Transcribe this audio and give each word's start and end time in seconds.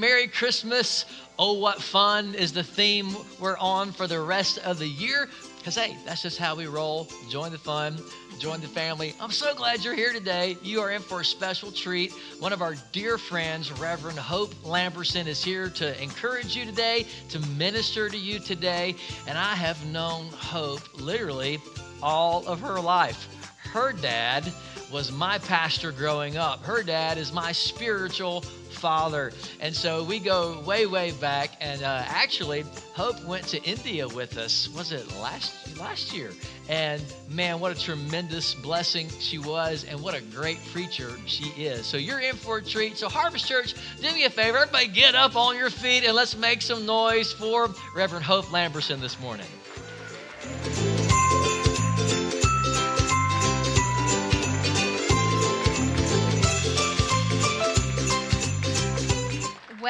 Merry 0.00 0.28
Christmas. 0.28 1.06
Oh, 1.40 1.54
what 1.54 1.82
fun 1.82 2.36
is 2.36 2.52
the 2.52 2.62
theme 2.62 3.16
we're 3.40 3.58
on 3.58 3.90
for 3.90 4.06
the 4.06 4.20
rest 4.20 4.58
of 4.58 4.78
the 4.78 4.86
year. 4.86 5.28
Because, 5.58 5.74
hey, 5.74 5.96
that's 6.06 6.22
just 6.22 6.38
how 6.38 6.54
we 6.54 6.68
roll. 6.68 7.08
Join 7.28 7.50
the 7.50 7.58
fun, 7.58 7.98
join 8.38 8.60
the 8.60 8.68
family. 8.68 9.16
I'm 9.20 9.32
so 9.32 9.56
glad 9.56 9.82
you're 9.82 9.96
here 9.96 10.12
today. 10.12 10.56
You 10.62 10.82
are 10.82 10.92
in 10.92 11.02
for 11.02 11.22
a 11.22 11.24
special 11.24 11.72
treat. 11.72 12.12
One 12.38 12.52
of 12.52 12.62
our 12.62 12.76
dear 12.92 13.18
friends, 13.18 13.72
Reverend 13.72 14.20
Hope 14.20 14.54
Lamberson, 14.62 15.26
is 15.26 15.42
here 15.42 15.68
to 15.70 16.00
encourage 16.00 16.54
you 16.54 16.64
today, 16.64 17.04
to 17.30 17.40
minister 17.56 18.08
to 18.08 18.16
you 18.16 18.38
today. 18.38 18.94
And 19.26 19.36
I 19.36 19.56
have 19.56 19.84
known 19.86 20.26
Hope 20.26 21.00
literally 21.00 21.58
all 22.04 22.46
of 22.46 22.60
her 22.60 22.80
life. 22.80 23.26
Her 23.72 23.92
dad 23.92 24.52
was 24.90 25.12
my 25.12 25.38
pastor 25.38 25.92
growing 25.92 26.36
up. 26.36 26.62
Her 26.62 26.82
dad 26.82 27.18
is 27.18 27.32
my 27.32 27.52
spiritual 27.52 28.40
father. 28.70 29.32
And 29.60 29.74
so 29.74 30.04
we 30.04 30.18
go 30.18 30.60
way, 30.60 30.86
way 30.86 31.10
back. 31.12 31.50
And 31.60 31.82
uh, 31.82 32.04
actually, 32.06 32.64
Hope 32.94 33.22
went 33.24 33.46
to 33.48 33.62
India 33.62 34.08
with 34.08 34.38
us. 34.38 34.68
Was 34.74 34.92
it 34.92 35.06
last 35.20 35.78
last 35.78 36.14
year? 36.14 36.32
And 36.68 37.02
man, 37.28 37.60
what 37.60 37.76
a 37.76 37.80
tremendous 37.80 38.54
blessing 38.54 39.08
she 39.20 39.38
was, 39.38 39.84
and 39.84 40.00
what 40.00 40.14
a 40.14 40.20
great 40.20 40.58
preacher 40.72 41.10
she 41.26 41.46
is. 41.50 41.86
So 41.86 41.96
you're 41.96 42.20
in 42.20 42.36
for 42.36 42.58
a 42.58 42.62
treat. 42.62 42.96
So 42.96 43.08
Harvest 43.08 43.46
Church, 43.46 43.74
do 44.00 44.12
me 44.12 44.24
a 44.24 44.30
favor, 44.30 44.58
everybody 44.58 44.88
get 44.88 45.14
up 45.14 45.36
on 45.36 45.56
your 45.56 45.70
feet 45.70 46.04
and 46.04 46.14
let's 46.14 46.36
make 46.36 46.62
some 46.62 46.84
noise 46.84 47.32
for 47.32 47.68
Reverend 47.94 48.24
Hope 48.24 48.46
Lamberson 48.46 49.00
this 49.00 49.18
morning. 49.20 49.46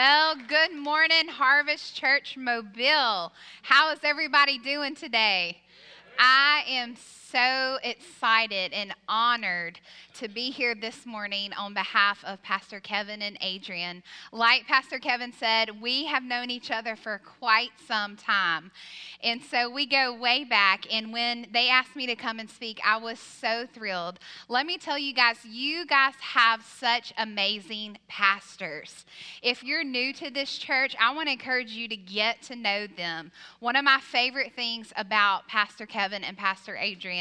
Well, 0.01 0.37
good 0.37 0.77
morning, 0.77 1.27
Harvest 1.27 1.97
Church 1.97 2.37
Mobile. 2.37 3.33
How 3.63 3.91
is 3.91 3.99
everybody 4.05 4.57
doing 4.57 4.95
today? 4.95 5.57
I 6.17 6.63
am 6.69 6.95
so 7.31 7.79
excited 7.83 8.73
and 8.73 8.95
honored 9.09 9.79
to 10.15 10.29
be 10.29 10.51
here 10.51 10.75
this 10.75 11.05
morning 11.05 11.53
on 11.53 11.75
behalf 11.75 12.25
of 12.25 12.43
Pastor 12.43 12.81
Kevin 12.81 13.23
and 13.23 13.37
Adrian. 13.41 14.03
Like 14.33 14.67
Pastor 14.67 14.99
Kevin 14.99 15.33
said, 15.33 15.81
we 15.81 16.07
have 16.07 16.23
known 16.23 16.51
each 16.51 16.71
other 16.71 16.97
for 16.97 17.21
quite 17.39 17.71
some 17.87 18.17
time. 18.17 18.71
And 19.23 19.43
so 19.43 19.69
we 19.69 19.87
go 19.87 20.15
way 20.15 20.45
back. 20.45 20.87
And 20.93 21.13
when 21.13 21.47
they 21.53 21.69
asked 21.69 21.97
me 21.97 22.07
to 22.07 22.17
come 22.17 22.39
and 22.39 22.49
speak, 22.49 22.81
I 22.85 22.97
was 22.97 23.19
so 23.19 23.67
thrilled. 23.73 24.19
Let 24.49 24.65
me 24.65 24.79
tell 24.79 24.99
you 24.99 25.13
guys, 25.13 25.37
you 25.45 25.87
guys 25.87 26.15
have 26.21 26.65
such 26.65 27.13
amazing 27.19 27.99
pastors. 28.09 29.05
If 29.43 29.63
you're 29.63 29.85
new 29.85 30.13
to 30.15 30.31
this 30.31 30.57
church, 30.57 30.97
I 31.01 31.15
want 31.15 31.29
to 31.29 31.33
encourage 31.33 31.73
you 31.73 31.89
to 31.89 31.97
get 31.97 32.43
to 32.43 32.57
know 32.57 32.87
them. 32.87 33.33
One 33.61 33.77
of 33.77 33.85
my 33.85 34.01
favorite 34.01 34.53
things 34.55 34.93
about 34.97 35.47
Pastor 35.49 35.85
Kevin 35.85 36.25
and 36.25 36.37
Pastor 36.37 36.77
Adrian 36.77 37.18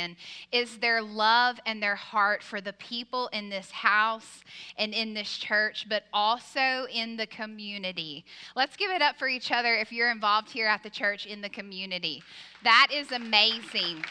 is 0.52 0.78
their 0.78 1.02
love 1.02 1.60
and 1.66 1.82
their 1.82 1.96
heart 1.96 2.44
for 2.44 2.62
the 2.62 2.74
people 2.74 3.28
in 3.34 3.50
this 3.50 3.72
house 3.72 4.44
and 4.78 4.94
in 4.94 5.14
this 5.14 5.38
church, 5.38 5.88
but 5.90 6.04
also 6.14 6.88
in 6.94 7.18
the 7.18 7.28
community. 7.28 8.26
Let's 8.56 8.76
give 8.76 8.92
it 8.92 9.02
up 9.02 9.18
for 9.18 9.28
each 9.28 9.52
other 9.52 9.76
if 9.76 9.92
you're 9.92 10.12
involved 10.12 10.50
here 10.50 10.68
at 10.68 10.84
the 10.84 10.90
church 10.90 11.26
in 11.26 11.42
the 11.42 11.50
community. 11.50 12.24
That 12.64 12.88
is 12.94 13.12
amazing. 13.12 14.04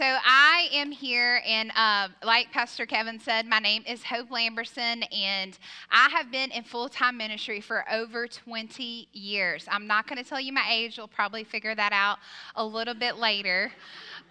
So 0.00 0.16
I 0.24 0.70
am 0.72 0.92
here, 0.92 1.42
and 1.46 1.70
uh, 1.76 2.08
like 2.24 2.50
Pastor 2.52 2.86
Kevin 2.86 3.20
said, 3.20 3.46
my 3.46 3.58
name 3.58 3.84
is 3.86 4.02
Hope 4.02 4.30
Lamberson, 4.30 5.04
and 5.14 5.58
I 5.90 6.08
have 6.08 6.32
been 6.32 6.50
in 6.52 6.64
full 6.64 6.88
time 6.88 7.18
ministry 7.18 7.60
for 7.60 7.84
over 7.92 8.26
20 8.26 9.08
years. 9.12 9.66
I'm 9.70 9.86
not 9.86 10.06
going 10.06 10.16
to 10.16 10.26
tell 10.26 10.40
you 10.40 10.54
my 10.54 10.64
age, 10.70 10.96
you'll 10.96 11.06
probably 11.06 11.44
figure 11.44 11.74
that 11.74 11.92
out 11.92 12.16
a 12.56 12.64
little 12.64 12.94
bit 12.94 13.16
later. 13.16 13.72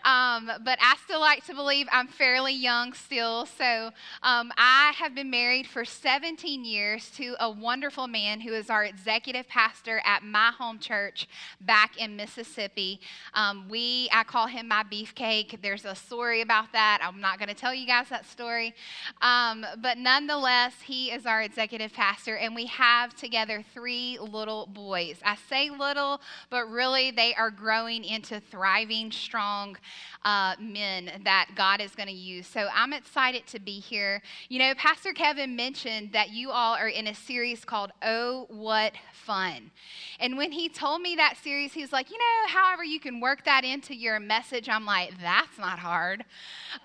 Um, 0.03 0.49
but 0.63 0.79
I 0.81 0.95
still 1.03 1.19
like 1.19 1.45
to 1.47 1.53
believe 1.53 1.87
I'm 1.91 2.07
fairly 2.07 2.53
young 2.53 2.93
still. 2.93 3.45
So 3.45 3.91
um, 4.23 4.51
I 4.57 4.93
have 4.95 5.13
been 5.13 5.29
married 5.29 5.67
for 5.67 5.83
17 5.83 6.63
years 6.63 7.09
to 7.17 7.35
a 7.39 7.49
wonderful 7.49 8.07
man 8.07 8.41
who 8.41 8.53
is 8.53 8.69
our 8.69 8.85
executive 8.85 9.47
pastor 9.47 10.01
at 10.05 10.23
my 10.23 10.51
home 10.57 10.79
church 10.79 11.27
back 11.61 11.97
in 11.97 12.15
Mississippi. 12.15 12.99
Um, 13.33 13.67
we, 13.69 14.09
I 14.11 14.23
call 14.23 14.47
him 14.47 14.67
my 14.67 14.83
beefcake. 14.83 15.61
There's 15.61 15.85
a 15.85 15.95
story 15.95 16.41
about 16.41 16.71
that. 16.73 16.99
I'm 17.03 17.19
not 17.19 17.37
going 17.37 17.49
to 17.49 17.55
tell 17.55 17.73
you 17.73 17.85
guys 17.85 18.09
that 18.09 18.25
story. 18.25 18.73
Um, 19.21 19.65
but 19.81 19.97
nonetheless, 19.97 20.73
he 20.85 21.11
is 21.11 21.25
our 21.25 21.41
executive 21.41 21.93
pastor, 21.93 22.37
and 22.37 22.55
we 22.55 22.65
have 22.67 23.15
together 23.15 23.63
three 23.73 24.17
little 24.19 24.67
boys. 24.67 25.17
I 25.23 25.35
say 25.49 25.69
little, 25.69 26.21
but 26.49 26.69
really 26.69 27.11
they 27.11 27.33
are 27.35 27.51
growing 27.51 28.03
into 28.03 28.39
thriving, 28.39 29.11
strong 29.11 29.77
uh, 30.25 30.55
men 30.59 31.11
that 31.23 31.49
God 31.55 31.81
is 31.81 31.95
going 31.95 32.07
to 32.07 32.13
use. 32.13 32.47
So 32.47 32.67
I'm 32.73 32.93
excited 32.93 33.47
to 33.47 33.59
be 33.59 33.79
here. 33.79 34.21
You 34.49 34.59
know, 34.59 34.73
Pastor 34.75 35.13
Kevin 35.13 35.55
mentioned 35.55 36.11
that 36.13 36.31
you 36.31 36.51
all 36.51 36.75
are 36.75 36.89
in 36.89 37.07
a 37.07 37.15
series 37.15 37.63
called 37.63 37.91
Oh, 38.01 38.45
What 38.49 38.93
Fun. 39.13 39.71
And 40.19 40.37
when 40.37 40.51
he 40.51 40.69
told 40.69 41.01
me 41.01 41.15
that 41.15 41.37
series, 41.41 41.73
he 41.73 41.81
was 41.81 41.93
like, 41.93 42.09
you 42.09 42.17
know, 42.17 42.53
however 42.53 42.83
you 42.83 42.99
can 42.99 43.19
work 43.19 43.45
that 43.45 43.63
into 43.63 43.95
your 43.95 44.19
message, 44.19 44.67
I'm 44.67 44.85
like, 44.85 45.13
that's 45.21 45.57
not 45.57 45.79
hard. 45.79 46.25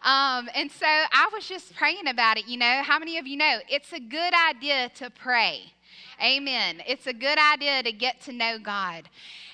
Um, 0.02 0.48
and 0.54 0.70
so 0.70 0.86
I 0.86 1.28
was 1.32 1.48
just 1.48 1.74
praying 1.74 2.06
about 2.06 2.38
it. 2.38 2.46
You 2.46 2.58
know, 2.58 2.82
how 2.84 2.98
many 2.98 3.18
of 3.18 3.26
you 3.26 3.36
know 3.36 3.58
it's 3.68 3.92
a 3.92 4.00
good 4.00 4.32
idea 4.34 4.90
to 4.96 5.10
pray? 5.10 5.72
Amen. 6.22 6.82
It's 6.86 7.06
a 7.06 7.12
good 7.12 7.38
idea 7.38 7.82
to 7.82 7.92
get 7.92 8.20
to 8.22 8.32
know 8.32 8.58
God. 8.58 9.08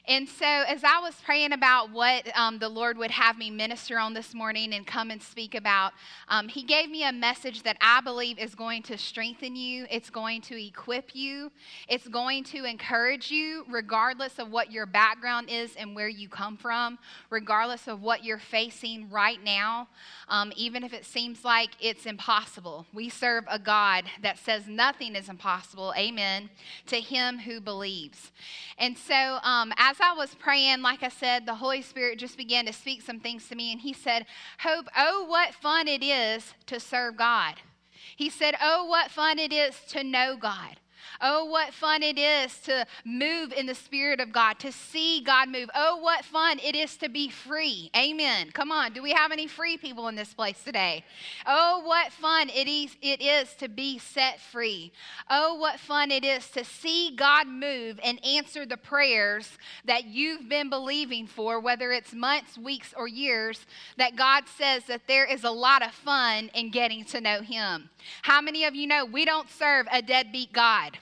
And 0.09 0.29
so, 0.29 0.45
as 0.45 0.83
I 0.83 0.99
was 0.99 1.15
praying 1.25 1.53
about 1.53 1.93
what 1.93 2.37
um, 2.37 2.59
the 2.59 2.69
Lord 2.69 2.99
would 2.99 3.13
have 3.13 3.39
me 3.39 3.51
minister 3.51 3.99
on 3.99 4.13
this 4.13 4.35
morning 4.35 4.75
and 4.75 4.87
come 4.87 5.11
and 5.11 5.23
speak 5.23 5.55
about, 5.55 5.93
um, 6.29 6.49
He 6.49 6.63
gave 6.63 6.91
me 6.91 7.05
a 7.05 7.13
message 7.13 7.63
that 7.63 7.77
I 7.81 8.01
believe 8.01 8.39
is 8.39 8.55
going 8.55 8.83
to 8.85 8.99
strengthen 8.99 9.55
you, 9.55 9.87
it's 9.91 10.11
going 10.11 10.41
to 10.43 10.61
equip 10.61 11.15
you, 11.15 11.53
it's 11.89 12.09
going 12.09 12.45
to 12.45 12.65
encourage 12.65 13.31
you, 13.31 13.65
regardless 13.71 14.39
of 14.39 14.51
what 14.51 14.73
your 14.73 14.85
background 14.85 15.49
is 15.49 15.77
and 15.77 15.95
where 15.95 16.09
you 16.09 16.29
come 16.29 16.57
from, 16.57 16.99
regardless 17.31 17.87
of 17.87 18.03
what 18.03 18.25
you're 18.25 18.39
facing 18.39 19.09
right 19.11 19.43
now, 19.45 19.87
um, 20.29 20.53
even 20.57 20.83
if 20.83 20.93
it 20.93 21.05
seems 21.05 21.45
like 21.45 21.71
it's 21.81 22.07
impossible. 22.07 22.87
We 22.93 23.11
serve 23.11 23.45
a 23.49 23.61
God 23.61 24.05
that 24.23 24.39
says 24.39 24.67
nothing 24.67 25.15
is 25.15 25.29
impossible. 25.29 25.93
Amen. 25.97 26.50
To 26.87 27.01
Him 27.01 27.39
who 27.39 27.61
believes. 27.61 28.33
And 28.79 28.97
so, 28.97 29.39
um, 29.43 29.73
as 29.77 29.97
I 30.01 30.15
was 30.15 30.35
praying, 30.35 30.83
like 30.83 31.03
I 31.03 31.09
said, 31.09 31.47
the 31.47 31.55
Holy 31.55 31.83
Spirit 31.83 32.19
just 32.19 32.37
began 32.37 32.67
to 32.67 32.73
speak 32.73 33.03
some 33.03 33.21
things 33.21 33.49
to 33.49 33.55
me, 33.55 33.73
and 33.73 33.81
He 33.81 33.93
said, 33.93 34.27
Hope, 34.61 34.87
oh, 34.97 35.25
what 35.25 35.55
fun 35.55 35.89
it 35.89 36.03
is 36.03 36.55
to 36.67 36.81
serve 36.81 37.17
God. 37.17 37.57
He 38.17 38.31
said, 38.31 38.55
Oh, 38.61 38.85
what 38.85 39.11
fun 39.11 39.39
it 39.39 39.53
is 39.53 39.75
to 39.89 40.05
know 40.05 40.37
God. 40.37 40.77
Oh, 41.21 41.45
what 41.45 41.75
fun 41.75 42.03
it 42.03 42.19
is 42.19 42.57
to 42.61 42.87
move 43.05 43.53
in 43.53 43.67
the 43.67 43.75
Spirit 43.75 44.21
of 44.21 44.33
God, 44.33 44.59
to 44.61 44.73
see 44.73 45.21
God 45.21 45.49
move. 45.49 45.69
Oh, 45.75 45.99
what 45.99 46.25
fun 46.25 46.59
it 46.61 46.75
is 46.75 46.97
to 46.99 47.09
be 47.09 47.29
free. 47.29 47.91
Amen. 47.97 48.51
Come 48.53 48.73
on. 48.73 48.93
Do 48.93 49.03
we 49.03 49.13
have 49.13 49.33
any 49.33 49.47
free 49.47 49.77
people 49.77 50.09
in 50.09 50.15
this 50.15 50.33
place 50.33 50.63
today? 50.63 51.05
Oh, 51.47 51.83
what 51.85 52.13
fun 52.13 52.49
it 52.49 52.69
is, 52.69 52.97
it 53.03 53.21
is 53.21 53.55
to 53.57 53.69
be 53.69 53.99
set 53.99 54.41
free. 54.41 54.93
Oh, 55.29 55.55
what 55.55 55.79
fun 55.79 56.11
it 56.11 56.25
is 56.25 56.49
to 56.51 56.65
see 56.65 57.15
God 57.15 57.47
move 57.47 58.01
and 58.03 58.25
answer 58.25 58.65
the 58.65 58.77
prayers 58.77 59.59
that 59.85 60.05
you've 60.05 60.49
been 60.49 60.71
believing 60.71 61.27
for, 61.27 61.61
whether 61.61 61.93
it's 61.93 62.15
months, 62.15 62.57
weeks, 62.57 62.95
or 62.97 63.07
years, 63.07 63.67
that 63.97 64.17
God 64.17 64.45
says 64.59 64.85
that 64.85 65.07
there 65.07 65.27
is 65.27 65.45
a 65.45 65.51
lot 65.51 65.83
of 65.83 65.93
fun 65.93 66.51
in 66.55 66.71
getting 66.71 67.05
to 67.07 67.21
know 67.21 67.43
Him. 67.43 67.91
How 68.23 68.41
many 68.41 68.65
of 68.65 68.75
you 68.75 68.87
know 68.87 69.05
we 69.05 69.25
don't 69.25 69.51
serve 69.51 69.87
a 69.93 70.03
deadbeat 70.03 70.53
God? 70.53 70.99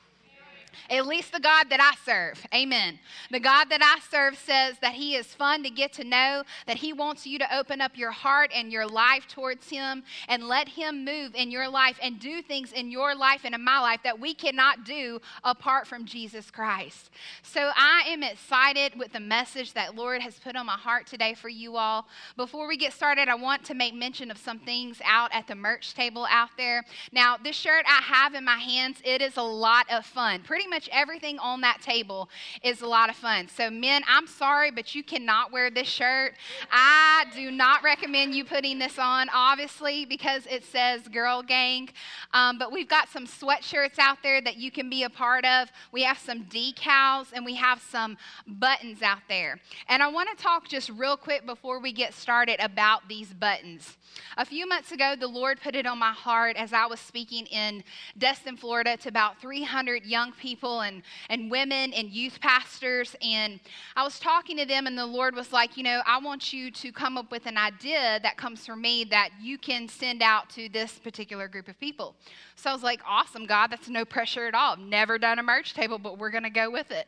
At 0.91 1.07
least 1.07 1.33
the 1.33 1.41
God 1.41 1.71
that 1.71 1.81
I 1.81 1.95
serve. 2.05 2.45
Amen. 2.55 2.99
The 3.31 3.41
God 3.41 3.67
that 3.71 3.83
I 3.83 4.01
serve 4.11 4.37
says 4.39 4.77
that 4.81 4.95
He 4.95 5.17
is 5.17 5.27
fun 5.27 5.63
to 5.63 5.71
get 5.71 5.93
to 5.95 6.05
know, 6.05 6.45
that 6.67 6.79
He 6.79 6.93
wants 6.93 7.27
you 7.27 7.39
to 7.39 7.57
open 7.57 7.81
up 7.81 7.97
your 7.97 8.11
heart 8.11 8.51
and 8.55 8.73
your 8.73 8.87
life 8.87 9.27
towards 9.29 9.69
Him 9.69 10.03
and 10.29 10.49
let 10.49 10.69
Him 10.69 11.05
move 11.05 11.35
in 11.35 11.51
your 11.51 11.69
life 11.69 11.99
and 12.03 12.19
do 12.21 12.43
things 12.43 12.73
in 12.73 12.91
your 12.91 13.15
life 13.15 13.43
and 13.45 13.55
in 13.55 13.65
my 13.65 13.81
life 13.81 14.01
that 14.05 14.21
we 14.21 14.35
cannot 14.35 14.85
do 14.85 15.21
apart 15.45 15.87
from 15.87 16.05
Jesus 16.05 16.51
Christ. 16.51 17.11
So 17.43 17.71
I 17.77 18.05
am 18.07 18.23
excited 18.23 18.99
with 18.99 19.13
the 19.13 19.21
message 19.21 19.73
that 19.75 19.95
Lord 19.95 20.23
has 20.23 20.39
put 20.39 20.57
on 20.57 20.67
my 20.67 20.73
heart 20.73 21.07
today 21.07 21.35
for 21.35 21.49
you 21.49 21.77
all. 21.77 22.07
Before 22.37 22.69
we 22.69 22.77
get 22.77 22.93
started, 22.93 23.29
I 23.29 23.35
want 23.35 23.65
to 23.65 23.75
make 23.75 23.95
mention 23.95 24.31
of 24.31 24.39
some 24.39 24.59
things 24.59 25.01
out 25.05 25.31
at 25.33 25.47
the 25.47 25.55
merch 25.55 25.95
table 25.95 26.27
out 26.31 26.51
there. 26.57 26.85
Now, 27.13 27.37
this 27.37 27.57
shirt 27.57 27.85
I 27.87 28.03
have 28.03 28.35
in 28.35 28.45
my 28.45 28.59
hands, 28.59 28.99
it 29.05 29.21
is 29.21 29.37
a 29.37 29.43
lot 29.43 29.87
of 29.91 30.07
fun. 30.07 30.43
Pretty 30.43 30.68
much 30.69 30.89
everything 30.93 31.39
on 31.39 31.61
that 31.63 31.81
table 31.83 32.29
is 32.63 32.81
a 32.81 32.87
lot 32.87 33.11
of 33.11 33.17
fun. 33.17 33.49
So, 33.49 33.71
men, 33.71 34.03
I'm 34.09 34.27
sorry, 34.27 34.71
but 34.71 34.95
you 34.95 35.03
cannot 35.03 35.53
wear 35.53 35.71
this 35.71 35.89
shirt. 35.89 36.35
I 36.71 37.27
do 37.35 37.51
not 37.51 37.83
recommend 37.83 38.35
you 38.35 38.45
putting 38.45 38.79
this 38.79 38.99
on, 38.99 39.29
obviously, 39.33 40.05
because 40.05 40.47
it 40.47 40.65
says 40.65 41.09
girl 41.09 41.43
gang. 41.43 41.89
Um, 42.33 42.59
but 42.59 42.73
we've 42.73 42.89
got 42.89 43.09
some 43.09 43.27
sweatshirts 43.27 43.99
out 43.99 44.19
there 44.23 44.41
that 44.41 44.57
you 44.57 44.71
can 44.71 44.91
be 44.91 45.05
a 45.05 45.11
part 45.11 45.45
of. 45.45 45.71
We 45.93 46.03
have 46.03 46.19
some 46.19 46.45
decals 46.45 47.29
and 47.33 47.45
we 47.45 47.55
have 47.57 47.81
some 47.81 48.17
buttons 48.47 49.03
out 49.03 49.23
there. 49.29 49.59
And 49.89 50.03
I 50.03 50.09
want 50.09 50.29
to 50.37 50.43
talk 50.43 50.69
just 50.69 50.91
real 50.91 51.17
quick 51.17 51.47
before 51.47 51.81
we 51.81 51.93
get 51.93 52.15
started 52.15 52.61
about 52.61 53.09
these 53.09 53.33
buttons. 53.33 53.97
A 54.37 54.45
few 54.45 54.67
months 54.67 54.93
ago, 54.93 55.15
the 55.19 55.29
Lord 55.29 55.61
put 55.61 55.77
it 55.77 55.87
on 55.87 55.99
my 55.99 56.13
heart 56.13 56.57
as 56.57 56.73
I 56.73 56.87
was 56.87 57.01
speaking 57.01 57.47
in 57.47 57.85
Destin, 58.17 58.57
Florida, 58.57 58.97
to 58.99 59.09
about 59.09 59.41
300 59.41 60.05
young 60.05 60.33
people 60.33 60.48
and, 60.57 61.03
and 61.29 61.51
women 61.51 61.93
and 61.93 62.11
youth 62.11 62.41
pastors. 62.41 63.17
And 63.23 63.61
I 63.97 64.05
was 64.05 64.19
talking 64.19 64.57
to 64.59 64.65
them, 64.65 64.87
and 64.87 64.97
the 64.97 65.07
Lord 65.07 65.35
was 65.35 65.53
like, 65.53 65.77
You 65.77 65.83
know, 65.83 66.03
I 66.07 66.19
want 66.19 66.53
you 66.53 66.71
to 66.71 66.93
come 66.93 67.19
up 67.19 67.31
with 67.31 67.47
an 67.47 67.59
idea 67.59 68.21
that 68.23 68.37
comes 68.37 68.65
from 68.67 68.81
me 68.81 69.05
that 69.05 69.31
you 69.41 69.59
can 69.59 69.89
send 69.89 70.23
out 70.23 70.49
to 70.51 70.69
this 70.69 70.99
particular 70.99 71.49
group 71.49 71.69
of 71.69 71.79
people. 71.79 72.15
So 72.57 72.71
I 72.71 72.73
was 72.73 72.83
like, 72.83 73.01
Awesome, 73.07 73.47
God, 73.47 73.69
that's 73.69 73.89
no 73.89 74.05
pressure 74.05 74.47
at 74.47 74.55
all. 74.55 74.73
I've 74.73 74.79
never 74.79 75.19
done 75.19 75.39
a 75.39 75.43
merch 75.43 75.75
table, 75.75 75.99
but 75.99 76.19
we're 76.19 76.31
going 76.31 76.45
to 76.45 76.51
go 76.51 76.71
with 76.71 76.91
it. 76.91 77.07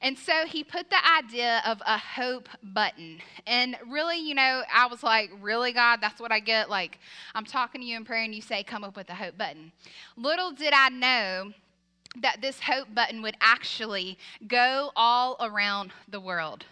And 0.00 0.16
so 0.16 0.46
he 0.46 0.62
put 0.62 0.90
the 0.90 0.98
idea 1.06 1.60
of 1.66 1.82
a 1.84 1.98
hope 1.98 2.48
button. 2.62 3.18
And 3.46 3.76
really, 3.88 4.18
you 4.18 4.34
know, 4.34 4.62
I 4.72 4.86
was 4.86 5.02
like, 5.02 5.30
really, 5.40 5.72
God, 5.72 5.98
that's 6.00 6.20
what 6.20 6.30
I 6.30 6.38
get? 6.38 6.70
Like, 6.70 7.00
I'm 7.34 7.44
talking 7.44 7.80
to 7.80 7.86
you 7.86 7.96
in 7.96 8.04
prayer 8.04 8.22
and 8.22 8.34
you 8.34 8.42
say, 8.42 8.62
come 8.62 8.84
up 8.84 8.96
with 8.96 9.10
a 9.10 9.14
hope 9.14 9.36
button. 9.36 9.72
Little 10.16 10.52
did 10.52 10.72
I 10.72 10.88
know 10.90 11.52
that 12.16 12.40
this 12.40 12.60
hope 12.60 12.94
button 12.94 13.22
would 13.22 13.36
actually 13.40 14.18
go 14.46 14.90
all 14.96 15.36
around 15.40 15.92
the 16.08 16.20
world. 16.20 16.64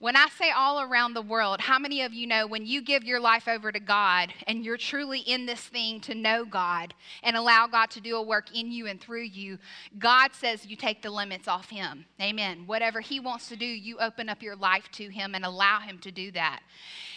When 0.00 0.16
I 0.16 0.26
say 0.38 0.50
all 0.50 0.82
around 0.82 1.14
the 1.14 1.22
world, 1.22 1.60
how 1.60 1.78
many 1.78 2.02
of 2.02 2.12
you 2.12 2.26
know 2.26 2.46
when 2.46 2.66
you 2.66 2.82
give 2.82 3.04
your 3.04 3.20
life 3.20 3.48
over 3.48 3.72
to 3.72 3.80
God 3.80 4.34
and 4.46 4.64
you're 4.64 4.76
truly 4.76 5.20
in 5.20 5.46
this 5.46 5.60
thing 5.60 6.00
to 6.00 6.14
know 6.14 6.44
God 6.44 6.92
and 7.22 7.36
allow 7.36 7.66
God 7.66 7.90
to 7.92 8.00
do 8.00 8.16
a 8.16 8.22
work 8.22 8.54
in 8.54 8.70
you 8.70 8.86
and 8.86 9.00
through 9.00 9.22
you, 9.22 9.58
God 9.98 10.32
says 10.34 10.66
you 10.66 10.76
take 10.76 11.00
the 11.00 11.10
limits 11.10 11.48
off 11.48 11.70
Him. 11.70 12.04
Amen. 12.20 12.64
Whatever 12.66 13.00
He 13.00 13.20
wants 13.20 13.48
to 13.48 13.56
do, 13.56 13.64
you 13.64 13.96
open 13.98 14.28
up 14.28 14.42
your 14.42 14.56
life 14.56 14.90
to 14.92 15.08
Him 15.08 15.34
and 15.34 15.44
allow 15.44 15.78
Him 15.78 15.98
to 16.00 16.10
do 16.10 16.30
that. 16.32 16.60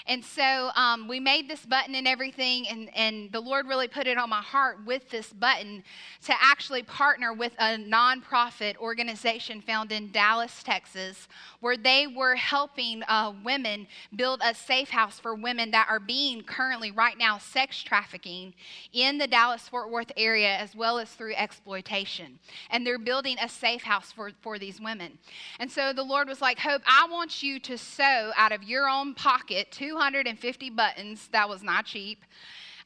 And 0.07 0.23
so 0.23 0.69
um, 0.75 1.07
we 1.09 1.19
made 1.19 1.49
this 1.49 1.65
button 1.65 1.93
and 1.93 2.07
everything, 2.07 2.67
and, 2.69 2.89
and 2.95 3.29
the 3.31 3.41
Lord 3.41 3.67
really 3.67 3.89
put 3.89 4.07
it 4.07 4.17
on 4.17 4.29
my 4.29 4.41
heart 4.41 4.77
with 4.85 5.09
this 5.09 5.33
button 5.33 5.83
to 6.25 6.33
actually 6.41 6.83
partner 6.83 7.33
with 7.33 7.51
a 7.59 7.77
nonprofit 7.77 8.77
organization 8.77 9.61
found 9.61 9.91
in 9.91 10.11
Dallas, 10.11 10.63
Texas, 10.63 11.27
where 11.59 11.75
they 11.75 12.07
were 12.07 12.35
helping 12.35 13.03
uh, 13.03 13.33
women 13.43 13.85
build 14.15 14.41
a 14.43 14.55
safe 14.55 14.89
house 14.89 15.19
for 15.19 15.35
women 15.35 15.71
that 15.71 15.87
are 15.89 15.99
being 15.99 16.41
currently, 16.41 16.91
right 16.91 17.17
now, 17.17 17.37
sex 17.37 17.83
trafficking 17.83 18.53
in 18.93 19.17
the 19.17 19.27
Dallas 19.27 19.67
Fort 19.67 19.91
Worth 19.91 20.11
area 20.15 20.55
as 20.55 20.73
well 20.73 20.99
as 20.99 21.09
through 21.09 21.33
exploitation. 21.35 22.39
And 22.69 22.87
they're 22.87 22.97
building 22.97 23.35
a 23.41 23.49
safe 23.49 23.83
house 23.83 24.11
for, 24.13 24.31
for 24.41 24.57
these 24.57 24.79
women. 24.79 25.17
And 25.59 25.69
so 25.69 25.91
the 25.91 26.03
Lord 26.03 26.29
was 26.29 26.41
like, 26.41 26.59
Hope, 26.59 26.81
I 26.85 27.07
want 27.11 27.43
you 27.43 27.59
to 27.59 27.77
sow 27.77 28.31
out 28.37 28.53
of 28.53 28.63
your 28.63 28.87
own 28.87 29.13
pocket 29.13 29.71
250 29.97 30.69
buttons. 30.69 31.27
That 31.31 31.49
was 31.49 31.63
not 31.63 31.85
cheap. 31.85 32.23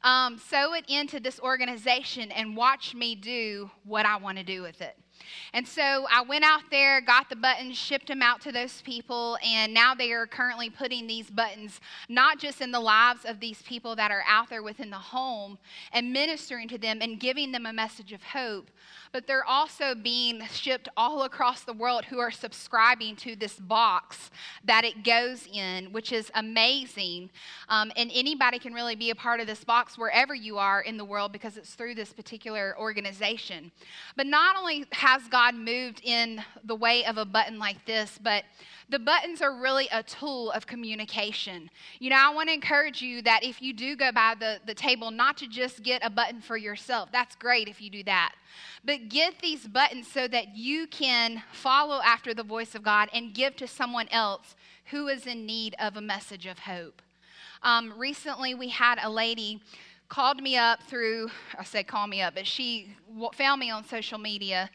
Um, 0.01 0.37
sow 0.37 0.73
it 0.73 0.85
into 0.87 1.19
this 1.19 1.41
organization 1.41 2.31
and 2.31 2.55
watch 2.55 2.95
me 2.95 3.15
do 3.15 3.69
what 3.83 4.05
I 4.05 4.15
want 4.15 4.37
to 4.37 4.45
do 4.45 4.61
with 4.61 4.81
it. 4.81 4.95
And 5.53 5.67
so 5.67 6.07
I 6.09 6.21
went 6.21 6.45
out 6.45 6.61
there, 6.71 7.01
got 7.01 7.29
the 7.29 7.35
buttons, 7.35 7.77
shipped 7.77 8.07
them 8.07 8.21
out 8.21 8.39
to 8.41 8.51
those 8.51 8.81
people, 8.81 9.37
and 9.45 9.73
now 9.73 9.93
they 9.93 10.13
are 10.13 10.25
currently 10.25 10.69
putting 10.69 11.05
these 11.05 11.29
buttons 11.29 11.81
not 12.07 12.39
just 12.39 12.61
in 12.61 12.71
the 12.71 12.79
lives 12.79 13.25
of 13.25 13.39
these 13.39 13.61
people 13.61 13.95
that 13.97 14.09
are 14.09 14.23
out 14.25 14.49
there 14.49 14.63
within 14.63 14.89
the 14.89 14.95
home 14.95 15.59
and 15.91 16.13
ministering 16.13 16.69
to 16.69 16.77
them 16.77 16.99
and 17.01 17.19
giving 17.19 17.51
them 17.51 17.65
a 17.65 17.73
message 17.73 18.13
of 18.13 18.23
hope, 18.23 18.71
but 19.11 19.27
they're 19.27 19.45
also 19.45 19.93
being 19.95 20.41
shipped 20.51 20.87
all 20.95 21.23
across 21.23 21.61
the 21.61 21.73
world 21.73 22.05
who 22.05 22.19
are 22.19 22.31
subscribing 22.31 23.15
to 23.17 23.35
this 23.35 23.59
box 23.59 24.31
that 24.63 24.83
it 24.83 25.03
goes 25.03 25.47
in, 25.51 25.91
which 25.91 26.11
is 26.11 26.31
amazing. 26.35 27.29
Um, 27.69 27.91
and 27.95 28.09
anybody 28.13 28.59
can 28.59 28.73
really 28.73 28.95
be 28.95 29.09
a 29.09 29.15
part 29.15 29.39
of 29.39 29.47
this 29.47 29.63
box 29.63 29.97
wherever 29.97 30.33
you 30.33 30.57
are 30.57 30.81
in 30.81 30.97
the 30.97 31.05
world 31.05 31.31
because 31.31 31.57
it's 31.57 31.73
through 31.73 31.95
this 31.95 32.13
particular 32.13 32.75
organization. 32.79 33.71
But 34.15 34.27
not 34.27 34.55
only 34.57 34.85
has 34.91 35.23
God 35.27 35.55
moved 35.55 36.01
in 36.03 36.43
the 36.63 36.75
way 36.75 37.05
of 37.05 37.17
a 37.17 37.25
button 37.25 37.59
like 37.59 37.85
this, 37.85 38.19
but 38.21 38.43
the 38.89 38.99
buttons 38.99 39.41
are 39.41 39.55
really 39.55 39.87
a 39.91 40.03
tool 40.03 40.51
of 40.51 40.67
communication. 40.67 41.69
You 41.99 42.09
know, 42.09 42.17
I 42.17 42.33
want 42.33 42.49
to 42.49 42.53
encourage 42.53 43.01
you 43.01 43.21
that 43.21 43.41
if 43.41 43.61
you 43.61 43.73
do 43.73 43.95
go 43.95 44.11
by 44.11 44.35
the, 44.37 44.59
the 44.65 44.73
table, 44.73 45.11
not 45.11 45.37
to 45.37 45.47
just 45.47 45.81
get 45.81 46.05
a 46.05 46.09
button 46.09 46.41
for 46.41 46.57
yourself. 46.57 47.09
That's 47.11 47.35
great 47.37 47.69
if 47.69 47.81
you 47.81 47.89
do 47.89 48.03
that. 48.03 48.33
But 48.83 49.09
get 49.09 49.39
these 49.41 49.67
buttons 49.67 50.07
so 50.07 50.27
that 50.27 50.55
you 50.55 50.87
can 50.87 51.43
follow 51.51 52.01
after 52.03 52.33
the 52.33 52.43
voice 52.43 52.75
of 52.75 52.83
God 52.83 53.09
and 53.13 53.33
give 53.33 53.55
to 53.57 53.67
someone 53.67 54.07
else 54.09 54.55
who 54.85 55.07
is 55.07 55.27
in 55.27 55.45
need 55.45 55.75
of 55.79 55.97
a 55.97 56.01
message 56.01 56.45
of 56.45 56.59
hope. 56.59 57.01
Um, 57.63 57.93
recently, 57.97 58.55
we 58.55 58.69
had 58.69 58.97
a 59.01 59.09
lady 59.09 59.61
called 60.09 60.41
me 60.41 60.57
up 60.57 60.83
through, 60.83 61.29
I 61.57 61.63
said 61.63 61.87
call 61.87 62.05
me 62.05 62.21
up, 62.21 62.35
but 62.35 62.45
she 62.45 62.95
found 63.33 63.59
me 63.59 63.71
on 63.71 63.85
social 63.85 64.17
media 64.17 64.69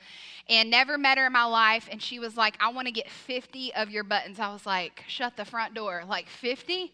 and 0.49 0.71
never 0.71 0.97
met 0.97 1.19
her 1.19 1.27
in 1.27 1.33
my 1.33 1.45
life. 1.45 1.89
And 1.91 2.01
she 2.01 2.19
was 2.19 2.37
like, 2.37 2.57
I 2.61 2.73
want 2.73 2.87
to 2.87 2.93
get 2.93 3.11
50 3.11 3.75
of 3.75 3.91
your 3.91 4.05
buttons. 4.05 4.39
I 4.39 4.53
was 4.53 4.65
like, 4.65 5.05
shut 5.09 5.37
the 5.37 5.45
front 5.45 5.75
door. 5.75 6.05
Like 6.09 6.29
50? 6.29 6.93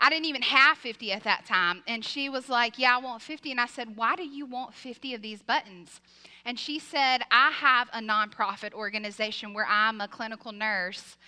I 0.00 0.08
didn't 0.08 0.24
even 0.26 0.42
have 0.42 0.78
50 0.78 1.12
at 1.12 1.24
that 1.24 1.44
time. 1.46 1.82
And 1.86 2.04
she 2.04 2.28
was 2.28 2.48
like, 2.48 2.78
Yeah, 2.78 2.96
I 2.96 2.98
want 3.00 3.22
50. 3.22 3.50
And 3.50 3.60
I 3.60 3.66
said, 3.66 3.96
Why 3.96 4.16
do 4.16 4.24
you 4.24 4.46
want 4.46 4.74
50 4.74 5.14
of 5.14 5.22
these 5.22 5.42
buttons? 5.42 6.00
And 6.44 6.58
she 6.58 6.78
said, 6.78 7.18
I 7.30 7.50
have 7.50 7.88
a 7.92 8.00
nonprofit 8.00 8.72
organization 8.72 9.52
where 9.52 9.66
I'm 9.68 10.00
a 10.00 10.08
clinical 10.08 10.52
nurse 10.52 11.18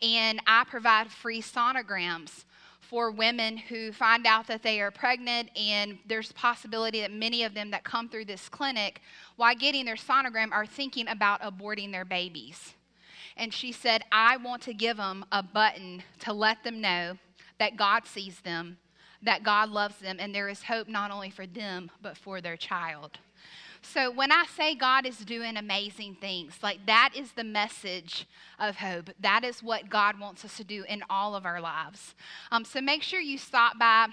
and 0.00 0.40
I 0.46 0.64
provide 0.64 1.10
free 1.10 1.42
sonograms 1.42 2.44
for 2.80 3.10
women 3.10 3.56
who 3.56 3.90
find 3.92 4.26
out 4.26 4.46
that 4.48 4.62
they 4.62 4.78
are 4.78 4.90
pregnant, 4.90 5.48
and 5.56 5.98
there's 6.06 6.30
possibility 6.32 7.00
that 7.00 7.10
many 7.10 7.42
of 7.42 7.54
them 7.54 7.70
that 7.70 7.84
come 7.84 8.06
through 8.06 8.26
this 8.26 8.50
clinic, 8.50 9.00
while 9.36 9.54
getting 9.54 9.86
their 9.86 9.96
sonogram, 9.96 10.52
are 10.52 10.66
thinking 10.66 11.08
about 11.08 11.40
aborting 11.40 11.90
their 11.90 12.04
babies. 12.04 12.74
And 13.34 13.54
she 13.54 13.72
said, 13.72 14.04
I 14.12 14.36
want 14.36 14.60
to 14.64 14.74
give 14.74 14.98
them 14.98 15.24
a 15.32 15.42
button 15.42 16.02
to 16.18 16.34
let 16.34 16.64
them 16.64 16.82
know 16.82 17.16
that 17.62 17.76
God 17.76 18.06
sees 18.06 18.40
them, 18.40 18.76
that 19.22 19.44
God 19.44 19.68
loves 19.68 19.98
them, 19.98 20.16
and 20.18 20.34
there 20.34 20.48
is 20.48 20.64
hope 20.64 20.88
not 20.88 21.12
only 21.12 21.30
for 21.30 21.46
them, 21.46 21.92
but 22.02 22.16
for 22.16 22.40
their 22.40 22.56
child. 22.56 23.20
So 23.82 24.10
when 24.10 24.32
I 24.32 24.46
say 24.56 24.74
God 24.74 25.06
is 25.06 25.18
doing 25.18 25.56
amazing 25.56 26.16
things, 26.20 26.54
like 26.60 26.84
that 26.86 27.10
is 27.14 27.30
the 27.30 27.44
message 27.44 28.26
of 28.58 28.74
hope. 28.74 29.10
That 29.20 29.44
is 29.44 29.62
what 29.62 29.88
God 29.88 30.18
wants 30.18 30.44
us 30.44 30.56
to 30.56 30.64
do 30.64 30.84
in 30.88 31.04
all 31.08 31.36
of 31.36 31.46
our 31.46 31.60
lives. 31.60 32.16
Um, 32.50 32.64
so 32.64 32.80
make 32.80 33.04
sure 33.04 33.20
you 33.20 33.38
stop 33.38 33.78
by 33.78 34.08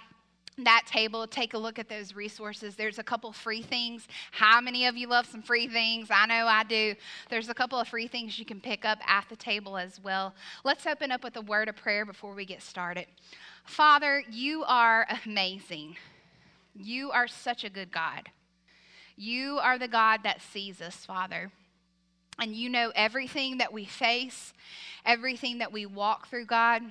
that 0.64 0.84
table, 0.88 1.28
take 1.28 1.54
a 1.54 1.58
look 1.58 1.80
at 1.80 1.90
those 1.90 2.16
resources. 2.16 2.76
There's 2.76 3.00
a 3.00 3.04
couple 3.04 3.32
free 3.32 3.62
things. 3.62 4.08
How 4.32 4.62
many 4.62 4.86
of 4.86 4.98
you 4.98 5.08
love 5.08 5.26
some 5.26 5.42
free 5.42 5.68
things? 5.68 6.10
I 6.12 6.26
know 6.26 6.48
I 6.48 6.64
do. 6.64 6.96
There's 7.30 7.50
a 7.50 7.54
couple 7.54 7.80
of 7.80 7.88
free 7.88 8.08
things 8.08 8.40
you 8.40 8.46
can 8.46 8.60
pick 8.60 8.86
up 8.86 9.00
at 9.08 9.28
the 9.30 9.36
table 9.36 9.78
as 9.78 10.00
well. 10.02 10.34
Let's 10.64 10.86
open 10.86 11.12
up 11.12 11.24
with 11.24 11.36
a 11.36 11.42
word 11.42 11.70
of 11.70 11.76
prayer 11.76 12.06
before 12.06 12.34
we 12.34 12.46
get 12.46 12.62
started. 12.62 13.08
Father, 13.66 14.24
you 14.32 14.64
are 14.68 15.08
amazing. 15.26 15.96
You 16.76 17.12
are 17.12 17.28
such 17.28 17.64
a 17.64 17.70
good 17.70 17.92
God. 17.92 18.30
You 19.16 19.60
are 19.62 19.78
the 19.78 19.88
God 19.88 20.22
that 20.24 20.42
sees 20.42 20.82
us, 20.82 21.06
Father. 21.06 21.52
And 22.40 22.56
you 22.56 22.70
know 22.70 22.92
everything 22.96 23.58
that 23.58 23.74
we 23.74 23.84
face, 23.84 24.54
everything 25.06 25.58
that 25.58 25.74
we 25.74 25.86
walk 25.86 26.30
through, 26.30 26.46
God. 26.46 26.82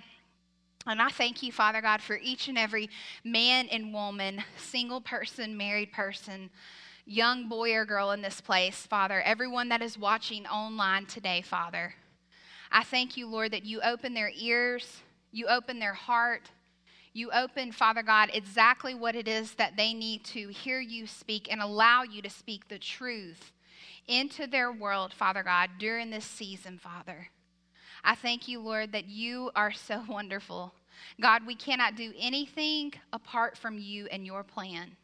And 0.89 1.03
I 1.03 1.11
thank 1.11 1.43
you, 1.43 1.53
Father 1.53 1.83
God, 1.83 2.01
for 2.01 2.19
each 2.23 2.49
and 2.49 2.57
every 2.57 2.89
man 3.23 3.69
and 3.69 3.93
woman, 3.93 4.43
single 4.57 5.03
person, 5.03 5.55
married 5.55 5.93
person, 5.93 6.49
young 7.05 7.47
boy 7.47 7.75
or 7.75 7.85
girl 7.85 8.13
in 8.13 8.23
this 8.23 8.41
place, 8.41 8.87
Father, 8.87 9.21
everyone 9.21 9.69
that 9.69 9.83
is 9.83 9.99
watching 9.99 10.47
online 10.47 11.05
today, 11.05 11.43
Father. 11.43 11.95
I 12.73 12.85
thank 12.85 13.17
you, 13.17 13.27
Lord, 13.27 13.53
that 13.53 13.67
you 13.67 13.81
open 13.83 14.15
their 14.15 14.33
ears, 14.35 15.03
you 15.31 15.47
open 15.47 15.79
their 15.79 15.95
heart, 15.95 16.51
you 17.13 17.31
open, 17.33 17.73
Father 17.73 18.03
God, 18.03 18.31
exactly 18.33 18.95
what 18.95 19.15
it 19.15 19.29
is 19.29 19.53
that 19.55 19.77
they 19.77 19.93
need 19.93 20.25
to 20.25 20.49
hear 20.49 20.81
you 20.81 21.07
speak 21.07 21.49
and 21.51 21.61
allow 21.61 22.03
you 22.03 22.23
to 22.23 22.31
speak 22.31 22.69
the 22.69 22.79
truth 22.79 23.53
into 24.07 24.47
their 24.47 24.73
world, 24.73 25.13
Father 25.13 25.43
God, 25.43 25.71
during 25.79 26.11
this 26.11 26.25
season, 26.25 26.79
Father. 26.79 27.29
I 28.05 28.15
thank 28.15 28.49
you, 28.49 28.61
Lord, 28.61 28.93
that 28.93 29.09
you 29.09 29.51
are 29.55 29.73
so 29.73 30.03
wonderful. 30.09 30.73
God, 31.21 31.47
we 31.47 31.55
cannot 31.55 31.97
do 31.97 32.13
anything 32.19 32.93
apart 33.13 33.57
from 33.57 33.79
you 33.79 34.07
and 34.11 34.27
your 34.27 34.43
plan. 34.43 34.97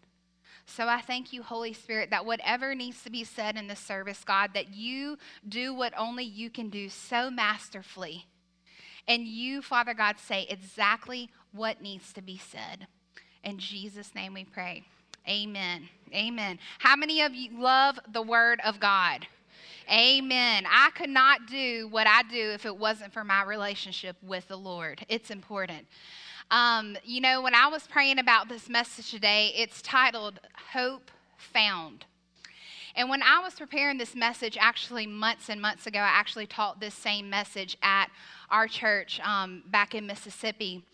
So 0.66 0.88
I 0.88 1.00
thank 1.00 1.32
you, 1.32 1.42
Holy 1.42 1.72
Spirit, 1.72 2.10
that 2.10 2.24
whatever 2.24 2.74
needs 2.74 3.02
to 3.04 3.10
be 3.10 3.24
said 3.24 3.56
in 3.56 3.68
this 3.68 3.80
service, 3.80 4.24
God, 4.24 4.50
that 4.54 4.74
you 4.74 5.18
do 5.46 5.74
what 5.74 5.92
only 5.96 6.24
you 6.24 6.48
can 6.50 6.70
do 6.70 6.88
so 6.88 7.30
masterfully. 7.30 8.26
And 9.06 9.26
you, 9.26 9.60
Father 9.60 9.92
God, 9.92 10.18
say 10.18 10.46
exactly 10.48 11.28
what 11.52 11.82
needs 11.82 12.12
to 12.14 12.22
be 12.22 12.38
said. 12.38 12.86
In 13.42 13.58
Jesus' 13.58 14.14
name 14.14 14.32
we 14.32 14.44
pray. 14.44 14.84
Amen. 15.28 15.88
Amen. 16.14 16.58
How 16.78 16.96
many 16.96 17.20
of 17.20 17.34
you 17.34 17.50
love 17.60 17.98
the 18.10 18.22
Word 18.22 18.60
of 18.64 18.80
God? 18.80 19.26
Amen. 19.90 20.64
I 20.68 20.90
could 20.94 21.10
not 21.10 21.46
do 21.46 21.88
what 21.88 22.06
I 22.06 22.22
do 22.22 22.50
if 22.50 22.64
it 22.66 22.76
wasn't 22.76 23.12
for 23.12 23.24
my 23.24 23.42
relationship 23.44 24.16
with 24.22 24.48
the 24.48 24.56
Lord. 24.56 25.04
It's 25.08 25.30
important. 25.30 25.86
Um, 26.50 26.96
you 27.04 27.20
know, 27.20 27.42
when 27.42 27.54
I 27.54 27.68
was 27.68 27.86
praying 27.86 28.18
about 28.18 28.48
this 28.48 28.68
message 28.68 29.10
today, 29.10 29.52
it's 29.56 29.82
titled 29.82 30.40
Hope 30.72 31.10
Found. 31.52 32.06
And 32.96 33.08
when 33.08 33.22
I 33.22 33.40
was 33.40 33.54
preparing 33.54 33.98
this 33.98 34.14
message, 34.14 34.56
actually 34.60 35.06
months 35.06 35.48
and 35.48 35.60
months 35.60 35.86
ago, 35.86 35.98
I 35.98 36.08
actually 36.08 36.46
taught 36.46 36.80
this 36.80 36.94
same 36.94 37.28
message 37.28 37.76
at 37.82 38.06
our 38.50 38.68
church 38.68 39.20
um, 39.20 39.64
back 39.66 39.94
in 39.94 40.06
Mississippi. 40.06 40.84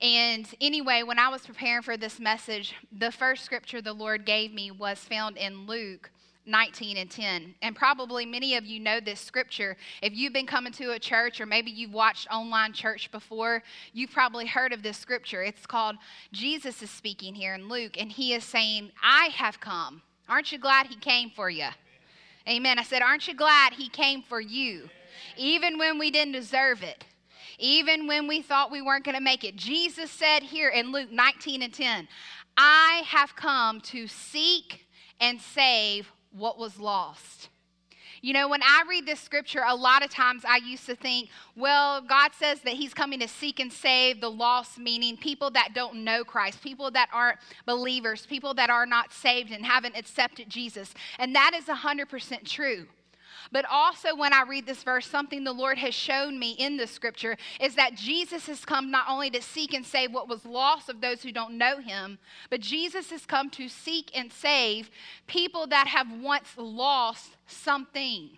And 0.00 0.46
anyway, 0.60 1.02
when 1.02 1.18
I 1.18 1.28
was 1.28 1.46
preparing 1.46 1.82
for 1.82 1.96
this 1.96 2.20
message, 2.20 2.74
the 2.92 3.10
first 3.10 3.44
scripture 3.44 3.80
the 3.80 3.92
Lord 3.92 4.24
gave 4.24 4.52
me 4.52 4.70
was 4.70 4.98
found 4.98 5.36
in 5.36 5.66
Luke 5.66 6.10
19 6.46 6.96
and 6.96 7.10
10. 7.10 7.54
And 7.62 7.74
probably 7.74 8.26
many 8.26 8.56
of 8.56 8.66
you 8.66 8.80
know 8.80 9.00
this 9.00 9.20
scripture. 9.20 9.76
If 10.02 10.14
you've 10.14 10.32
been 10.32 10.46
coming 10.46 10.72
to 10.74 10.92
a 10.92 10.98
church 10.98 11.40
or 11.40 11.46
maybe 11.46 11.70
you've 11.70 11.92
watched 11.92 12.28
online 12.30 12.72
church 12.72 13.10
before, 13.10 13.62
you've 13.92 14.10
probably 14.10 14.46
heard 14.46 14.72
of 14.72 14.82
this 14.82 14.98
scripture. 14.98 15.42
It's 15.42 15.66
called 15.66 15.96
Jesus 16.32 16.82
is 16.82 16.90
speaking 16.90 17.34
here 17.34 17.54
in 17.54 17.68
Luke, 17.68 18.00
and 18.00 18.10
he 18.12 18.34
is 18.34 18.44
saying, 18.44 18.92
I 19.02 19.26
have 19.34 19.60
come. 19.60 20.02
Aren't 20.28 20.52
you 20.52 20.58
glad 20.58 20.86
he 20.86 20.96
came 20.96 21.30
for 21.30 21.48
you? 21.50 21.68
Amen. 22.48 22.78
I 22.78 22.82
said, 22.82 23.02
Aren't 23.02 23.26
you 23.26 23.34
glad 23.34 23.72
he 23.74 23.88
came 23.88 24.22
for 24.22 24.40
you? 24.40 24.88
Even 25.36 25.78
when 25.78 25.98
we 25.98 26.10
didn't 26.10 26.32
deserve 26.32 26.82
it. 26.82 27.04
Even 27.58 28.06
when 28.06 28.26
we 28.26 28.42
thought 28.42 28.70
we 28.70 28.82
weren't 28.82 29.04
going 29.04 29.16
to 29.16 29.22
make 29.22 29.44
it. 29.44 29.56
Jesus 29.56 30.10
said 30.10 30.42
here 30.42 30.68
in 30.68 30.92
Luke 30.92 31.10
19 31.10 31.62
and 31.62 31.72
10, 31.72 32.08
I 32.56 33.02
have 33.06 33.36
come 33.36 33.80
to 33.82 34.06
seek 34.06 34.86
and 35.20 35.40
save 35.40 36.10
what 36.34 36.58
was 36.58 36.78
lost. 36.78 37.48
You 38.24 38.32
know, 38.32 38.48
when 38.48 38.62
I 38.62 38.84
read 38.88 39.04
this 39.04 39.20
scripture, 39.20 39.62
a 39.66 39.74
lot 39.74 40.02
of 40.02 40.10
times 40.10 40.44
I 40.48 40.56
used 40.56 40.86
to 40.86 40.96
think, 40.96 41.28
well, 41.56 42.00
God 42.00 42.30
says 42.38 42.60
that 42.62 42.72
He's 42.72 42.94
coming 42.94 43.20
to 43.20 43.28
seek 43.28 43.60
and 43.60 43.70
save 43.70 44.22
the 44.22 44.30
lost, 44.30 44.78
meaning 44.78 45.18
people 45.18 45.50
that 45.50 45.72
don't 45.74 46.04
know 46.04 46.24
Christ, 46.24 46.62
people 46.62 46.90
that 46.92 47.10
aren't 47.12 47.38
believers, 47.66 48.24
people 48.24 48.54
that 48.54 48.70
are 48.70 48.86
not 48.86 49.12
saved 49.12 49.52
and 49.52 49.66
haven't 49.66 49.94
accepted 49.94 50.48
Jesus. 50.48 50.94
And 51.18 51.34
that 51.34 51.52
is 51.54 51.66
100% 51.66 52.48
true. 52.48 52.86
But 53.52 53.64
also, 53.70 54.14
when 54.14 54.32
I 54.32 54.42
read 54.42 54.66
this 54.66 54.82
verse, 54.82 55.06
something 55.06 55.44
the 55.44 55.52
Lord 55.52 55.78
has 55.78 55.94
shown 55.94 56.38
me 56.38 56.52
in 56.52 56.76
the 56.76 56.86
scripture 56.86 57.36
is 57.60 57.74
that 57.74 57.94
Jesus 57.94 58.46
has 58.46 58.64
come 58.64 58.90
not 58.90 59.06
only 59.08 59.30
to 59.30 59.42
seek 59.42 59.74
and 59.74 59.84
save 59.84 60.12
what 60.12 60.28
was 60.28 60.44
lost 60.44 60.88
of 60.88 61.00
those 61.00 61.22
who 61.22 61.32
don't 61.32 61.58
know 61.58 61.78
him, 61.78 62.18
but 62.50 62.60
Jesus 62.60 63.10
has 63.10 63.26
come 63.26 63.50
to 63.50 63.68
seek 63.68 64.10
and 64.16 64.32
save 64.32 64.90
people 65.26 65.66
that 65.68 65.86
have 65.86 66.10
once 66.20 66.48
lost 66.56 67.36
something. 67.46 68.30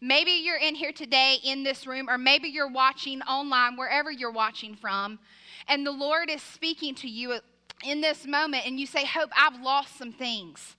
Maybe 0.00 0.30
you're 0.30 0.56
in 0.56 0.74
here 0.74 0.92
today 0.92 1.38
in 1.42 1.64
this 1.64 1.86
room, 1.86 2.08
or 2.08 2.18
maybe 2.18 2.48
you're 2.48 2.70
watching 2.70 3.20
online, 3.22 3.76
wherever 3.76 4.10
you're 4.10 4.30
watching 4.30 4.76
from, 4.76 5.18
and 5.66 5.84
the 5.84 5.92
Lord 5.92 6.30
is 6.30 6.42
speaking 6.42 6.94
to 6.96 7.08
you 7.08 7.38
in 7.84 8.00
this 8.00 8.26
moment, 8.26 8.66
and 8.66 8.78
you 8.78 8.86
say, 8.86 9.04
Hope, 9.04 9.30
I've 9.36 9.60
lost 9.60 9.98
some 9.98 10.12
things. 10.12 10.76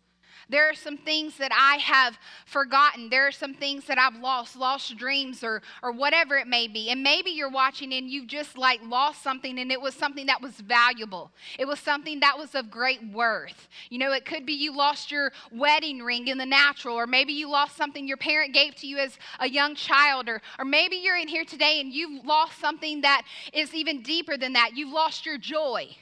There 0.49 0.67
are 0.67 0.73
some 0.73 0.97
things 0.97 1.37
that 1.37 1.51
I 1.53 1.77
have 1.77 2.17
forgotten. 2.45 3.09
There 3.09 3.27
are 3.27 3.31
some 3.31 3.53
things 3.53 3.85
that 3.85 3.99
I've 3.99 4.15
lost, 4.15 4.55
lost 4.55 4.97
dreams 4.97 5.43
or, 5.43 5.61
or 5.83 5.91
whatever 5.91 6.37
it 6.37 6.47
may 6.47 6.67
be. 6.67 6.89
And 6.89 7.03
maybe 7.03 7.29
you're 7.29 7.51
watching 7.51 7.93
and 7.93 8.09
you've 8.09 8.27
just 8.27 8.57
like 8.57 8.79
lost 8.83 9.21
something 9.21 9.59
and 9.59 9.71
it 9.71 9.79
was 9.79 9.93
something 9.93 10.25
that 10.25 10.41
was 10.41 10.55
valuable. 10.55 11.31
It 11.59 11.67
was 11.67 11.79
something 11.79 12.19
that 12.21 12.37
was 12.37 12.55
of 12.55 12.71
great 12.71 12.99
worth. 13.13 13.67
You 13.89 13.99
know, 13.99 14.11
it 14.11 14.25
could 14.25 14.45
be 14.45 14.53
you 14.53 14.75
lost 14.75 15.11
your 15.11 15.31
wedding 15.51 15.99
ring 15.99 16.27
in 16.27 16.39
the 16.39 16.45
natural, 16.45 16.95
or 16.95 17.05
maybe 17.05 17.33
you 17.33 17.47
lost 17.49 17.77
something 17.77 18.07
your 18.07 18.17
parent 18.17 18.53
gave 18.53 18.73
to 18.75 18.87
you 18.87 18.97
as 18.97 19.17
a 19.39 19.47
young 19.47 19.75
child, 19.75 20.27
or, 20.27 20.41
or 20.57 20.65
maybe 20.65 20.95
you're 20.95 21.17
in 21.17 21.27
here 21.27 21.45
today 21.45 21.79
and 21.79 21.93
you've 21.93 22.25
lost 22.25 22.59
something 22.59 23.01
that 23.01 23.21
is 23.53 23.73
even 23.75 24.01
deeper 24.01 24.35
than 24.35 24.53
that. 24.53 24.71
You've 24.75 24.93
lost 24.93 25.25
your 25.25 25.37
joy. 25.37 25.95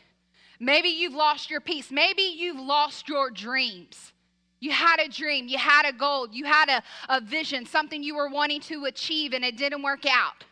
Maybe 0.60 0.90
you've 0.90 1.14
lost 1.14 1.50
your 1.50 1.60
peace. 1.62 1.92
Maybe 1.92 2.24
you've 2.24 2.60
lost 2.60 3.10
your 3.10 3.30
dreams. 3.30 4.14
You 4.60 4.72
had 4.72 5.00
a 5.00 5.08
dream, 5.08 5.48
you 5.48 5.58
had 5.58 5.88
a 5.88 5.94
goal, 5.94 6.28
you 6.32 6.46
had 6.46 6.70
a, 6.70 6.84
a 7.10 7.22
vision, 7.22 7.66
something 7.66 8.02
you 8.02 8.16
were 8.16 8.30
wanting 8.30 8.62
to 8.62 8.86
achieve, 8.86 9.34
and 9.34 9.46
it 9.46 9.56
didn't 9.56 9.84
work 9.84 10.06
out. 10.10 10.46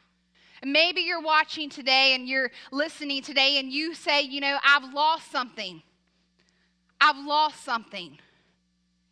And 0.61 0.71
maybe 0.71 1.01
you're 1.01 1.21
watching 1.21 1.69
today 1.69 2.13
and 2.13 2.27
you're 2.27 2.51
listening 2.71 3.23
today, 3.23 3.57
and 3.59 3.71
you 3.71 3.95
say, 3.95 4.21
You 4.21 4.41
know, 4.41 4.57
I've 4.63 4.93
lost 4.93 5.31
something. 5.31 5.81
I've 7.01 7.17
lost 7.17 7.63
something. 7.63 8.17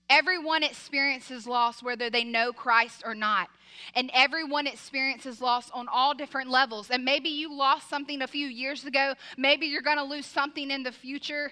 Everyone 0.09 0.63
experiences 0.63 1.47
loss 1.47 1.81
whether 1.81 2.09
they 2.09 2.23
know 2.23 2.53
Christ 2.53 3.03
or 3.05 3.15
not. 3.15 3.49
And 3.95 4.11
everyone 4.13 4.67
experiences 4.67 5.41
loss 5.41 5.71
on 5.71 5.87
all 5.87 6.13
different 6.13 6.49
levels. 6.49 6.91
And 6.91 7.03
maybe 7.03 7.29
you 7.29 7.51
lost 7.53 7.89
something 7.89 8.21
a 8.21 8.27
few 8.27 8.47
years 8.47 8.85
ago. 8.85 9.15
Maybe 9.37 9.65
you're 9.65 9.81
going 9.81 9.97
to 9.97 10.03
lose 10.03 10.25
something 10.25 10.69
in 10.69 10.83
the 10.83 10.91
future. 10.91 11.51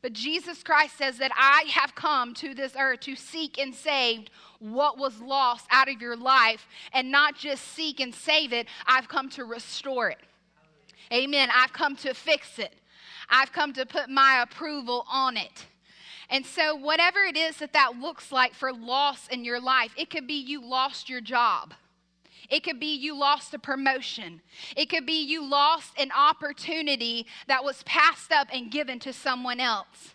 But 0.00 0.12
Jesus 0.12 0.62
Christ 0.62 0.96
says 0.96 1.18
that 1.18 1.32
I 1.36 1.64
have 1.72 1.94
come 1.94 2.34
to 2.34 2.54
this 2.54 2.74
earth 2.78 3.00
to 3.00 3.16
seek 3.16 3.58
and 3.58 3.74
save 3.74 4.28
what 4.60 4.98
was 4.98 5.20
lost 5.20 5.66
out 5.70 5.88
of 5.88 6.00
your 6.00 6.16
life, 6.16 6.66
and 6.92 7.10
not 7.10 7.36
just 7.36 7.64
seek 7.64 8.00
and 8.00 8.14
save 8.14 8.52
it, 8.52 8.66
I've 8.86 9.08
come 9.08 9.28
to 9.30 9.44
restore 9.44 10.10
it. 10.10 10.18
Amen. 11.12 11.48
I've 11.54 11.72
come 11.72 11.96
to 11.96 12.14
fix 12.14 12.58
it, 12.58 12.74
I've 13.28 13.52
come 13.52 13.72
to 13.74 13.86
put 13.86 14.08
my 14.08 14.42
approval 14.42 15.04
on 15.10 15.36
it. 15.36 15.66
And 16.30 16.44
so, 16.44 16.74
whatever 16.74 17.20
it 17.20 17.36
is 17.36 17.56
that 17.58 17.72
that 17.72 17.98
looks 17.98 18.30
like 18.30 18.54
for 18.54 18.72
loss 18.72 19.28
in 19.28 19.44
your 19.44 19.60
life, 19.60 19.94
it 19.96 20.10
could 20.10 20.26
be 20.26 20.34
you 20.34 20.62
lost 20.62 21.08
your 21.08 21.22
job. 21.22 21.72
It 22.48 22.62
could 22.62 22.80
be 22.80 22.94
you 22.94 23.18
lost 23.18 23.54
a 23.54 23.58
promotion. 23.58 24.40
It 24.76 24.88
could 24.88 25.06
be 25.06 25.24
you 25.24 25.44
lost 25.44 25.92
an 25.98 26.10
opportunity 26.12 27.26
that 27.46 27.64
was 27.64 27.82
passed 27.84 28.32
up 28.32 28.48
and 28.52 28.70
given 28.70 28.98
to 29.00 29.12
someone 29.12 29.60
else. 29.60 30.14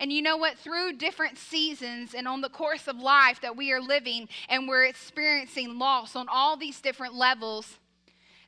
And 0.00 0.12
you 0.12 0.22
know 0.22 0.36
what? 0.36 0.58
Through 0.58 0.94
different 0.94 1.38
seasons 1.38 2.14
and 2.14 2.28
on 2.28 2.40
the 2.40 2.48
course 2.48 2.86
of 2.86 2.98
life 2.98 3.40
that 3.40 3.56
we 3.56 3.72
are 3.72 3.80
living 3.80 4.28
and 4.48 4.68
we're 4.68 4.84
experiencing 4.84 5.78
loss 5.78 6.14
on 6.14 6.28
all 6.28 6.56
these 6.56 6.80
different 6.80 7.14
levels, 7.14 7.78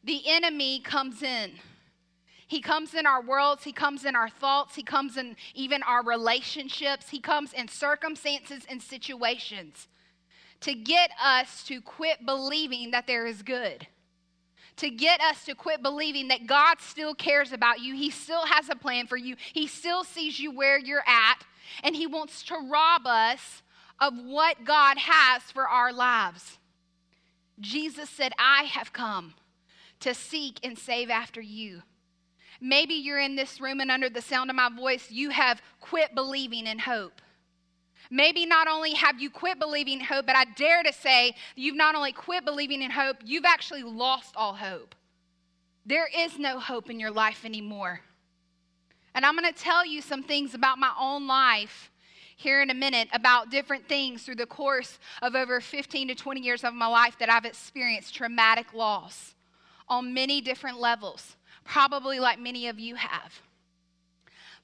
the 0.04 0.22
enemy 0.26 0.80
comes 0.80 1.22
in. 1.22 1.52
He 2.46 2.60
comes 2.60 2.94
in 2.94 3.06
our 3.06 3.22
worlds, 3.22 3.64
he 3.64 3.72
comes 3.72 4.04
in 4.04 4.16
our 4.16 4.28
thoughts, 4.28 4.74
he 4.74 4.82
comes 4.82 5.16
in 5.16 5.36
even 5.54 5.82
our 5.84 6.02
relationships, 6.02 7.10
he 7.10 7.20
comes 7.20 7.52
in 7.52 7.68
circumstances 7.68 8.64
and 8.68 8.82
situations 8.82 9.86
to 10.60 10.74
get 10.74 11.10
us 11.22 11.64
to 11.64 11.80
quit 11.80 12.24
believing 12.24 12.90
that 12.90 13.06
there 13.06 13.26
is 13.26 13.42
good. 13.42 13.86
To 14.76 14.90
get 14.90 15.20
us 15.20 15.44
to 15.44 15.54
quit 15.54 15.82
believing 15.82 16.28
that 16.28 16.46
God 16.46 16.80
still 16.80 17.14
cares 17.14 17.52
about 17.52 17.80
you. 17.80 17.94
He 17.94 18.10
still 18.10 18.46
has 18.46 18.68
a 18.68 18.76
plan 18.76 19.06
for 19.06 19.16
you. 19.16 19.36
He 19.52 19.66
still 19.66 20.04
sees 20.04 20.38
you 20.38 20.50
where 20.50 20.78
you're 20.78 21.06
at. 21.06 21.44
And 21.82 21.94
He 21.94 22.06
wants 22.06 22.42
to 22.44 22.56
rob 22.56 23.06
us 23.06 23.62
of 23.98 24.14
what 24.16 24.64
God 24.64 24.96
has 24.98 25.42
for 25.42 25.68
our 25.68 25.92
lives. 25.92 26.58
Jesus 27.58 28.08
said, 28.08 28.32
I 28.38 28.64
have 28.64 28.92
come 28.92 29.34
to 30.00 30.14
seek 30.14 30.58
and 30.64 30.78
save 30.78 31.10
after 31.10 31.40
you. 31.40 31.82
Maybe 32.60 32.94
you're 32.94 33.20
in 33.20 33.36
this 33.36 33.60
room 33.60 33.80
and 33.80 33.90
under 33.90 34.08
the 34.08 34.22
sound 34.22 34.50
of 34.50 34.56
my 34.56 34.70
voice, 34.74 35.10
you 35.10 35.30
have 35.30 35.62
quit 35.80 36.14
believing 36.14 36.66
in 36.66 36.78
hope. 36.78 37.20
Maybe 38.10 38.44
not 38.44 38.66
only 38.66 38.94
have 38.94 39.20
you 39.20 39.30
quit 39.30 39.60
believing 39.60 40.00
in 40.00 40.04
hope, 40.06 40.26
but 40.26 40.34
I 40.34 40.44
dare 40.44 40.82
to 40.82 40.92
say 40.92 41.34
you've 41.54 41.76
not 41.76 41.94
only 41.94 42.12
quit 42.12 42.44
believing 42.44 42.82
in 42.82 42.90
hope, 42.90 43.18
you've 43.24 43.44
actually 43.44 43.84
lost 43.84 44.34
all 44.36 44.54
hope. 44.54 44.96
There 45.86 46.08
is 46.14 46.38
no 46.38 46.58
hope 46.58 46.90
in 46.90 46.98
your 46.98 47.12
life 47.12 47.44
anymore. 47.44 48.00
And 49.14 49.24
I'm 49.24 49.36
going 49.36 49.52
to 49.52 49.58
tell 49.58 49.86
you 49.86 50.02
some 50.02 50.22
things 50.22 50.54
about 50.54 50.78
my 50.78 50.92
own 50.98 51.26
life 51.26 51.90
here 52.36 52.62
in 52.62 52.70
a 52.70 52.74
minute 52.74 53.08
about 53.12 53.50
different 53.50 53.86
things 53.86 54.22
through 54.22 54.36
the 54.36 54.46
course 54.46 54.98
of 55.20 55.34
over 55.34 55.60
15 55.60 56.08
to 56.08 56.14
20 56.14 56.40
years 56.40 56.64
of 56.64 56.74
my 56.74 56.86
life 56.86 57.16
that 57.18 57.30
I've 57.30 57.44
experienced 57.44 58.14
traumatic 58.14 58.72
loss 58.72 59.34
on 59.88 60.14
many 60.14 60.40
different 60.40 60.80
levels, 60.80 61.36
probably 61.64 62.18
like 62.18 62.38
many 62.38 62.66
of 62.68 62.78
you 62.78 62.94
have. 62.94 63.42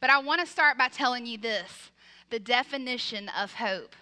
But 0.00 0.10
I 0.10 0.18
want 0.18 0.40
to 0.40 0.46
start 0.46 0.78
by 0.78 0.88
telling 0.88 1.26
you 1.26 1.38
this 1.38 1.90
the 2.30 2.38
definition 2.38 3.30
of 3.30 3.54
hope. 3.54 3.94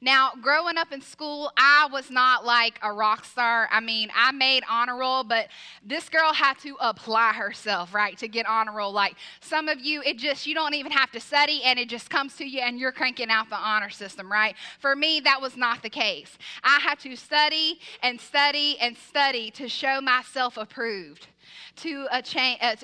Now, 0.00 0.30
growing 0.40 0.76
up 0.76 0.92
in 0.92 1.00
school, 1.00 1.50
I 1.56 1.88
was 1.90 2.08
not 2.08 2.44
like 2.44 2.78
a 2.82 2.92
rock 2.92 3.24
star. 3.24 3.68
I 3.72 3.80
mean, 3.80 4.10
I 4.14 4.30
made 4.30 4.62
honor 4.70 4.96
roll, 4.96 5.24
but 5.24 5.48
this 5.84 6.08
girl 6.08 6.32
had 6.32 6.56
to 6.60 6.76
apply 6.80 7.32
herself, 7.32 7.92
right, 7.92 8.16
to 8.18 8.28
get 8.28 8.46
honor 8.46 8.72
roll. 8.72 8.92
Like 8.92 9.16
some 9.40 9.68
of 9.68 9.80
you, 9.80 10.02
it 10.02 10.18
just, 10.18 10.46
you 10.46 10.54
don't 10.54 10.74
even 10.74 10.92
have 10.92 11.10
to 11.12 11.20
study 11.20 11.62
and 11.64 11.80
it 11.80 11.88
just 11.88 12.10
comes 12.10 12.36
to 12.36 12.44
you 12.44 12.60
and 12.60 12.78
you're 12.78 12.92
cranking 12.92 13.28
out 13.28 13.48
the 13.50 13.56
honor 13.56 13.90
system, 13.90 14.30
right? 14.30 14.54
For 14.78 14.94
me, 14.94 15.18
that 15.20 15.42
was 15.42 15.56
not 15.56 15.82
the 15.82 15.90
case. 15.90 16.38
I 16.62 16.78
had 16.80 17.00
to 17.00 17.16
study 17.16 17.80
and 18.00 18.20
study 18.20 18.78
and 18.80 18.96
study 18.96 19.50
to 19.52 19.68
show 19.68 20.00
myself 20.00 20.56
approved 20.56 21.26
to 21.76 22.06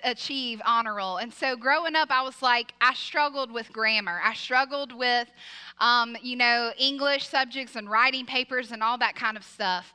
achieve 0.05 0.61
honor 0.65 0.95
roll. 0.95 1.17
And 1.19 1.33
so 1.33 1.57
growing 1.57 1.97
up, 1.97 2.11
I 2.11 2.23
was 2.23 2.43
like, 2.43 2.75
I 2.81 2.95
struggled 2.95 3.51
with 3.51 3.73
grammar. 3.73 4.21
I 4.23 4.35
struggled 4.35 4.93
with, 4.93 5.29
um, 5.81 6.17
you 6.23 6.37
know, 6.37 6.73
English 6.79 7.29
subjects 7.29 7.77
and 7.77 7.91
writing 7.91 8.27
papers 8.27 8.73
and 8.73 8.83
all 8.83 8.99
that 8.99 9.17
kind 9.17 9.37
of 9.37 9.45
stuff. 9.45 9.95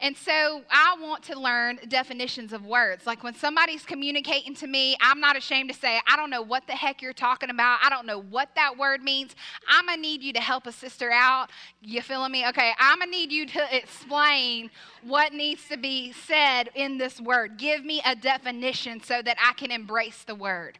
And 0.00 0.16
so 0.16 0.62
I 0.70 0.96
want 1.00 1.22
to 1.24 1.38
learn 1.38 1.78
definitions 1.88 2.52
of 2.52 2.66
words. 2.66 3.06
Like 3.06 3.22
when 3.22 3.34
somebody's 3.34 3.84
communicating 3.84 4.54
to 4.56 4.66
me, 4.66 4.96
I'm 5.00 5.20
not 5.20 5.36
ashamed 5.36 5.70
to 5.70 5.76
say, 5.76 6.00
I 6.08 6.16
don't 6.16 6.30
know 6.30 6.42
what 6.42 6.66
the 6.66 6.72
heck 6.72 7.00
you're 7.00 7.12
talking 7.12 7.50
about. 7.50 7.78
I 7.82 7.90
don't 7.90 8.06
know 8.06 8.20
what 8.20 8.50
that 8.56 8.76
word 8.76 9.02
means. 9.02 9.34
I'm 9.68 9.86
going 9.86 9.98
to 9.98 10.02
need 10.02 10.22
you 10.22 10.32
to 10.32 10.40
help 10.40 10.66
a 10.66 10.72
sister 10.72 11.10
out. 11.10 11.50
You 11.80 12.02
feeling 12.02 12.32
me? 12.32 12.46
Okay, 12.48 12.72
I'm 12.78 12.98
going 12.98 13.10
to 13.10 13.16
need 13.16 13.32
you 13.32 13.46
to 13.46 13.76
explain 13.76 14.70
what 15.02 15.32
needs 15.32 15.68
to 15.68 15.76
be 15.76 16.12
said 16.12 16.70
in 16.74 16.98
this 16.98 17.20
word. 17.20 17.56
Give 17.56 17.84
me 17.84 18.02
a 18.04 18.16
definition 18.16 19.02
so 19.02 19.22
that 19.22 19.36
I 19.42 19.52
can 19.54 19.70
embrace 19.70 20.24
the 20.24 20.34
word. 20.34 20.78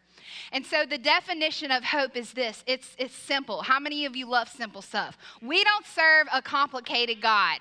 And 0.52 0.64
so 0.64 0.84
the 0.84 0.98
definition 0.98 1.70
of 1.70 1.84
hope 1.84 2.16
is 2.16 2.32
this 2.32 2.64
it's, 2.66 2.96
it's 2.98 3.14
simple. 3.14 3.62
How 3.62 3.78
many 3.78 4.06
of 4.06 4.16
you 4.16 4.28
love 4.28 4.48
simple 4.48 4.82
stuff? 4.82 5.16
We 5.40 5.62
don't 5.62 5.86
serve 5.86 6.26
a 6.32 6.42
complicated 6.42 7.20
God 7.20 7.60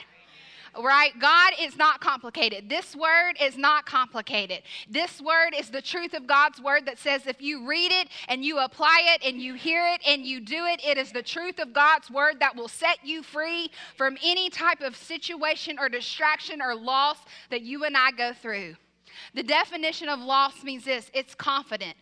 right? 0.82 1.18
God 1.20 1.54
is 1.60 1.78
not 1.78 2.02
complicated. 2.02 2.70
This 2.70 2.96
word 2.96 3.34
is 3.42 3.58
not 3.58 3.86
complicated. 3.86 4.64
This 4.90 5.22
word 5.22 5.54
is 5.58 5.70
the 5.70 5.82
truth 5.82 6.14
of 6.14 6.28
God's 6.28 6.62
word 6.62 6.86
that 6.86 6.98
says 6.98 7.28
if 7.28 7.42
you 7.42 7.68
read 7.68 7.92
it 7.92 8.10
and 8.28 8.44
you 8.44 8.60
apply 8.60 9.16
it 9.16 9.28
and 9.28 9.42
you 9.42 9.54
hear 9.54 9.86
it 9.88 10.02
and 10.08 10.26
you 10.26 10.40
do 10.40 10.66
it, 10.66 10.82
it 10.86 10.98
is 10.98 11.12
the 11.12 11.24
truth 11.24 11.60
of 11.60 11.74
God's 11.74 12.10
word 12.10 12.40
that 12.40 12.56
will 12.56 12.68
set 12.68 13.00
you 13.04 13.24
free 13.24 13.70
from 13.98 14.18
any 14.24 14.50
type 14.50 14.82
of 14.82 14.96
situation 14.96 15.78
or 15.80 15.90
distraction 15.90 16.62
or 16.62 16.76
loss 16.76 17.18
that 17.50 17.62
you 17.62 17.84
and 17.84 17.96
I 17.96 18.12
go 18.12 18.34
through. 18.34 18.76
The 19.34 19.44
definition 19.44 20.10
of 20.10 20.20
loss 20.20 20.64
means 20.64 20.86
this 20.86 21.12
it's 21.14 21.36
confident. 21.36 21.96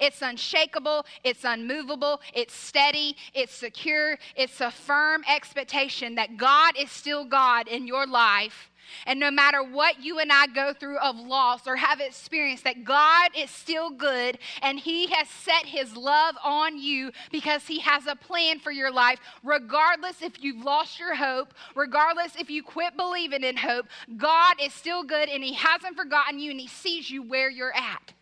It's 0.00 0.22
unshakable, 0.22 1.06
it's 1.24 1.44
unmovable, 1.44 2.20
it's 2.34 2.54
steady, 2.54 3.16
it's 3.34 3.54
secure, 3.54 4.18
it's 4.36 4.60
a 4.60 4.70
firm 4.70 5.22
expectation 5.28 6.14
that 6.16 6.36
God 6.36 6.74
is 6.78 6.90
still 6.90 7.24
God 7.24 7.68
in 7.68 7.86
your 7.86 8.06
life. 8.06 8.70
And 9.06 9.20
no 9.20 9.30
matter 9.30 9.62
what 9.62 10.02
you 10.02 10.18
and 10.18 10.32
I 10.32 10.46
go 10.46 10.72
through 10.72 10.98
of 10.98 11.16
loss 11.16 11.66
or 11.66 11.76
have 11.76 12.00
experienced, 12.00 12.64
that 12.64 12.84
God 12.84 13.30
is 13.36 13.50
still 13.50 13.90
good 13.90 14.38
and 14.62 14.78
He 14.78 15.06
has 15.08 15.28
set 15.28 15.66
His 15.66 15.96
love 15.96 16.36
on 16.42 16.78
you 16.78 17.12
because 17.30 17.66
He 17.66 17.80
has 17.80 18.06
a 18.06 18.16
plan 18.16 18.58
for 18.58 18.70
your 18.70 18.90
life, 18.90 19.18
regardless 19.42 20.22
if 20.22 20.42
you've 20.42 20.64
lost 20.64 20.98
your 20.98 21.14
hope, 21.14 21.54
regardless 21.74 22.36
if 22.36 22.50
you 22.50 22.62
quit 22.62 22.96
believing 22.96 23.44
in 23.44 23.56
hope. 23.56 23.86
God 24.16 24.56
is 24.62 24.72
still 24.72 25.02
good 25.02 25.28
and 25.28 25.42
He 25.42 25.54
hasn't 25.54 25.96
forgotten 25.96 26.38
you 26.38 26.50
and 26.50 26.60
He 26.60 26.68
sees 26.68 27.10
you 27.10 27.22
where 27.22 27.50
you're 27.50 27.74
at. 27.74 28.14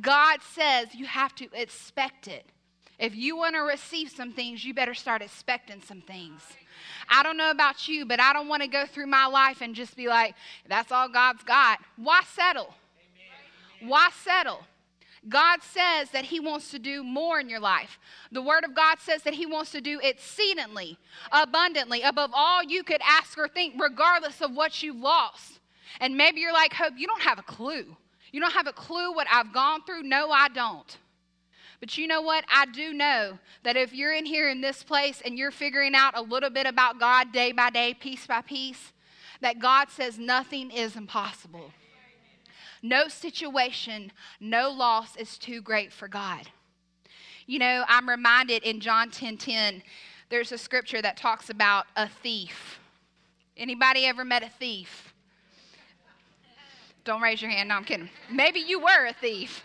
God 0.00 0.40
says 0.42 0.94
you 0.94 1.06
have 1.06 1.34
to 1.36 1.48
expect 1.52 2.28
it. 2.28 2.46
If 2.98 3.14
you 3.14 3.36
want 3.36 3.54
to 3.54 3.60
receive 3.60 4.10
some 4.10 4.32
things, 4.32 4.64
you 4.64 4.72
better 4.72 4.94
start 4.94 5.22
expecting 5.22 5.82
some 5.82 6.00
things. 6.00 6.40
I 7.08 7.22
don't 7.22 7.36
know 7.36 7.50
about 7.50 7.88
you, 7.88 8.06
but 8.06 8.20
I 8.20 8.32
don't 8.32 8.48
want 8.48 8.62
to 8.62 8.68
go 8.68 8.86
through 8.86 9.06
my 9.06 9.26
life 9.26 9.60
and 9.60 9.74
just 9.74 9.96
be 9.96 10.08
like, 10.08 10.34
that's 10.68 10.90
all 10.90 11.08
God's 11.08 11.42
got. 11.42 11.78
Why 11.96 12.22
settle? 12.34 12.74
Why 13.80 14.08
settle? 14.24 14.64
God 15.28 15.60
says 15.62 16.10
that 16.10 16.24
He 16.24 16.40
wants 16.40 16.70
to 16.70 16.78
do 16.78 17.02
more 17.02 17.40
in 17.40 17.48
your 17.48 17.60
life. 17.60 17.98
The 18.30 18.42
Word 18.42 18.64
of 18.64 18.74
God 18.74 18.98
says 19.00 19.22
that 19.24 19.34
He 19.34 19.44
wants 19.44 19.72
to 19.72 19.80
do 19.80 20.00
exceedingly, 20.02 20.98
abundantly, 21.32 22.02
above 22.02 22.30
all 22.32 22.62
you 22.62 22.82
could 22.82 23.00
ask 23.04 23.36
or 23.36 23.48
think, 23.48 23.74
regardless 23.78 24.40
of 24.40 24.54
what 24.54 24.82
you've 24.82 24.96
lost. 25.00 25.60
And 26.00 26.16
maybe 26.16 26.40
you're 26.40 26.52
like, 26.52 26.72
Hope, 26.72 26.94
you 26.96 27.06
don't 27.06 27.22
have 27.22 27.38
a 27.38 27.42
clue. 27.42 27.96
You 28.36 28.42
don't 28.42 28.52
have 28.52 28.66
a 28.66 28.72
clue 28.74 29.14
what 29.14 29.26
I've 29.32 29.50
gone 29.50 29.82
through? 29.84 30.02
No, 30.02 30.30
I 30.30 30.48
don't. 30.50 30.98
But 31.80 31.96
you 31.96 32.06
know 32.06 32.20
what? 32.20 32.44
I 32.54 32.66
do 32.66 32.92
know 32.92 33.38
that 33.62 33.78
if 33.78 33.94
you're 33.94 34.12
in 34.12 34.26
here 34.26 34.50
in 34.50 34.60
this 34.60 34.82
place 34.82 35.22
and 35.24 35.38
you're 35.38 35.50
figuring 35.50 35.94
out 35.94 36.14
a 36.14 36.20
little 36.20 36.50
bit 36.50 36.66
about 36.66 37.00
God 37.00 37.32
day 37.32 37.52
by 37.52 37.70
day, 37.70 37.94
piece 37.94 38.26
by 38.26 38.42
piece, 38.42 38.92
that 39.40 39.58
God 39.58 39.88
says 39.88 40.18
nothing 40.18 40.70
is 40.70 40.96
impossible. 40.96 41.72
No 42.82 43.08
situation, 43.08 44.12
no 44.38 44.68
loss 44.68 45.16
is 45.16 45.38
too 45.38 45.62
great 45.62 45.90
for 45.90 46.06
God. 46.06 46.46
You 47.46 47.58
know, 47.58 47.86
I'm 47.88 48.06
reminded 48.06 48.64
in 48.64 48.80
John 48.80 49.10
10 49.10 49.38
10, 49.38 49.82
there's 50.28 50.52
a 50.52 50.58
scripture 50.58 51.00
that 51.00 51.16
talks 51.16 51.48
about 51.48 51.86
a 51.96 52.06
thief. 52.06 52.80
Anybody 53.56 54.04
ever 54.04 54.26
met 54.26 54.42
a 54.42 54.50
thief? 54.50 55.14
Don't 57.06 57.22
raise 57.22 57.40
your 57.40 57.52
hand. 57.52 57.68
No, 57.68 57.76
I'm 57.76 57.84
kidding. 57.84 58.10
Maybe 58.30 58.58
you 58.58 58.80
were 58.80 59.06
a 59.06 59.12
thief. 59.12 59.62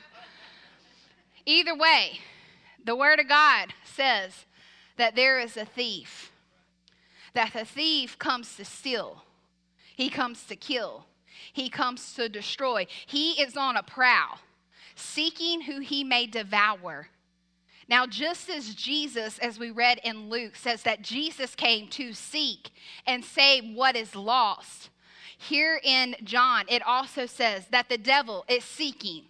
Either 1.44 1.76
way, 1.76 2.20
the 2.86 2.96
Word 2.96 3.20
of 3.20 3.28
God 3.28 3.74
says 3.84 4.46
that 4.98 5.16
there 5.16 5.40
is 5.40 5.58
a 5.58 5.66
thief, 5.66 6.32
that 7.34 7.54
the 7.54 7.66
thief 7.66 8.20
comes 8.20 8.56
to 8.58 8.64
steal, 8.64 9.24
he 9.96 10.08
comes 10.08 10.44
to 10.46 10.56
kill, 10.56 11.06
he 11.52 11.68
comes 11.68 12.14
to 12.14 12.30
destroy. 12.30 12.86
He 13.08 13.42
is 13.42 13.58
on 13.58 13.76
a 13.76 13.82
prowl, 13.82 14.38
seeking 14.94 15.62
who 15.62 15.80
he 15.80 16.04
may 16.04 16.28
devour. 16.28 17.08
Now, 17.90 18.06
just 18.06 18.52
as 18.52 18.76
Jesus, 18.76 19.40
as 19.40 19.58
we 19.58 19.72
read 19.72 20.00
in 20.04 20.30
Luke, 20.30 20.56
says 20.56 20.84
that 20.84 21.02
Jesus 21.02 21.56
came 21.56 21.88
to 21.90 22.14
seek 22.14 22.70
and 23.08 23.26
save 23.26 23.76
what 23.76 23.96
is 23.96 24.16
lost, 24.16 24.92
here 25.42 25.80
in 25.84 26.16
John, 26.24 26.66
it 26.68 26.82
also 26.86 27.26
says 27.26 27.66
that 27.72 27.90
the 27.90 27.98
devil 27.98 28.46
is 28.48 28.64
seeking. 28.64 29.24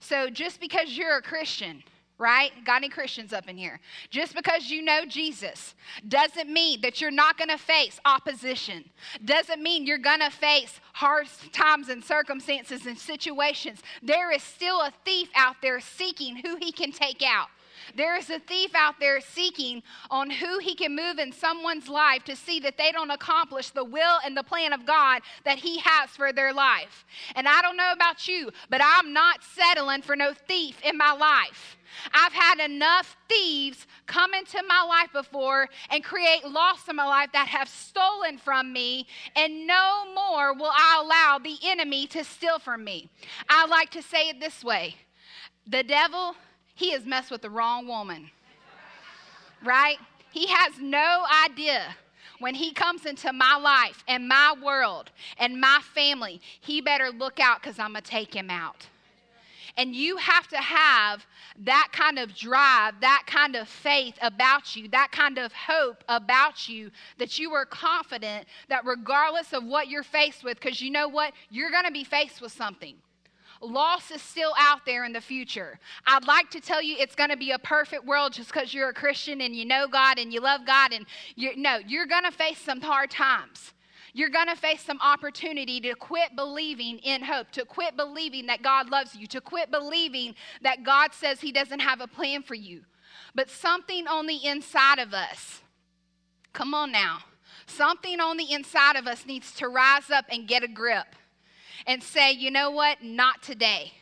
So 0.00 0.28
just 0.28 0.60
because 0.60 0.96
you're 0.96 1.16
a 1.16 1.22
Christian, 1.22 1.82
right? 2.18 2.50
Got 2.64 2.76
any 2.78 2.88
Christians 2.88 3.32
up 3.32 3.48
in 3.48 3.56
here? 3.56 3.78
Just 4.10 4.34
because 4.34 4.70
you 4.70 4.82
know 4.82 5.04
Jesus 5.06 5.74
doesn't 6.08 6.50
mean 6.50 6.80
that 6.80 7.00
you're 7.00 7.10
not 7.10 7.38
going 7.38 7.50
to 7.50 7.58
face 7.58 8.00
opposition. 8.04 8.84
Doesn't 9.24 9.62
mean 9.62 9.86
you're 9.86 9.98
going 9.98 10.20
to 10.20 10.30
face 10.30 10.80
hard 10.94 11.28
times 11.52 11.88
and 11.88 12.02
circumstances 12.02 12.86
and 12.86 12.98
situations. 12.98 13.80
There 14.02 14.32
is 14.32 14.42
still 14.42 14.80
a 14.80 14.92
thief 15.04 15.28
out 15.34 15.56
there 15.62 15.80
seeking 15.80 16.36
who 16.36 16.56
he 16.56 16.72
can 16.72 16.92
take 16.92 17.22
out. 17.22 17.48
There 17.94 18.16
is 18.16 18.30
a 18.30 18.38
thief 18.38 18.74
out 18.74 18.98
there 19.00 19.20
seeking 19.20 19.82
on 20.10 20.30
who 20.30 20.58
he 20.58 20.74
can 20.74 20.96
move 20.96 21.18
in 21.18 21.32
someone's 21.32 21.88
life 21.88 22.24
to 22.24 22.36
see 22.36 22.60
that 22.60 22.78
they 22.78 22.92
don't 22.92 23.10
accomplish 23.10 23.70
the 23.70 23.84
will 23.84 24.18
and 24.24 24.36
the 24.36 24.42
plan 24.42 24.72
of 24.72 24.86
God 24.86 25.22
that 25.44 25.58
he 25.58 25.78
has 25.78 26.10
for 26.10 26.32
their 26.32 26.52
life. 26.52 27.04
And 27.34 27.48
I 27.48 27.62
don't 27.62 27.76
know 27.76 27.92
about 27.92 28.26
you, 28.26 28.50
but 28.70 28.80
I'm 28.82 29.12
not 29.12 29.42
settling 29.42 30.02
for 30.02 30.16
no 30.16 30.32
thief 30.32 30.80
in 30.82 30.96
my 30.96 31.12
life. 31.12 31.76
I've 32.12 32.32
had 32.32 32.58
enough 32.58 33.16
thieves 33.28 33.86
come 34.06 34.34
into 34.34 34.62
my 34.68 34.82
life 34.82 35.12
before 35.12 35.68
and 35.90 36.04
create 36.04 36.44
loss 36.44 36.88
in 36.88 36.96
my 36.96 37.06
life 37.06 37.30
that 37.32 37.48
have 37.48 37.68
stolen 37.68 38.38
from 38.38 38.72
me, 38.72 39.06
and 39.34 39.66
no 39.66 40.04
more 40.14 40.52
will 40.54 40.72
I 40.72 41.02
allow 41.02 41.38
the 41.38 41.56
enemy 41.64 42.06
to 42.08 42.24
steal 42.24 42.58
from 42.58 42.84
me. 42.84 43.08
I 43.48 43.66
like 43.66 43.90
to 43.90 44.02
say 44.02 44.28
it 44.28 44.40
this 44.40 44.62
way 44.64 44.96
the 45.66 45.82
devil 45.82 46.36
he 46.76 46.92
has 46.92 47.04
messed 47.04 47.30
with 47.30 47.42
the 47.42 47.50
wrong 47.50 47.88
woman. 47.88 48.30
Right? 49.64 49.96
He 50.30 50.46
has 50.46 50.78
no 50.78 51.24
idea 51.44 51.96
when 52.38 52.54
he 52.54 52.72
comes 52.72 53.06
into 53.06 53.32
my 53.32 53.56
life 53.56 54.04
and 54.06 54.28
my 54.28 54.54
world 54.62 55.10
and 55.38 55.60
my 55.60 55.80
family, 55.94 56.40
he 56.60 56.80
better 56.80 57.10
look 57.10 57.40
out 57.40 57.62
because 57.62 57.78
I'm 57.78 57.92
going 57.92 58.02
to 58.02 58.10
take 58.10 58.34
him 58.34 58.50
out. 58.50 58.86
And 59.78 59.94
you 59.94 60.16
have 60.16 60.48
to 60.48 60.56
have 60.56 61.26
that 61.64 61.88
kind 61.92 62.18
of 62.18 62.34
drive, 62.34 62.94
that 63.00 63.24
kind 63.26 63.56
of 63.56 63.68
faith 63.68 64.14
about 64.22 64.74
you, 64.74 64.88
that 64.88 65.12
kind 65.12 65.38
of 65.38 65.52
hope 65.52 66.02
about 66.08 66.68
you 66.68 66.90
that 67.18 67.38
you 67.38 67.52
are 67.52 67.66
confident 67.66 68.46
that 68.68 68.86
regardless 68.86 69.52
of 69.52 69.64
what 69.64 69.88
you're 69.88 70.02
faced 70.02 70.44
with, 70.44 70.58
because 70.60 70.80
you 70.80 70.90
know 70.90 71.08
what? 71.08 71.32
You're 71.50 71.70
going 71.70 71.84
to 71.84 71.92
be 71.92 72.04
faced 72.04 72.40
with 72.40 72.52
something. 72.52 72.96
Loss 73.60 74.10
is 74.10 74.22
still 74.22 74.52
out 74.58 74.84
there 74.84 75.04
in 75.04 75.12
the 75.12 75.20
future. 75.20 75.78
I'd 76.06 76.26
like 76.26 76.50
to 76.50 76.60
tell 76.60 76.82
you 76.82 76.96
it's 76.98 77.14
going 77.14 77.30
to 77.30 77.36
be 77.36 77.52
a 77.52 77.58
perfect 77.58 78.04
world 78.04 78.32
just 78.32 78.52
because 78.52 78.74
you're 78.74 78.90
a 78.90 78.94
Christian 78.94 79.40
and 79.40 79.54
you 79.54 79.64
know 79.64 79.86
God 79.88 80.18
and 80.18 80.32
you 80.32 80.40
love 80.40 80.66
God. 80.66 80.92
And 80.92 81.06
you 81.34 81.56
no, 81.56 81.78
you're 81.86 82.06
going 82.06 82.24
to 82.24 82.32
face 82.32 82.58
some 82.58 82.80
hard 82.80 83.10
times. 83.10 83.72
You're 84.12 84.30
going 84.30 84.48
to 84.48 84.56
face 84.56 84.82
some 84.82 85.00
opportunity 85.02 85.80
to 85.80 85.94
quit 85.94 86.34
believing 86.36 86.98
in 86.98 87.22
hope, 87.22 87.50
to 87.52 87.66
quit 87.66 87.96
believing 87.96 88.46
that 88.46 88.62
God 88.62 88.88
loves 88.88 89.14
you, 89.14 89.26
to 89.26 89.40
quit 89.40 89.70
believing 89.70 90.34
that 90.62 90.84
God 90.84 91.12
says 91.12 91.40
He 91.40 91.52
doesn't 91.52 91.80
have 91.80 92.00
a 92.00 92.06
plan 92.06 92.42
for 92.42 92.54
you. 92.54 92.82
But 93.34 93.50
something 93.50 94.06
on 94.06 94.26
the 94.26 94.46
inside 94.46 94.98
of 94.98 95.12
us 95.12 95.60
Come 96.56 96.72
on 96.72 96.90
now. 96.90 97.18
Something 97.66 98.18
on 98.18 98.38
the 98.38 98.50
inside 98.50 98.96
of 98.96 99.06
us 99.06 99.26
needs 99.26 99.52
to 99.56 99.68
rise 99.68 100.08
up 100.10 100.24
and 100.30 100.48
get 100.48 100.64
a 100.64 100.68
grip 100.68 101.04
and 101.86 102.02
say, 102.02 102.32
you 102.32 102.50
know 102.50 102.70
what? 102.70 103.02
Not 103.02 103.42
today. 103.42 103.92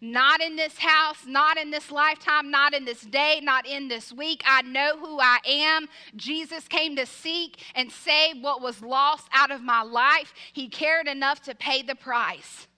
Not 0.00 0.40
in 0.40 0.54
this 0.54 0.78
house, 0.78 1.26
not 1.26 1.58
in 1.58 1.70
this 1.70 1.90
lifetime, 1.90 2.52
not 2.52 2.72
in 2.72 2.84
this 2.84 3.00
day, 3.00 3.40
not 3.42 3.66
in 3.66 3.88
this 3.88 4.12
week. 4.12 4.42
I 4.46 4.62
know 4.62 4.96
who 4.96 5.18
I 5.18 5.38
am. 5.44 5.88
Jesus 6.14 6.68
came 6.68 6.94
to 6.96 7.04
seek 7.04 7.60
and 7.74 7.90
save 7.90 8.40
what 8.40 8.62
was 8.62 8.80
lost 8.80 9.28
out 9.32 9.50
of 9.50 9.60
my 9.60 9.82
life. 9.82 10.32
He 10.52 10.68
cared 10.68 11.08
enough 11.08 11.42
to 11.42 11.54
pay 11.54 11.82
the 11.82 11.96
price. 11.96 12.68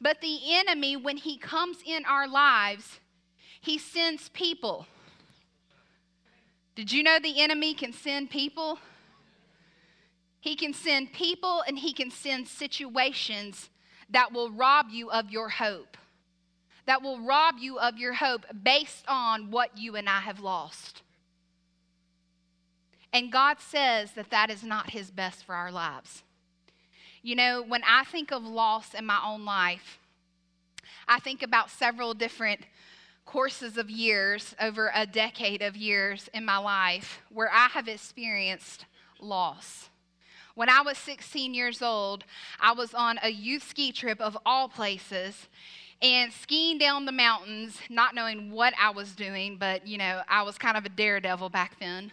But 0.00 0.22
the 0.22 0.38
enemy, 0.54 0.96
when 0.96 1.18
he 1.18 1.36
comes 1.36 1.78
in 1.84 2.06
our 2.06 2.26
lives, 2.26 3.00
he 3.60 3.76
sends 3.76 4.30
people. 4.30 4.86
Did 6.74 6.90
you 6.90 7.02
know 7.02 7.18
the 7.18 7.40
enemy 7.42 7.74
can 7.74 7.92
send 7.92 8.30
people? 8.30 8.78
He 10.40 10.56
can 10.56 10.72
send 10.72 11.12
people 11.12 11.62
and 11.66 11.78
he 11.78 11.92
can 11.92 12.10
send 12.10 12.48
situations 12.48 13.68
that 14.10 14.32
will 14.32 14.50
rob 14.50 14.86
you 14.90 15.10
of 15.10 15.30
your 15.30 15.48
hope 15.48 15.96
that 16.86 17.02
will 17.02 17.20
rob 17.20 17.56
you 17.58 17.78
of 17.78 17.98
your 17.98 18.14
hope 18.14 18.46
based 18.62 19.04
on 19.08 19.50
what 19.50 19.76
you 19.76 19.96
and 19.96 20.08
I 20.08 20.20
have 20.20 20.40
lost. 20.40 21.02
And 23.12 23.32
God 23.32 23.60
says 23.60 24.12
that 24.12 24.30
that 24.30 24.50
is 24.50 24.62
not 24.62 24.90
His 24.90 25.10
best 25.10 25.44
for 25.44 25.54
our 25.54 25.72
lives. 25.72 26.22
You 27.22 27.34
know, 27.34 27.62
when 27.66 27.82
I 27.84 28.04
think 28.04 28.32
of 28.32 28.44
loss 28.44 28.94
in 28.94 29.04
my 29.04 29.20
own 29.24 29.44
life, 29.44 29.98
I 31.08 31.18
think 31.18 31.42
about 31.42 31.70
several 31.70 32.14
different 32.14 32.60
courses 33.24 33.76
of 33.76 33.90
years, 33.90 34.54
over 34.60 34.92
a 34.94 35.06
decade 35.06 35.62
of 35.62 35.76
years 35.76 36.30
in 36.32 36.44
my 36.44 36.58
life, 36.58 37.20
where 37.32 37.50
I 37.52 37.66
have 37.68 37.88
experienced 37.88 38.84
loss. 39.18 39.88
When 40.56 40.70
I 40.70 40.80
was 40.80 40.96
16 40.96 41.52
years 41.52 41.82
old, 41.82 42.24
I 42.58 42.72
was 42.72 42.94
on 42.94 43.18
a 43.22 43.28
youth 43.28 43.62
ski 43.62 43.92
trip 43.92 44.18
of 44.22 44.38
all 44.46 44.70
places, 44.70 45.48
and 46.00 46.32
skiing 46.32 46.78
down 46.78 47.04
the 47.04 47.12
mountains, 47.12 47.78
not 47.90 48.14
knowing 48.14 48.50
what 48.50 48.72
I 48.80 48.88
was 48.88 49.14
doing, 49.14 49.58
but 49.58 49.86
you 49.86 49.98
know, 49.98 50.22
I 50.30 50.44
was 50.44 50.56
kind 50.56 50.78
of 50.78 50.86
a 50.86 50.88
daredevil 50.88 51.50
back 51.50 51.78
then. 51.78 52.10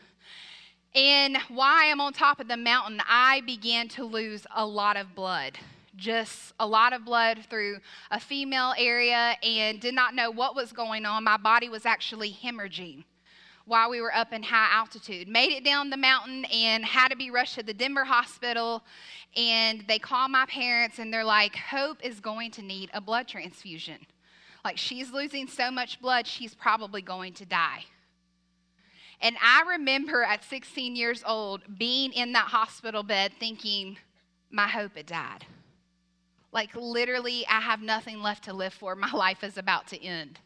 And 0.94 1.38
while 1.48 1.78
I'm 1.90 2.02
on 2.02 2.12
top 2.12 2.42
of 2.42 2.50
the 2.50 2.58
mountain, 2.58 3.02
I 3.08 3.40
began 3.46 3.88
to 3.90 4.04
lose 4.04 4.46
a 4.54 4.66
lot 4.66 4.98
of 4.98 5.16
blood. 5.16 5.58
Just 5.96 6.54
a 6.60 6.68
lot 6.68 6.92
of 6.92 7.06
blood 7.06 7.46
through 7.50 7.78
a 8.12 8.20
female 8.20 8.74
area 8.78 9.38
and 9.42 9.80
did 9.80 9.94
not 9.94 10.16
know 10.16 10.30
what 10.30 10.54
was 10.54 10.74
going 10.74 11.06
on. 11.06 11.24
My 11.24 11.38
body 11.38 11.70
was 11.70 11.86
actually 11.86 12.34
hemorrhaging 12.44 13.06
while 13.66 13.90
we 13.90 14.02
were 14.02 14.14
up 14.14 14.34
in 14.34 14.44
high 14.44 14.70
altitude. 14.72 15.28
Made 15.28 15.52
it 15.52 15.64
down 15.64 15.90
the 15.90 15.98
mountain 15.98 16.46
and 16.46 16.84
had 16.84 17.10
to 17.10 17.16
be 17.16 17.32
rushed 17.32 17.56
to 17.56 17.64
the 17.64 17.74
Denver 17.74 18.04
hospital. 18.04 18.84
And 19.36 19.84
they 19.88 20.00
call 20.00 20.28
my 20.28 20.46
parents 20.48 21.00
and 21.00 21.14
they're 21.14 21.24
like, 21.24 21.56
Hope 21.56 21.98
is 22.04 22.20
going 22.20 22.52
to 22.52 22.62
need 22.62 22.90
a 22.94 23.02
blood 23.02 23.28
transfusion. 23.28 24.00
Like, 24.64 24.78
she's 24.78 25.12
losing 25.12 25.48
so 25.48 25.72
much 25.72 26.02
blood, 26.02 26.28
she's 26.28 26.56
probably 26.56 27.02
going 27.02 27.34
to 27.34 27.46
die. 27.46 27.86
And 29.22 29.38
I 29.42 29.64
remember 29.72 30.24
at 30.24 30.44
16 30.44 30.96
years 30.96 31.24
old 31.26 31.62
being 31.78 32.12
in 32.14 32.34
that 32.34 32.48
hospital 32.48 33.04
bed 33.04 33.32
thinking, 33.40 33.98
My 34.52 34.68
hope 34.68 34.98
had 34.98 35.06
died. 35.06 35.46
Like, 36.52 36.76
literally, 36.76 37.46
I 37.50 37.62
have 37.62 37.82
nothing 37.82 38.22
left 38.22 38.44
to 38.44 38.54
live 38.54 38.74
for. 38.74 38.96
My 38.96 39.12
life 39.14 39.44
is 39.44 39.58
about 39.58 39.88
to 39.88 40.02
end. 40.02 40.40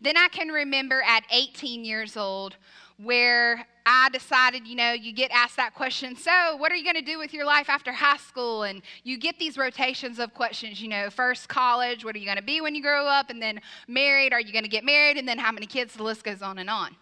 Then 0.00 0.16
I 0.16 0.28
can 0.28 0.48
remember 0.48 1.02
at 1.02 1.24
18 1.30 1.84
years 1.84 2.16
old 2.16 2.56
where 2.98 3.66
I 3.84 4.08
decided, 4.10 4.66
you 4.66 4.74
know, 4.74 4.92
you 4.92 5.12
get 5.12 5.30
asked 5.30 5.56
that 5.56 5.74
question, 5.74 6.16
so 6.16 6.56
what 6.56 6.72
are 6.72 6.74
you 6.74 6.82
going 6.82 6.96
to 6.96 7.02
do 7.02 7.18
with 7.18 7.34
your 7.34 7.44
life 7.44 7.68
after 7.68 7.92
high 7.92 8.16
school? 8.16 8.62
And 8.62 8.82
you 9.04 9.18
get 9.18 9.38
these 9.38 9.58
rotations 9.58 10.18
of 10.18 10.32
questions, 10.34 10.80
you 10.80 10.88
know, 10.88 11.10
first 11.10 11.48
college, 11.48 12.04
what 12.04 12.16
are 12.16 12.18
you 12.18 12.24
going 12.24 12.38
to 12.38 12.42
be 12.42 12.60
when 12.60 12.74
you 12.74 12.82
grow 12.82 13.06
up? 13.06 13.30
And 13.30 13.40
then 13.40 13.60
married, 13.86 14.32
are 14.32 14.40
you 14.40 14.52
going 14.52 14.64
to 14.64 14.70
get 14.70 14.84
married? 14.84 15.18
And 15.18 15.28
then 15.28 15.38
how 15.38 15.52
many 15.52 15.66
kids? 15.66 15.94
The 15.94 16.02
list 16.02 16.24
goes 16.24 16.42
on 16.42 16.58
and 16.58 16.70
on. 16.70 16.96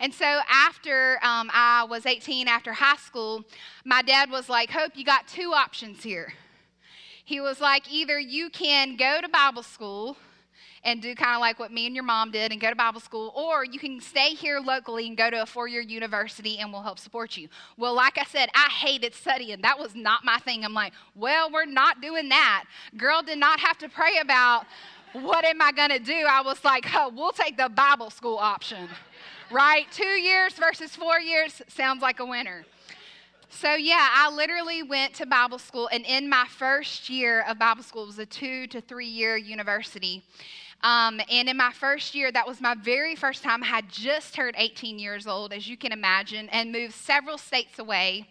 And 0.00 0.12
so 0.12 0.40
after 0.50 1.18
um, 1.22 1.50
I 1.52 1.86
was 1.88 2.06
18, 2.06 2.46
after 2.46 2.72
high 2.72 2.96
school, 2.96 3.44
my 3.84 4.02
dad 4.02 4.30
was 4.30 4.48
like, 4.48 4.70
Hope, 4.70 4.92
you 4.96 5.04
got 5.04 5.28
two 5.28 5.52
options 5.54 6.02
here. 6.02 6.34
He 7.24 7.40
was 7.40 7.60
like, 7.60 7.90
either 7.90 8.18
you 8.18 8.50
can 8.50 8.96
go 8.96 9.20
to 9.20 9.28
Bible 9.28 9.62
school 9.62 10.16
and 10.84 11.00
do 11.00 11.14
kind 11.14 11.34
of 11.34 11.40
like 11.40 11.58
what 11.58 11.72
me 11.72 11.86
and 11.86 11.94
your 11.94 12.04
mom 12.04 12.30
did 12.30 12.50
and 12.50 12.60
go 12.60 12.68
to 12.68 12.76
Bible 12.76 13.00
school, 13.00 13.32
or 13.36 13.64
you 13.64 13.78
can 13.78 14.00
stay 14.00 14.30
here 14.30 14.58
locally 14.58 15.06
and 15.06 15.16
go 15.16 15.30
to 15.30 15.42
a 15.42 15.46
four 15.46 15.68
year 15.68 15.80
university 15.80 16.58
and 16.58 16.72
we'll 16.72 16.82
help 16.82 16.98
support 16.98 17.36
you. 17.36 17.48
Well, 17.76 17.94
like 17.94 18.18
I 18.18 18.24
said, 18.24 18.48
I 18.54 18.68
hated 18.70 19.14
studying. 19.14 19.62
That 19.62 19.78
was 19.78 19.94
not 19.94 20.24
my 20.24 20.38
thing. 20.38 20.64
I'm 20.64 20.74
like, 20.74 20.92
well, 21.14 21.50
we're 21.50 21.66
not 21.66 22.00
doing 22.00 22.28
that. 22.30 22.64
Girl 22.96 23.22
did 23.22 23.38
not 23.38 23.60
have 23.60 23.78
to 23.78 23.88
pray 23.88 24.18
about 24.20 24.66
what 25.12 25.44
am 25.44 25.60
I 25.60 25.72
going 25.72 25.90
to 25.90 25.98
do. 25.98 26.26
I 26.28 26.42
was 26.42 26.64
like, 26.64 26.86
oh, 26.94 27.12
we'll 27.14 27.32
take 27.32 27.56
the 27.56 27.68
Bible 27.68 28.10
school 28.10 28.38
option, 28.38 28.88
right? 29.50 29.86
Two 29.92 30.04
years 30.04 30.54
versus 30.54 30.96
four 30.96 31.20
years 31.20 31.62
sounds 31.68 32.02
like 32.02 32.18
a 32.20 32.24
winner. 32.24 32.64
So, 33.50 33.74
yeah, 33.74 34.08
I 34.10 34.30
literally 34.30 34.82
went 34.82 35.12
to 35.16 35.26
Bible 35.26 35.58
school, 35.58 35.88
and 35.92 36.06
in 36.06 36.26
my 36.26 36.46
first 36.48 37.10
year 37.10 37.44
of 37.46 37.58
Bible 37.58 37.82
school, 37.82 38.04
it 38.04 38.06
was 38.06 38.18
a 38.18 38.24
two 38.24 38.66
to 38.68 38.80
three 38.80 39.06
year 39.06 39.36
university. 39.36 40.22
Um, 40.82 41.20
and 41.30 41.48
in 41.48 41.56
my 41.56 41.72
first 41.72 42.14
year, 42.14 42.32
that 42.32 42.46
was 42.46 42.60
my 42.60 42.74
very 42.74 43.14
first 43.14 43.42
time. 43.42 43.62
I 43.62 43.66
had 43.66 43.88
just 43.88 44.34
turned 44.34 44.56
18 44.58 44.98
years 44.98 45.26
old, 45.26 45.52
as 45.52 45.68
you 45.68 45.76
can 45.76 45.92
imagine, 45.92 46.48
and 46.48 46.72
moved 46.72 46.94
several 46.94 47.38
states 47.38 47.78
away. 47.78 48.26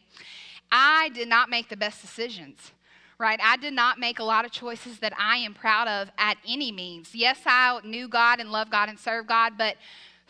I 0.69 1.09
did 1.13 1.29
not 1.29 1.49
make 1.49 1.69
the 1.69 1.77
best 1.77 2.01
decisions, 2.01 2.71
right? 3.17 3.39
I 3.41 3.55
did 3.55 3.73
not 3.73 3.99
make 3.99 4.19
a 4.19 4.23
lot 4.23 4.43
of 4.43 4.51
choices 4.51 4.99
that 4.99 5.13
I 5.17 5.37
am 5.37 5.53
proud 5.53 5.87
of 5.87 6.11
at 6.17 6.37
any 6.45 6.71
means. 6.71 7.15
Yes, 7.15 7.39
I 7.45 7.79
knew 7.85 8.09
God 8.09 8.41
and 8.41 8.51
loved 8.51 8.71
God 8.71 8.89
and 8.89 8.99
served 8.99 9.29
God, 9.29 9.53
but 9.57 9.77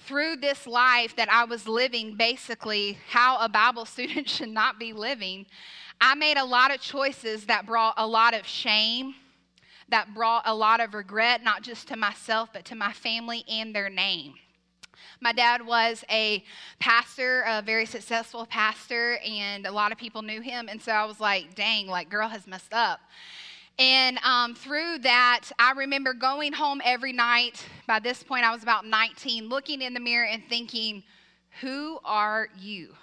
through 0.05 0.38
this 0.38 0.67
life 0.67 1.15
that 1.15 1.31
I 1.31 1.45
was 1.45 1.67
living, 1.67 2.15
basically 2.15 2.99
how 3.10 3.39
a 3.39 3.49
Bible 3.49 3.86
student 3.86 4.29
should 4.29 4.49
not 4.49 4.77
be 4.77 4.93
living, 4.93 5.47
I 5.99 6.15
made 6.15 6.38
a 6.38 6.45
lot 6.45 6.73
of 6.73 6.81
choices 6.81 7.45
that 7.45 7.65
brought 7.65 7.95
a 7.97 8.05
lot 8.05 8.34
of 8.34 8.45
shame 8.45 9.15
that 9.91 10.13
brought 10.13 10.43
a 10.45 10.54
lot 10.54 10.80
of 10.80 10.93
regret, 10.93 11.43
not 11.43 11.62
just 11.62 11.88
to 11.89 11.95
myself, 11.95 12.49
but 12.51 12.65
to 12.65 12.75
my 12.75 12.91
family 12.91 13.43
and 13.47 13.75
their 13.75 13.89
name. 13.89 14.34
My 15.19 15.34
dad 15.34 15.65
was 15.65 16.04
a 16.10 16.43
pastor, 16.80 17.43
a 17.45 17.62
very 17.62 17.86
successful 17.86 18.45
pastor, 18.47 19.19
and 19.25 19.67
a 19.67 19.71
lot 19.71 19.91
of 19.91 19.97
people 19.97 20.23
knew 20.23 20.41
him. 20.41 20.67
And 20.67 20.82
so 20.82 20.91
I 20.91 21.06
was 21.06 21.19
like, 21.19 21.54
dang, 21.54 21.88
like, 21.88 22.10
girl 22.10 22.27
has 22.27 22.47
messed 22.47 22.73
up. 22.73 23.01
And 23.77 24.17
um, 24.19 24.56
through 24.56 24.99
that, 24.99 25.45
I 25.60 25.73
remember 25.73 26.13
going 26.13 26.54
home 26.54 26.82
every 26.84 27.13
night. 27.13 27.65
By 27.88 27.99
this 27.99 28.23
point, 28.23 28.45
I 28.45 28.51
was 28.51 28.63
about 28.63 28.86
19, 28.86 29.47
looking 29.47 29.82
in 29.82 29.93
the 29.93 29.99
mirror 29.99 30.25
and 30.25 30.43
thinking, 30.49 31.04
Who 31.62 31.99
are 32.04 32.49
you? 32.60 32.95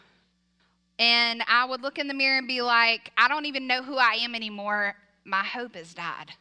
And 0.98 1.42
I 1.46 1.64
would 1.64 1.82
look 1.82 1.98
in 1.98 2.08
the 2.08 2.14
mirror 2.14 2.38
and 2.38 2.48
be 2.48 2.62
like, 2.62 3.12
I 3.16 3.28
don't 3.28 3.46
even 3.46 3.66
know 3.66 3.82
who 3.82 3.96
I 3.96 4.14
am 4.14 4.34
anymore. 4.34 4.96
My 5.24 5.44
hope 5.44 5.76
has 5.76 5.94
died. 5.94 6.32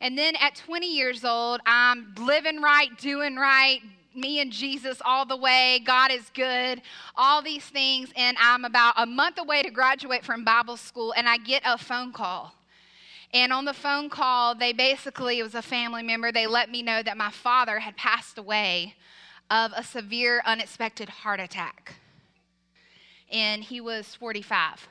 And 0.00 0.16
then 0.16 0.34
at 0.36 0.54
20 0.54 0.86
years 0.86 1.24
old, 1.24 1.60
I'm 1.66 2.14
living 2.18 2.62
right, 2.62 2.96
doing 2.98 3.36
right, 3.36 3.80
me 4.14 4.40
and 4.40 4.50
Jesus 4.50 5.00
all 5.04 5.26
the 5.26 5.36
way. 5.36 5.82
God 5.84 6.10
is 6.10 6.30
good, 6.34 6.82
all 7.16 7.42
these 7.42 7.64
things. 7.64 8.10
And 8.16 8.36
I'm 8.40 8.64
about 8.64 8.94
a 8.96 9.06
month 9.06 9.38
away 9.38 9.62
to 9.62 9.70
graduate 9.70 10.24
from 10.24 10.44
Bible 10.44 10.76
school, 10.76 11.12
and 11.16 11.28
I 11.28 11.36
get 11.36 11.62
a 11.64 11.76
phone 11.76 12.12
call. 12.12 12.54
And 13.32 13.52
on 13.52 13.64
the 13.64 13.74
phone 13.74 14.10
call, 14.10 14.54
they 14.54 14.72
basically, 14.72 15.38
it 15.38 15.42
was 15.42 15.54
a 15.54 15.62
family 15.62 16.02
member, 16.02 16.32
they 16.32 16.46
let 16.46 16.70
me 16.70 16.82
know 16.82 17.02
that 17.02 17.16
my 17.16 17.30
father 17.30 17.78
had 17.78 17.96
passed 17.96 18.38
away 18.38 18.94
of 19.50 19.72
a 19.76 19.84
severe, 19.84 20.42
unexpected 20.44 21.08
heart 21.08 21.40
attack. 21.40 21.94
And 23.30 23.62
he 23.62 23.80
was 23.80 24.14
45. 24.16 24.88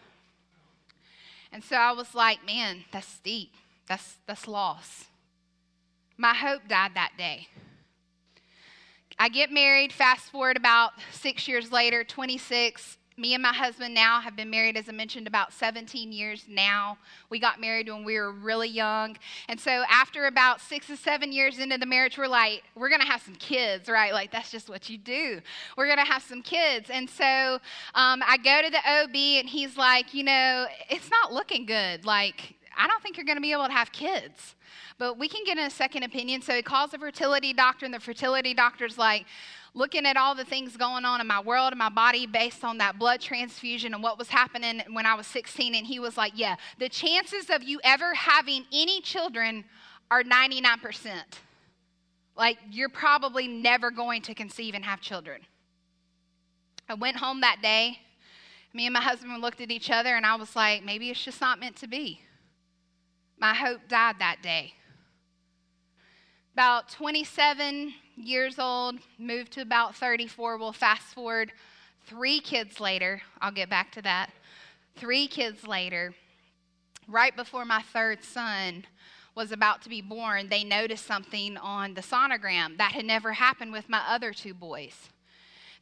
And 1.51 1.63
so 1.63 1.75
I 1.75 1.91
was 1.91 2.13
like, 2.15 2.45
man, 2.45 2.85
that's 2.91 3.07
steep. 3.07 3.51
That's, 3.89 4.17
that's 4.27 4.47
loss. 4.47 5.05
My 6.15 6.35
hope 6.35 6.61
died 6.69 6.91
that 6.93 7.13
day. 7.17 7.47
I 9.17 9.27
get 9.27 9.51
married, 9.51 9.91
fast 9.91 10.31
forward 10.31 10.55
about 10.55 10.91
six 11.11 11.47
years 11.47 11.71
later, 11.73 12.05
26, 12.05 12.97
me 13.19 13.33
and 13.33 13.43
my 13.43 13.53
husband 13.53 13.93
now 13.93 14.21
have 14.21 14.35
been 14.35 14.49
married, 14.49 14.77
as 14.77 14.87
I 14.87 14.93
mentioned, 14.93 15.27
about 15.27 15.51
17 15.51 16.11
years 16.11 16.45
now. 16.47 16.97
We 17.29 17.39
got 17.39 17.59
married 17.59 17.89
when 17.89 18.05
we 18.05 18.17
were 18.17 18.31
really 18.31 18.69
young. 18.69 19.17
And 19.49 19.59
so 19.59 19.83
after 19.89 20.27
about 20.27 20.61
six 20.61 20.89
or 20.89 20.95
seven 20.95 21.33
years 21.33 21.59
into 21.59 21.77
the 21.77 21.85
marriage, 21.85 22.17
we're 22.17 22.27
like, 22.27 22.63
we're 22.75 22.87
going 22.87 23.01
to 23.01 23.07
have 23.07 23.21
some 23.21 23.35
kids, 23.35 23.89
right? 23.89 24.13
Like, 24.13 24.31
that's 24.31 24.51
just 24.51 24.69
what 24.69 24.89
you 24.89 24.97
do. 24.97 25.41
We're 25.75 25.87
going 25.87 25.97
to 25.97 26.09
have 26.09 26.23
some 26.23 26.41
kids. 26.41 26.89
And 26.89 27.09
so 27.09 27.59
um, 27.93 28.23
I 28.25 28.37
go 28.37 28.61
to 28.61 28.69
the 28.69 28.77
OB, 28.77 29.15
and 29.15 29.49
he's 29.49 29.75
like, 29.75 30.13
you 30.13 30.23
know, 30.23 30.67
it's 30.89 31.09
not 31.09 31.33
looking 31.33 31.65
good. 31.65 32.05
Like, 32.05 32.55
I 32.77 32.87
don't 32.87 33.01
think 33.01 33.17
you're 33.17 33.25
going 33.25 33.37
to 33.37 33.41
be 33.41 33.51
able 33.51 33.67
to 33.67 33.73
have 33.73 33.91
kids. 33.91 34.55
But 34.97 35.17
we 35.17 35.27
can 35.27 35.43
get 35.45 35.57
a 35.57 35.69
second 35.69 36.03
opinion. 36.03 36.41
So 36.41 36.53
he 36.53 36.61
calls 36.61 36.91
the 36.91 36.97
fertility 36.97 37.53
doctor, 37.53 37.85
and 37.85 37.93
the 37.93 37.99
fertility 37.99 38.53
doctor's 38.53 38.97
like, 38.97 39.25
looking 39.73 40.05
at 40.05 40.17
all 40.17 40.35
the 40.35 40.45
things 40.45 40.75
going 40.75 41.05
on 41.05 41.21
in 41.21 41.27
my 41.27 41.39
world 41.39 41.71
and 41.71 41.79
my 41.79 41.89
body 41.89 42.25
based 42.25 42.63
on 42.63 42.77
that 42.79 42.97
blood 42.97 43.21
transfusion 43.21 43.93
and 43.93 44.01
what 44.01 44.17
was 44.17 44.27
happening 44.27 44.81
when 44.91 45.05
I 45.05 45.13
was 45.13 45.27
16. 45.27 45.75
And 45.75 45.85
he 45.85 45.99
was 45.99 46.17
like, 46.17 46.33
Yeah, 46.35 46.55
the 46.79 46.89
chances 46.89 47.49
of 47.49 47.63
you 47.63 47.79
ever 47.83 48.13
having 48.13 48.65
any 48.71 49.01
children 49.01 49.63
are 50.11 50.23
99%. 50.23 51.11
Like, 52.35 52.57
you're 52.71 52.89
probably 52.89 53.47
never 53.47 53.91
going 53.91 54.21
to 54.23 54.33
conceive 54.33 54.73
and 54.73 54.85
have 54.85 55.01
children. 55.01 55.41
I 56.87 56.93
went 56.93 57.17
home 57.17 57.41
that 57.41 57.57
day. 57.61 57.99
Me 58.73 58.85
and 58.85 58.93
my 58.93 59.01
husband 59.01 59.41
looked 59.41 59.61
at 59.61 59.71
each 59.71 59.91
other, 59.91 60.15
and 60.15 60.25
I 60.25 60.35
was 60.35 60.55
like, 60.55 60.83
maybe 60.83 61.09
it's 61.09 61.23
just 61.23 61.41
not 61.41 61.59
meant 61.59 61.75
to 61.77 61.87
be. 61.87 62.21
My 63.39 63.53
hope 63.53 63.87
died 63.87 64.17
that 64.19 64.41
day. 64.41 64.73
About 66.53 66.89
27 66.89 67.93
years 68.17 68.59
old, 68.59 68.95
moved 69.17 69.53
to 69.53 69.61
about 69.61 69.95
34. 69.95 70.57
We'll 70.57 70.73
fast 70.73 71.13
forward 71.13 71.53
three 72.05 72.41
kids 72.41 72.81
later. 72.81 73.21
I'll 73.39 73.51
get 73.51 73.69
back 73.69 73.93
to 73.93 74.01
that. 74.01 74.31
Three 74.97 75.27
kids 75.27 75.65
later, 75.65 76.13
right 77.07 77.33
before 77.33 77.63
my 77.63 77.81
third 77.81 78.25
son 78.25 78.85
was 79.35 79.53
about 79.53 79.81
to 79.83 79.89
be 79.89 80.01
born, 80.01 80.49
they 80.49 80.65
noticed 80.65 81.05
something 81.05 81.55
on 81.55 81.93
the 81.93 82.01
sonogram 82.01 82.77
that 82.77 82.91
had 82.91 83.05
never 83.05 83.33
happened 83.33 83.71
with 83.71 83.87
my 83.87 84.01
other 84.05 84.33
two 84.33 84.53
boys 84.53 85.09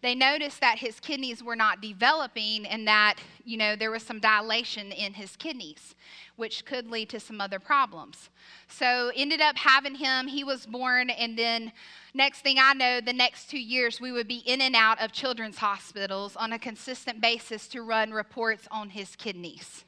they 0.01 0.13
noticed 0.13 0.61
that 0.61 0.77
his 0.77 0.99
kidneys 0.99 1.43
were 1.43 1.55
not 1.55 1.81
developing 1.81 2.65
and 2.67 2.87
that, 2.87 3.15
you 3.43 3.57
know, 3.57 3.75
there 3.75 3.89
was 3.89 4.03
some 4.03 4.19
dilation 4.19 4.91
in 4.91 5.13
his 5.13 5.35
kidneys, 5.35 5.95
which 6.35 6.65
could 6.65 6.91
lead 6.91 7.09
to 7.09 7.19
some 7.19 7.41
other 7.41 7.59
problems. 7.59 8.29
So 8.67 9.11
ended 9.15 9.41
up 9.41 9.57
having 9.57 9.95
him. 9.95 10.27
He 10.27 10.43
was 10.43 10.67
born, 10.67 11.09
and 11.09 11.37
then 11.37 11.71
next 12.13 12.41
thing 12.41 12.57
I 12.59 12.73
know, 12.73 13.01
the 13.01 13.11
next 13.11 13.49
two 13.49 13.59
years, 13.59 13.99
we 13.99 14.11
would 14.11 14.27
be 14.27 14.43
in 14.45 14.61
and 14.61 14.75
out 14.75 15.01
of 15.01 15.11
children's 15.11 15.57
hospitals 15.57 16.35
on 16.35 16.53
a 16.53 16.59
consistent 16.59 17.19
basis 17.19 17.67
to 17.69 17.81
run 17.81 18.11
reports 18.11 18.67
on 18.69 18.91
his 18.91 19.15
kidneys. 19.15 19.83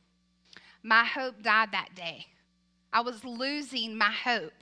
My 0.81 1.05
hope 1.05 1.43
died 1.43 1.71
that 1.71 1.89
day. 1.95 2.27
I 2.91 3.01
was 3.01 3.23
losing 3.23 3.95
my 3.95 4.11
hope, 4.11 4.53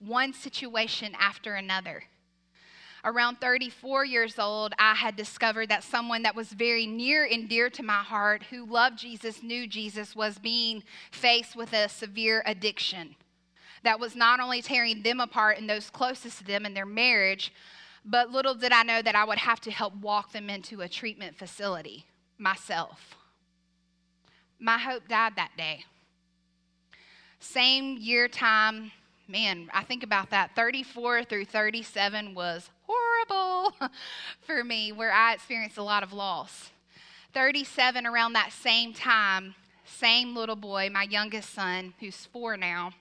one 0.00 0.32
situation 0.32 1.14
after 1.18 1.54
another 1.54 2.02
around 3.06 3.40
34 3.40 4.04
years 4.04 4.38
old, 4.38 4.74
I 4.78 4.94
had 4.94 5.14
discovered 5.16 5.68
that 5.68 5.84
someone 5.84 6.22
that 6.24 6.34
was 6.34 6.48
very 6.48 6.86
near 6.86 7.24
and 7.24 7.48
dear 7.48 7.70
to 7.70 7.82
my 7.82 8.02
heart, 8.02 8.42
who 8.50 8.66
loved 8.66 8.98
Jesus, 8.98 9.42
knew 9.42 9.66
Jesus, 9.66 10.16
was 10.16 10.38
being 10.38 10.82
faced 11.12 11.54
with 11.54 11.72
a 11.72 11.88
severe 11.88 12.42
addiction 12.44 13.14
that 13.84 14.00
was 14.00 14.16
not 14.16 14.40
only 14.40 14.60
tearing 14.60 15.02
them 15.02 15.20
apart 15.20 15.58
and 15.58 15.70
those 15.70 15.88
closest 15.88 16.38
to 16.38 16.44
them 16.44 16.66
in 16.66 16.74
their 16.74 16.84
marriage, 16.84 17.52
but 18.04 18.30
little 18.30 18.54
did 18.54 18.72
I 18.72 18.82
know 18.82 19.00
that 19.00 19.14
I 19.14 19.24
would 19.24 19.38
have 19.38 19.60
to 19.60 19.70
help 19.70 19.94
walk 19.96 20.32
them 20.32 20.50
into 20.50 20.80
a 20.80 20.88
treatment 20.88 21.36
facility 21.36 22.04
myself. 22.38 23.14
My 24.58 24.78
hope 24.78 25.06
died 25.06 25.34
that 25.36 25.52
day. 25.56 25.84
Same 27.38 27.96
year 27.98 28.26
time, 28.26 28.90
man, 29.28 29.68
I 29.72 29.84
think 29.84 30.02
about 30.02 30.30
that. 30.30 30.56
34 30.56 31.24
through 31.24 31.44
37 31.44 32.34
was 32.34 32.70
horrible 32.86 33.74
for 34.40 34.64
me, 34.64 34.92
where 34.92 35.12
I 35.12 35.34
experienced 35.34 35.78
a 35.78 35.82
lot 35.82 36.02
of 36.02 36.12
loss. 36.12 36.70
37, 37.34 38.06
around 38.06 38.32
that 38.32 38.52
same 38.52 38.92
time, 38.94 39.54
same 39.84 40.34
little 40.34 40.56
boy, 40.56 40.88
my 40.92 41.02
youngest 41.04 41.52
son, 41.52 41.94
who's 42.00 42.26
four 42.26 42.56
now, 42.56 42.92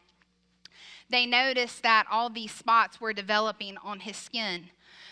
they 1.09 1.25
noticed 1.25 1.83
that 1.83 2.07
all 2.09 2.29
these 2.29 2.51
spots 2.51 2.99
were 2.99 3.13
developing 3.13 3.77
on 3.83 4.01
his 4.01 4.17
skin. 4.17 4.69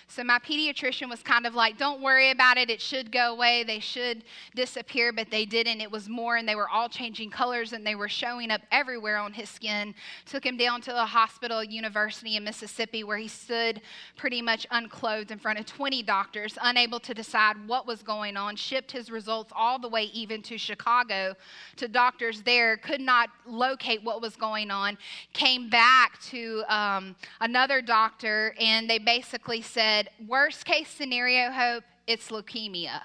So 0.08 0.24
my 0.24 0.40
pediatrician 0.40 1.10
was 1.10 1.22
kind 1.24 1.46
of 1.46 1.56
like, 1.56 1.78
don't 1.78 2.02
worry 2.02 2.32
about 2.32 2.58
it. 2.58 2.70
It 2.70 2.82
should 2.82 3.12
go 3.12 3.34
away. 3.34 3.64
They 3.64 3.80
should 3.80 4.24
disappear, 4.56 5.12
but 5.12 5.30
they 5.32 5.46
didn't. 5.46 5.82
It 5.82 5.92
was 5.92 6.10
more, 6.10 6.38
and 6.38 6.48
they 6.48 6.56
were 6.56 6.70
all 6.70 6.90
changing 6.90 7.30
colors 7.32 7.74
and 7.74 7.86
they 7.86 7.96
were 7.96 8.10
showing 8.10 8.52
up 8.52 8.62
everywhere 8.72 9.18
on 9.18 9.34
his 9.34 9.50
skin. 9.50 9.96
Took 10.26 10.46
him 10.46 10.58
down 10.58 10.82
to 10.82 10.92
the 10.92 11.06
hospital, 11.06 11.64
University 11.64 12.36
in 12.36 12.44
Mississippi, 12.44 13.04
where 13.04 13.18
he 13.18 13.28
stood 13.28 13.82
pretty 14.18 14.42
much 14.42 14.68
unclothed 14.72 15.32
in 15.32 15.40
front 15.40 15.60
of 15.60 15.66
20 15.66 16.04
doctors, 16.04 16.58
unable 16.62 17.00
to 17.00 17.14
decide 17.14 17.56
what 17.68 17.88
was 17.88 18.04
going 18.04 18.38
on. 18.38 18.56
Shipped 18.56 18.92
his 18.92 19.10
results 19.10 19.52
all 19.56 19.80
the 19.80 19.90
way 19.90 20.06
even 20.14 20.42
to 20.44 20.58
Chicago 20.58 21.36
to 21.78 21.88
doctors 21.88 22.42
there, 22.42 22.78
could 22.78 23.02
not 23.02 23.30
locate 23.46 24.04
what 24.04 24.22
was 24.22 24.36
going 24.36 24.70
on. 24.70 24.98
Came 25.34 25.70
back 25.70 26.22
to 26.24 26.64
um, 26.68 27.16
another 27.40 27.82
doctor, 27.82 28.54
and 28.60 28.90
they 28.90 29.00
basically 29.00 29.62
said, 29.62 29.93
said, 29.94 30.10
worst 30.28 30.66
case 30.66 30.90
scenario, 30.90 31.52
Hope, 31.52 31.84
it's 32.08 32.30
leukemia. 32.30 33.02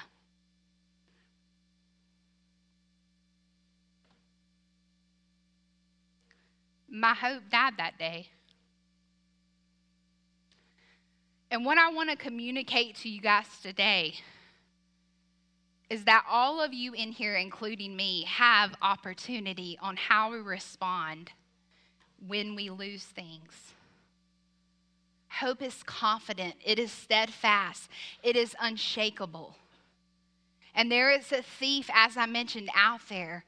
My 6.88 7.12
hope 7.12 7.42
died 7.51 7.74
that 7.77 7.98
day. 7.98 8.29
And 11.51 11.66
what 11.66 11.77
I 11.77 11.90
want 11.90 12.09
to 12.09 12.16
communicate 12.16 12.96
to 12.96 13.09
you 13.11 13.20
guys 13.20 13.44
today 13.62 14.14
is 15.90 16.05
that 16.05 16.24
all 16.29 16.62
of 16.62 16.72
you 16.72 16.94
in 16.94 17.12
here, 17.12 17.37
including 17.37 17.96
me, 17.96 18.24
have 18.24 18.74
opportunity 18.81 19.79
on 19.83 19.96
how 19.96 20.31
we 20.31 20.38
respond 20.38 21.33
when 22.27 22.55
we 22.55 22.70
lose 22.70 23.05
things. 23.05 23.74
Hope 25.29 25.62
is 25.62 25.83
confident, 25.85 26.55
it 26.64 26.79
is 26.79 26.91
steadfast, 26.91 27.88
it 28.23 28.37
is 28.37 28.57
unshakable. 28.61 29.57
And 30.75 30.91
there 30.91 31.11
is 31.11 31.33
a 31.33 31.43
thief, 31.43 31.91
as 31.93 32.17
I 32.17 32.27
mentioned, 32.27 32.71
out 32.75 33.01
there 33.09 33.45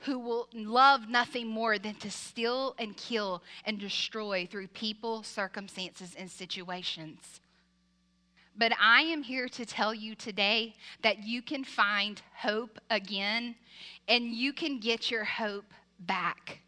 who 0.00 0.18
will 0.18 0.48
love 0.54 1.08
nothing 1.08 1.46
more 1.46 1.78
than 1.78 1.94
to 1.96 2.10
steal 2.10 2.74
and 2.78 2.96
kill 2.96 3.42
and 3.64 3.78
destroy 3.78 4.48
through 4.50 4.68
people, 4.68 5.22
circumstances, 5.22 6.14
and 6.18 6.30
situations. 6.30 7.40
But 8.56 8.72
I 8.80 9.02
am 9.02 9.22
here 9.22 9.48
to 9.48 9.66
tell 9.66 9.94
you 9.94 10.14
today 10.14 10.74
that 11.02 11.24
you 11.24 11.42
can 11.42 11.64
find 11.64 12.20
hope 12.34 12.78
again 12.88 13.56
and 14.08 14.32
you 14.32 14.52
can 14.52 14.80
get 14.80 15.10
your 15.10 15.24
hope 15.24 15.72
back. 15.98 16.60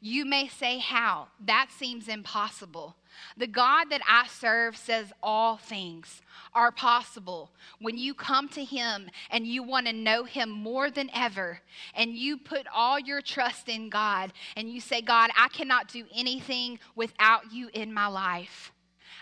You 0.00 0.24
may 0.24 0.48
say, 0.48 0.78
How? 0.78 1.28
That 1.44 1.68
seems 1.70 2.08
impossible. 2.08 2.96
The 3.36 3.46
God 3.46 3.86
that 3.90 4.02
I 4.08 4.26
serve 4.28 4.76
says 4.76 5.12
all 5.22 5.56
things 5.56 6.22
are 6.54 6.70
possible 6.70 7.50
when 7.80 7.98
you 7.98 8.14
come 8.14 8.48
to 8.50 8.64
Him 8.64 9.10
and 9.30 9.46
you 9.46 9.62
want 9.62 9.86
to 9.86 9.92
know 9.92 10.24
Him 10.24 10.50
more 10.50 10.90
than 10.90 11.10
ever, 11.14 11.60
and 11.94 12.14
you 12.14 12.36
put 12.36 12.66
all 12.72 12.98
your 12.98 13.20
trust 13.20 13.68
in 13.68 13.88
God, 13.88 14.32
and 14.56 14.70
you 14.70 14.80
say, 14.80 15.00
God, 15.02 15.30
I 15.36 15.48
cannot 15.48 15.88
do 15.88 16.04
anything 16.14 16.78
without 16.94 17.52
you 17.52 17.70
in 17.72 17.92
my 17.92 18.06
life. 18.06 18.72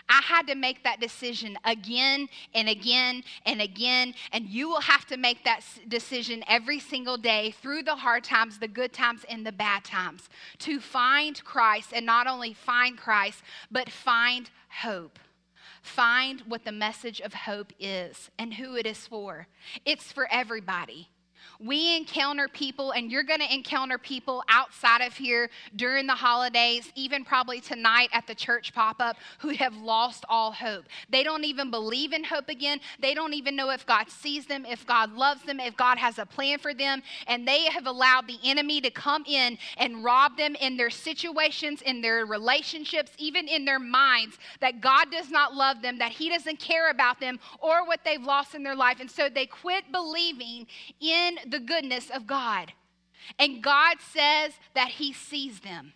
I 0.09 0.21
had 0.23 0.47
to 0.47 0.55
make 0.55 0.83
that 0.83 0.99
decision 0.99 1.57
again 1.63 2.29
and 2.53 2.69
again 2.69 3.23
and 3.45 3.61
again. 3.61 4.13
And 4.31 4.47
you 4.47 4.69
will 4.69 4.81
have 4.81 5.05
to 5.07 5.17
make 5.17 5.43
that 5.43 5.61
decision 5.87 6.43
every 6.47 6.79
single 6.79 7.17
day 7.17 7.51
through 7.61 7.83
the 7.83 7.95
hard 7.95 8.23
times, 8.23 8.59
the 8.59 8.67
good 8.67 8.93
times, 8.93 9.25
and 9.29 9.45
the 9.45 9.51
bad 9.51 9.83
times 9.83 10.29
to 10.59 10.79
find 10.79 11.43
Christ 11.43 11.91
and 11.93 12.05
not 12.05 12.27
only 12.27 12.53
find 12.53 12.97
Christ, 12.97 13.43
but 13.71 13.89
find 13.89 14.49
hope. 14.69 15.19
Find 15.81 16.41
what 16.41 16.65
the 16.65 16.71
message 16.71 17.21
of 17.21 17.33
hope 17.33 17.71
is 17.79 18.29
and 18.37 18.53
who 18.53 18.75
it 18.75 18.85
is 18.85 19.07
for. 19.07 19.47
It's 19.85 20.11
for 20.11 20.27
everybody. 20.31 21.09
We 21.59 21.97
encounter 21.97 22.47
people, 22.47 22.91
and 22.91 23.11
you're 23.11 23.23
going 23.23 23.39
to 23.39 23.53
encounter 23.53 23.97
people 23.97 24.43
outside 24.49 25.01
of 25.01 25.13
here 25.15 25.49
during 25.75 26.07
the 26.07 26.13
holidays, 26.13 26.91
even 26.95 27.25
probably 27.25 27.59
tonight 27.59 28.09
at 28.13 28.27
the 28.27 28.35
church 28.35 28.73
pop 28.73 28.97
up, 28.99 29.17
who 29.39 29.49
have 29.49 29.75
lost 29.75 30.25
all 30.29 30.51
hope. 30.51 30.85
They 31.09 31.23
don't 31.23 31.45
even 31.45 31.71
believe 31.71 32.13
in 32.13 32.23
hope 32.23 32.49
again. 32.49 32.79
They 32.99 33.13
don't 33.13 33.33
even 33.33 33.55
know 33.55 33.69
if 33.71 33.85
God 33.85 34.09
sees 34.09 34.45
them, 34.45 34.65
if 34.65 34.85
God 34.85 35.13
loves 35.13 35.43
them, 35.43 35.59
if 35.59 35.75
God 35.75 35.97
has 35.97 36.19
a 36.19 36.25
plan 36.25 36.59
for 36.59 36.73
them. 36.73 37.01
And 37.27 37.47
they 37.47 37.65
have 37.65 37.87
allowed 37.87 38.27
the 38.27 38.39
enemy 38.43 38.81
to 38.81 38.91
come 38.91 39.23
in 39.25 39.57
and 39.77 40.03
rob 40.03 40.37
them 40.37 40.55
in 40.55 40.77
their 40.77 40.89
situations, 40.89 41.81
in 41.81 42.01
their 42.01 42.25
relationships, 42.25 43.11
even 43.17 43.47
in 43.47 43.65
their 43.65 43.79
minds, 43.79 44.37
that 44.59 44.81
God 44.81 45.11
does 45.11 45.29
not 45.29 45.55
love 45.55 45.81
them, 45.81 45.97
that 45.99 46.11
He 46.11 46.29
doesn't 46.29 46.59
care 46.59 46.89
about 46.89 47.19
them 47.19 47.39
or 47.59 47.85
what 47.85 48.01
they've 48.03 48.21
lost 48.21 48.55
in 48.55 48.63
their 48.63 48.75
life. 48.75 48.99
And 48.99 49.09
so 49.09 49.29
they 49.29 49.45
quit 49.45 49.91
believing 49.91 50.67
in 50.99 51.36
the 51.45 51.59
goodness 51.59 52.09
of 52.09 52.27
God. 52.27 52.73
And 53.39 53.61
God 53.61 53.97
says 53.99 54.53
that 54.73 54.89
He 54.89 55.13
sees 55.13 55.59
them. 55.59 55.93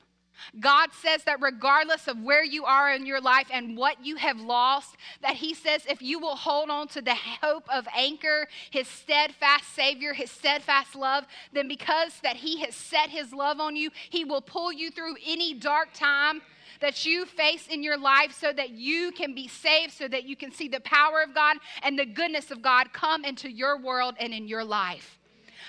God 0.59 0.89
says 0.91 1.23
that 1.25 1.41
regardless 1.41 2.07
of 2.07 2.19
where 2.19 2.43
you 2.43 2.65
are 2.65 2.91
in 2.91 3.05
your 3.05 3.21
life 3.21 3.47
and 3.53 3.77
what 3.77 4.03
you 4.03 4.15
have 4.15 4.39
lost, 4.39 4.95
that 5.21 5.35
He 5.35 5.53
says 5.53 5.83
if 5.87 6.01
you 6.01 6.19
will 6.19 6.35
hold 6.35 6.69
on 6.69 6.87
to 6.89 7.01
the 7.01 7.15
hope 7.15 7.65
of 7.71 7.87
anchor, 7.95 8.47
His 8.71 8.87
steadfast 8.87 9.73
Savior, 9.75 10.13
His 10.13 10.31
steadfast 10.31 10.95
love, 10.95 11.25
then 11.53 11.67
because 11.67 12.19
that 12.23 12.37
He 12.37 12.59
has 12.61 12.75
set 12.75 13.09
His 13.09 13.33
love 13.33 13.59
on 13.59 13.75
you, 13.75 13.91
He 14.09 14.25
will 14.25 14.41
pull 14.41 14.73
you 14.73 14.91
through 14.91 15.15
any 15.25 15.53
dark 15.53 15.89
time 15.93 16.41
that 16.81 17.05
you 17.05 17.25
face 17.25 17.67
in 17.67 17.83
your 17.83 17.97
life 17.97 18.35
so 18.37 18.51
that 18.51 18.71
you 18.71 19.11
can 19.11 19.35
be 19.35 19.47
saved, 19.47 19.93
so 19.93 20.07
that 20.07 20.23
you 20.23 20.35
can 20.35 20.51
see 20.51 20.67
the 20.67 20.79
power 20.81 21.21
of 21.21 21.35
God 21.35 21.57
and 21.83 21.97
the 21.97 22.05
goodness 22.05 22.49
of 22.49 22.61
God 22.61 22.91
come 22.91 23.23
into 23.23 23.51
your 23.51 23.79
world 23.79 24.15
and 24.19 24.33
in 24.33 24.47
your 24.47 24.63
life. 24.63 25.19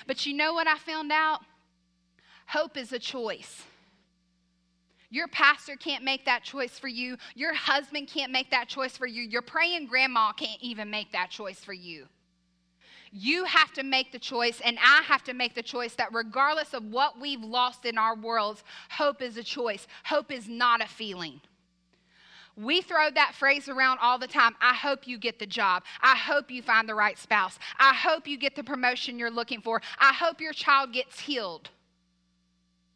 But 0.06 0.26
you 0.26 0.34
know 0.34 0.54
what 0.54 0.66
I 0.66 0.78
found 0.78 1.12
out? 1.12 1.40
Hope 2.46 2.76
is 2.76 2.92
a 2.92 2.98
choice. 2.98 3.62
Your 5.10 5.28
pastor 5.28 5.76
can't 5.76 6.04
make 6.04 6.24
that 6.24 6.42
choice 6.42 6.78
for 6.78 6.88
you. 6.88 7.18
Your 7.34 7.52
husband 7.52 8.08
can't 8.08 8.32
make 8.32 8.50
that 8.50 8.68
choice 8.68 8.96
for 8.96 9.06
you. 9.06 9.22
Your 9.22 9.42
praying 9.42 9.86
grandma 9.86 10.32
can't 10.32 10.60
even 10.62 10.90
make 10.90 11.12
that 11.12 11.30
choice 11.30 11.60
for 11.60 11.74
you. 11.74 12.06
You 13.10 13.44
have 13.44 13.74
to 13.74 13.82
make 13.82 14.10
the 14.10 14.18
choice, 14.18 14.62
and 14.64 14.78
I 14.82 15.02
have 15.02 15.22
to 15.24 15.34
make 15.34 15.54
the 15.54 15.62
choice 15.62 15.94
that 15.96 16.14
regardless 16.14 16.72
of 16.72 16.84
what 16.84 17.20
we've 17.20 17.44
lost 17.44 17.84
in 17.84 17.98
our 17.98 18.16
worlds, 18.16 18.64
hope 18.88 19.20
is 19.20 19.36
a 19.36 19.42
choice. 19.42 19.86
Hope 20.04 20.32
is 20.32 20.48
not 20.48 20.82
a 20.82 20.88
feeling. 20.88 21.42
We 22.56 22.82
throw 22.82 23.10
that 23.10 23.34
phrase 23.34 23.68
around 23.68 23.98
all 24.02 24.18
the 24.18 24.26
time. 24.26 24.54
I 24.60 24.74
hope 24.74 25.06
you 25.06 25.18
get 25.18 25.38
the 25.38 25.46
job. 25.46 25.84
I 26.02 26.16
hope 26.16 26.50
you 26.50 26.62
find 26.62 26.88
the 26.88 26.94
right 26.94 27.18
spouse. 27.18 27.58
I 27.78 27.94
hope 27.94 28.26
you 28.26 28.36
get 28.36 28.56
the 28.56 28.64
promotion 28.64 29.18
you're 29.18 29.30
looking 29.30 29.60
for. 29.60 29.80
I 29.98 30.12
hope 30.12 30.40
your 30.40 30.52
child 30.52 30.92
gets 30.92 31.20
healed. 31.20 31.70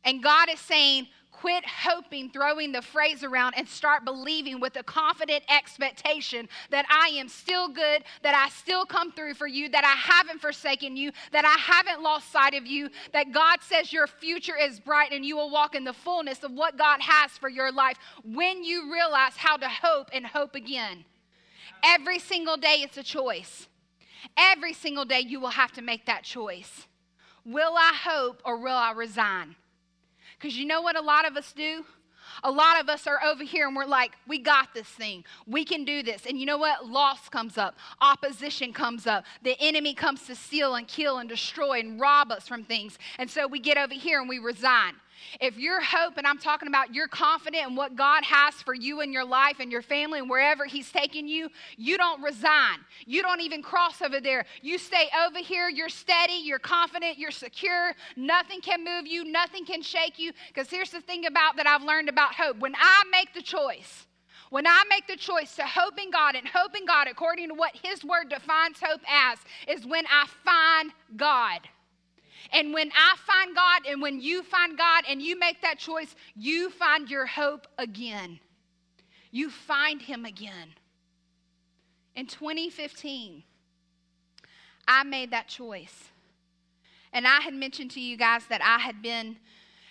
And 0.05 0.23
God 0.23 0.49
is 0.51 0.61
saying, 0.61 1.09
Quit 1.41 1.67
hoping, 1.67 2.31
throwing 2.31 2.73
the 2.73 2.81
phrase 2.81 3.23
around, 3.23 3.55
and 3.59 3.69
start 3.69 4.07
believing 4.07 4.59
with 4.59 4.75
a 4.77 4.83
confident 4.83 5.45
expectation 5.51 6.49
that 6.71 6.87
I 6.91 7.09
am 7.19 7.29
still 7.29 7.69
good, 7.69 8.05
that 8.23 8.35
I 8.35 8.49
still 8.49 8.87
come 8.87 9.13
through 9.13 9.35
for 9.35 9.47
you, 9.47 9.69
that 9.69 9.85
I 9.85 10.13
haven't 10.13 10.41
forsaken 10.41 10.97
you, 10.97 11.13
that 11.33 11.45
I 11.45 11.59
haven't 11.61 12.03
lost 12.03 12.33
sight 12.33 12.55
of 12.55 12.67
you, 12.67 12.89
that 13.13 13.33
God 13.33 13.59
says 13.61 13.93
your 13.93 14.07
future 14.07 14.57
is 14.57 14.81
bright 14.81 15.13
and 15.13 15.27
you 15.27 15.37
will 15.37 15.51
walk 15.51 15.75
in 15.75 15.85
the 15.85 15.93
fullness 15.93 16.43
of 16.43 16.53
what 16.53 16.79
God 16.79 17.03
has 17.03 17.33
for 17.33 17.51
your 17.51 17.71
life 17.71 17.99
when 18.25 18.65
you 18.65 18.91
realize 18.91 19.37
how 19.37 19.59
to 19.59 19.69
hope 19.69 20.09
and 20.15 20.27
hope 20.27 20.55
again. 20.55 21.05
Every 21.85 22.19
single 22.19 22.57
day, 22.57 22.79
it's 22.81 22.97
a 22.97 23.03
choice. 23.03 23.69
Every 24.39 24.73
single 24.73 25.05
day, 25.05 25.21
you 25.21 25.39
will 25.39 25.51
have 25.51 25.73
to 25.73 25.83
make 25.83 26.07
that 26.07 26.25
choice. 26.25 26.87
Will 27.45 27.75
I 27.77 27.93
hope 27.95 28.41
or 28.43 28.57
will 28.57 28.75
I 28.75 28.93
resign? 28.93 29.55
Because 30.39 30.57
you 30.57 30.67
know 30.67 30.83
what 30.83 30.97
a 30.97 31.01
lot 31.01 31.27
of 31.27 31.37
us 31.37 31.53
do? 31.53 31.85
A 32.43 32.51
lot 32.51 32.81
of 32.81 32.89
us 32.89 33.07
are 33.07 33.23
over 33.25 33.45
here 33.45 33.67
and 33.67 33.77
we're 33.77 33.87
like, 33.87 34.13
we 34.27 34.39
got 34.39 34.75
this 34.75 34.87
thing. 34.87 35.25
We 35.47 35.65
can 35.65 35.85
do 35.85 36.03
this. 36.03 36.27
And 36.27 36.39
you 36.39 36.47
know 36.47 36.59
what? 36.59 36.87
Loss 36.87 37.29
comes 37.29 37.57
up, 37.57 37.77
opposition 38.01 38.73
comes 38.73 39.07
up. 39.07 39.25
The 39.43 39.57
enemy 39.61 39.95
comes 39.95 40.27
to 40.27 40.35
steal 40.35 40.75
and 40.75 40.87
kill 40.87 41.19
and 41.19 41.29
destroy 41.29 41.81
and 41.81 42.01
rob 42.01 42.31
us 42.31 42.47
from 42.47 42.65
things. 42.65 42.99
And 43.19 43.31
so 43.31 43.47
we 43.47 43.59
get 43.59 43.79
over 43.79 43.95
here 43.95 44.21
and 44.21 44.29
we 44.29 44.39
resign. 44.39 44.95
If 45.41 45.59
your 45.59 45.81
hope, 45.81 46.17
and 46.17 46.27
I'm 46.27 46.39
talking 46.39 46.69
about 46.69 46.95
you're 46.95 47.09
confident 47.09 47.69
in 47.69 47.77
what 47.77 47.97
God 47.97 48.25
has 48.25 48.55
for 48.55 48.75
you 48.75 49.01
and 49.01 49.13
your 49.13 49.25
life 49.25 49.57
and 49.61 49.71
your 49.71 49.83
family 49.83 50.19
and 50.19 50.31
wherever 50.31 50.65
He's 50.65 50.91
taking 50.91 51.29
you, 51.29 51.49
you 51.77 51.97
don't 51.97 52.23
resign. 52.23 52.79
You 53.07 53.23
don't 53.23 53.41
even 53.41 53.63
cross 53.63 54.03
over 54.03 54.21
there. 54.21 54.45
You 54.63 54.79
stay 54.79 55.09
over 55.27 55.39
here. 55.39 55.69
You're 55.69 55.89
steady. 55.89 56.41
You're 56.43 56.59
confident. 56.59 57.19
You're 57.19 57.31
secure. 57.31 57.93
Nothing 58.17 58.61
can 58.61 58.85
move 58.85 59.07
you. 59.07 59.25
Nothing 59.25 59.65
can 59.65 59.83
shake 59.83 60.19
you. 60.19 60.33
Because 60.49 60.69
here's 60.71 60.91
the 60.91 61.01
thing 61.01 61.27
about 61.27 61.57
that 61.57 61.67
I've 61.67 61.83
learned 61.83 62.09
about 62.09 62.35
hope. 62.35 62.59
When 62.59 62.75
I 62.75 63.03
make 63.11 63.35
the 63.35 63.43
choice, 63.43 64.07
when 64.51 64.67
I 64.67 64.83
make 64.89 65.07
the 65.07 65.17
choice 65.17 65.57
to 65.57 65.67
hope 65.67 66.01
in 66.01 66.11
God 66.11 66.35
and 66.35 66.47
hope 66.47 66.77
in 66.77 66.87
God 66.87 67.09
according 67.09 67.49
to 67.49 67.55
what 67.55 67.73
His 67.83 68.05
Word 68.05 68.29
defines 68.29 68.79
hope 68.83 69.01
as, 69.09 69.39
is 69.69 69.87
when 69.87 70.05
I 70.07 70.27
find 70.45 70.93
God. 71.17 71.61
And 72.53 72.73
when 72.73 72.91
I 72.97 73.17
find 73.27 73.55
God 73.55 73.83
and 73.89 74.01
when 74.01 74.21
you 74.21 74.43
find 74.43 74.77
God 74.77 75.05
and 75.09 75.21
you 75.21 75.39
make 75.39 75.63
that 75.63 75.79
choice, 75.79 76.15
you 76.35 76.71
find 76.71 77.11
your 77.11 77.27
hope 77.27 77.67
again. 77.79 78.41
You 79.31 79.51
find 79.51 80.01
Him 80.01 80.25
again. 80.25 80.75
In 82.15 82.27
2015, 82.27 83.43
I 84.89 85.05
made 85.05 85.31
that 85.33 85.49
choice. 85.49 86.11
And 87.13 87.27
I 87.27 87.41
had 87.41 87.55
mentioned 87.55 87.91
to 87.93 88.01
you 88.01 88.17
guys 88.17 88.47
that 88.49 88.63
I 88.63 88.79
had 88.79 89.03
been 89.03 89.37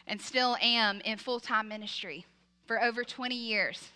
and 0.08 0.22
still 0.22 0.58
am 0.62 1.02
in 1.02 1.18
full 1.18 1.40
time 1.40 1.68
ministry 1.68 2.26
for 2.66 2.82
over 2.82 3.04
20 3.04 3.36
years. 3.36 3.90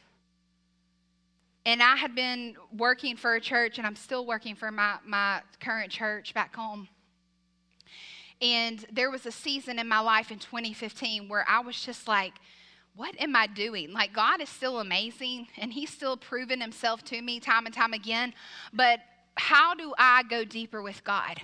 And 1.65 1.83
I 1.83 1.95
had 1.95 2.15
been 2.15 2.55
working 2.75 3.15
for 3.15 3.35
a 3.35 3.41
church, 3.41 3.77
and 3.77 3.85
I'm 3.85 3.95
still 3.95 4.25
working 4.25 4.55
for 4.55 4.71
my, 4.71 4.95
my 5.05 5.41
current 5.59 5.91
church 5.91 6.33
back 6.33 6.55
home. 6.55 6.87
And 8.41 8.85
there 8.91 9.11
was 9.11 9.25
a 9.25 9.31
season 9.31 9.79
in 9.79 9.87
my 9.87 9.99
life 9.99 10.31
in 10.31 10.39
2015 10.39 11.27
where 11.27 11.45
I 11.47 11.59
was 11.59 11.81
just 11.81 12.07
like, 12.07 12.33
what 12.95 13.19
am 13.19 13.35
I 13.35 13.47
doing? 13.47 13.93
Like, 13.93 14.13
God 14.13 14.41
is 14.41 14.49
still 14.49 14.79
amazing 14.79 15.47
and 15.57 15.71
He's 15.73 15.89
still 15.89 16.17
proven 16.17 16.61
Himself 16.61 17.03
to 17.05 17.21
me 17.21 17.39
time 17.39 17.65
and 17.65 17.75
time 17.75 17.93
again. 17.93 18.33
But 18.73 18.99
how 19.35 19.73
do 19.73 19.93
I 19.97 20.23
go 20.23 20.43
deeper 20.43 20.81
with 20.81 21.03
God? 21.03 21.41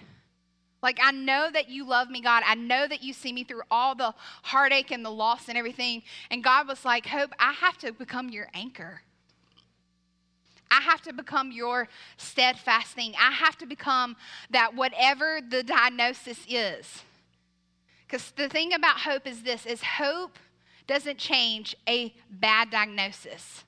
Like, 0.81 0.99
I 1.01 1.11
know 1.11 1.49
that 1.51 1.69
you 1.69 1.87
love 1.87 2.09
me, 2.09 2.21
God. 2.21 2.43
I 2.45 2.55
know 2.55 2.87
that 2.87 3.01
you 3.01 3.13
see 3.13 3.33
me 3.33 3.43
through 3.43 3.63
all 3.71 3.95
the 3.95 4.13
heartache 4.43 4.91
and 4.91 5.03
the 5.03 5.09
loss 5.09 5.49
and 5.49 5.57
everything. 5.57 6.03
And 6.29 6.43
God 6.43 6.67
was 6.67 6.85
like, 6.85 7.05
Hope, 7.05 7.31
I 7.39 7.53
have 7.53 7.77
to 7.79 7.91
become 7.91 8.29
your 8.29 8.49
anchor. 8.53 9.01
I 10.71 10.81
have 10.81 11.01
to 11.03 11.13
become 11.13 11.51
your 11.51 11.87
steadfast 12.17 12.93
thing. 12.93 13.13
I 13.19 13.31
have 13.31 13.57
to 13.59 13.65
become 13.65 14.15
that 14.49 14.75
whatever 14.75 15.39
the 15.47 15.63
diagnosis 15.63 16.39
is. 16.47 17.03
Because 18.05 18.31
the 18.31 18.49
thing 18.49 18.73
about 18.73 18.97
hope 18.97 19.27
is 19.27 19.43
this 19.43 19.65
is 19.65 19.81
hope 19.81 20.37
doesn't 20.87 21.17
change 21.17 21.75
a 21.87 22.13
bad 22.29 22.69
diagnosis. 22.69 23.63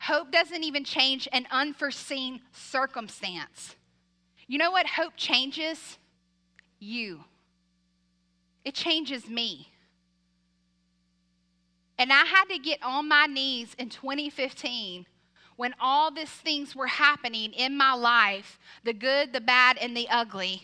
Hope 0.00 0.30
doesn't 0.30 0.62
even 0.62 0.84
change 0.84 1.28
an 1.32 1.46
unforeseen 1.50 2.40
circumstance. 2.52 3.74
You 4.46 4.58
know 4.58 4.70
what 4.70 4.86
hope 4.86 5.12
changes? 5.16 5.98
You. 6.78 7.24
It 8.64 8.74
changes 8.74 9.28
me. 9.28 9.68
And 11.98 12.12
I 12.12 12.24
had 12.24 12.44
to 12.46 12.58
get 12.58 12.78
on 12.82 13.08
my 13.08 13.26
knees 13.26 13.74
in 13.76 13.88
2015 13.88 15.04
when 15.58 15.74
all 15.80 16.12
these 16.12 16.30
things 16.30 16.76
were 16.76 16.86
happening 16.86 17.52
in 17.52 17.76
my 17.76 17.92
life 17.92 18.60
the 18.84 18.92
good, 18.92 19.32
the 19.32 19.40
bad, 19.40 19.76
and 19.76 19.94
the 19.94 20.08
ugly. 20.08 20.62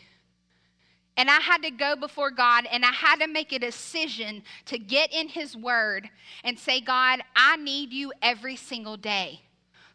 And 1.17 1.29
I 1.29 1.41
had 1.41 1.63
to 1.63 1.71
go 1.71 1.97
before 1.97 2.31
God 2.31 2.65
and 2.71 2.85
I 2.85 2.93
had 2.93 3.17
to 3.17 3.27
make 3.27 3.53
a 3.53 3.59
decision 3.59 4.45
to 4.67 4.79
get 4.79 5.13
in 5.13 5.29
His 5.29 5.57
Word 5.57 6.09
and 6.45 6.57
say, 6.59 6.81
God, 6.81 7.21
I 7.35 7.57
need 7.57 7.93
you 7.93 8.13
every 8.23 8.55
single 8.55 8.97
day. 8.97 9.41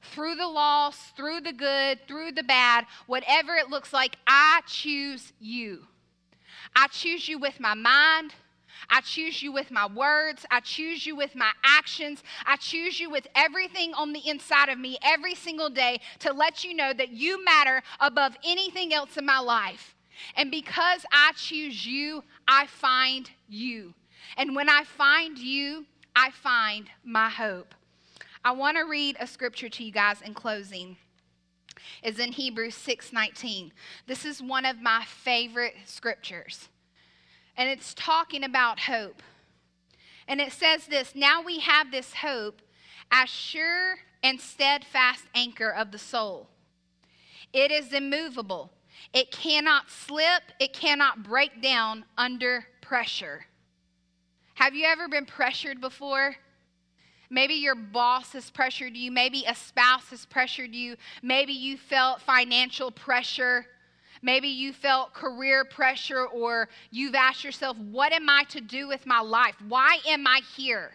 Through 0.01 0.35
the 0.35 0.47
loss, 0.47 0.97
through 1.15 1.41
the 1.41 1.53
good, 1.53 1.99
through 2.05 2.33
the 2.33 2.43
bad, 2.43 2.85
whatever 3.07 3.55
it 3.55 3.69
looks 3.69 3.93
like, 3.93 4.17
I 4.27 4.62
choose 4.67 5.31
you. 5.39 5.88
I 6.75 6.88
choose 6.88 7.29
you 7.29 7.39
with 7.39 7.59
my 7.59 7.73
mind. 7.73 8.33
I 8.89 9.01
choose 9.01 9.41
you 9.41 9.51
with 9.51 9.71
my 9.71 9.87
words. 9.87 10.45
I 10.51 10.59
choose 10.59 11.05
you 11.05 11.15
with 11.15 11.35
my 11.35 11.51
actions. 11.63 12.23
I 12.45 12.55
choose 12.55 12.99
you 12.99 13.09
with 13.09 13.27
everything 13.35 13.93
on 13.93 14.13
the 14.13 14.27
inside 14.27 14.69
of 14.69 14.79
me 14.79 14.97
every 15.03 15.35
single 15.35 15.69
day 15.69 15.99
to 16.19 16.33
let 16.33 16.63
you 16.63 16.73
know 16.73 16.93
that 16.93 17.09
you 17.09 17.43
matter 17.43 17.81
above 17.99 18.35
anything 18.43 18.93
else 18.93 19.17
in 19.17 19.25
my 19.25 19.39
life. 19.39 19.95
And 20.35 20.51
because 20.51 21.05
I 21.11 21.31
choose 21.35 21.85
you, 21.85 22.23
I 22.47 22.67
find 22.67 23.29
you. 23.47 23.93
And 24.37 24.55
when 24.55 24.69
I 24.69 24.83
find 24.83 25.37
you, 25.37 25.85
I 26.15 26.31
find 26.31 26.89
my 27.03 27.29
hope. 27.29 27.73
I 28.43 28.51
want 28.51 28.77
to 28.77 28.83
read 28.83 29.17
a 29.19 29.27
scripture 29.27 29.69
to 29.69 29.83
you 29.83 29.91
guys 29.91 30.21
in 30.21 30.33
closing. 30.33 30.97
Is 32.03 32.19
in 32.19 32.33
Hebrews 32.33 32.75
6:19. 32.75 33.71
This 34.05 34.25
is 34.25 34.41
one 34.41 34.65
of 34.65 34.81
my 34.81 35.05
favorite 35.05 35.75
scriptures 35.85 36.69
and 37.59 37.67
it's 37.67 37.93
talking 37.93 38.45
about 38.45 38.79
hope. 38.79 39.21
And 40.29 40.39
it 40.39 40.53
says 40.53 40.87
this 40.87 41.13
Now 41.13 41.43
we 41.43 41.59
have 41.59 41.91
this 41.91 42.13
hope 42.15 42.61
as 43.11 43.29
sure 43.29 43.97
and 44.23 44.39
steadfast 44.39 45.25
anchor 45.35 45.69
of 45.69 45.91
the 45.91 45.97
soul. 45.99 46.47
It 47.51 47.69
is 47.69 47.93
immovable, 47.93 48.71
it 49.13 49.31
cannot 49.31 49.91
slip, 49.91 50.43
it 50.59 50.71
cannot 50.73 51.21
break 51.23 51.61
down 51.61 52.05
under 52.17 52.65
pressure. 52.81 53.45
Have 54.55 54.73
you 54.73 54.85
ever 54.85 55.07
been 55.09 55.25
pressured 55.25 55.81
before? 55.81 56.35
Maybe 57.29 57.55
your 57.55 57.75
boss 57.75 58.33
has 58.33 58.49
pressured 58.49 58.95
you. 58.95 59.11
Maybe 59.11 59.45
a 59.47 59.53
spouse 59.53 60.09
has 60.09 60.25
pressured 60.25 60.73
you. 60.73 60.95
Maybe 61.21 61.53
you 61.53 61.77
felt 61.77 62.21
financial 62.21 62.89
pressure. 62.89 63.67
Maybe 64.21 64.49
you 64.49 64.73
felt 64.73 65.13
career 65.13 65.63
pressure 65.63 66.25
or 66.25 66.69
you've 66.91 67.15
asked 67.15 67.43
yourself, 67.43 67.77
What 67.77 68.12
am 68.12 68.29
I 68.29 68.43
to 68.49 68.62
do 68.62 68.88
with 68.88 69.05
my 69.05 69.19
life? 69.19 69.55
Why 69.67 69.99
am 70.08 70.27
I 70.27 70.41
here? 70.55 70.91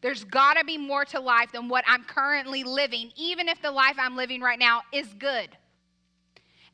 There's 0.00 0.24
got 0.24 0.54
to 0.54 0.64
be 0.64 0.78
more 0.78 1.04
to 1.06 1.20
life 1.20 1.52
than 1.52 1.68
what 1.68 1.84
I'm 1.86 2.04
currently 2.04 2.62
living, 2.62 3.10
even 3.16 3.48
if 3.48 3.60
the 3.60 3.70
life 3.70 3.96
I'm 3.98 4.16
living 4.16 4.40
right 4.40 4.58
now 4.58 4.82
is 4.92 5.08
good. 5.18 5.48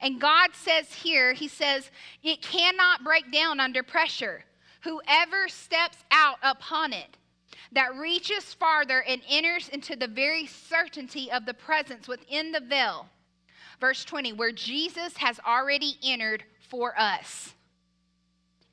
And 0.00 0.20
God 0.20 0.50
says 0.52 0.92
here, 0.92 1.32
He 1.32 1.48
says, 1.48 1.90
it 2.22 2.42
cannot 2.42 3.04
break 3.04 3.32
down 3.32 3.60
under 3.60 3.82
pressure. 3.82 4.44
Whoever 4.82 5.48
steps 5.48 5.98
out 6.10 6.36
upon 6.42 6.92
it, 6.92 7.16
that 7.72 7.96
reaches 7.96 8.52
farther 8.52 9.02
and 9.02 9.22
enters 9.28 9.68
into 9.68 9.96
the 9.96 10.06
very 10.06 10.46
certainty 10.46 11.30
of 11.32 11.46
the 11.46 11.54
presence 11.54 12.06
within 12.06 12.52
the 12.52 12.60
veil. 12.60 13.08
Verse 13.80 14.04
20, 14.04 14.32
where 14.32 14.52
Jesus 14.52 15.16
has 15.18 15.40
already 15.46 15.96
entered 16.02 16.44
for 16.68 16.98
us 16.98 17.54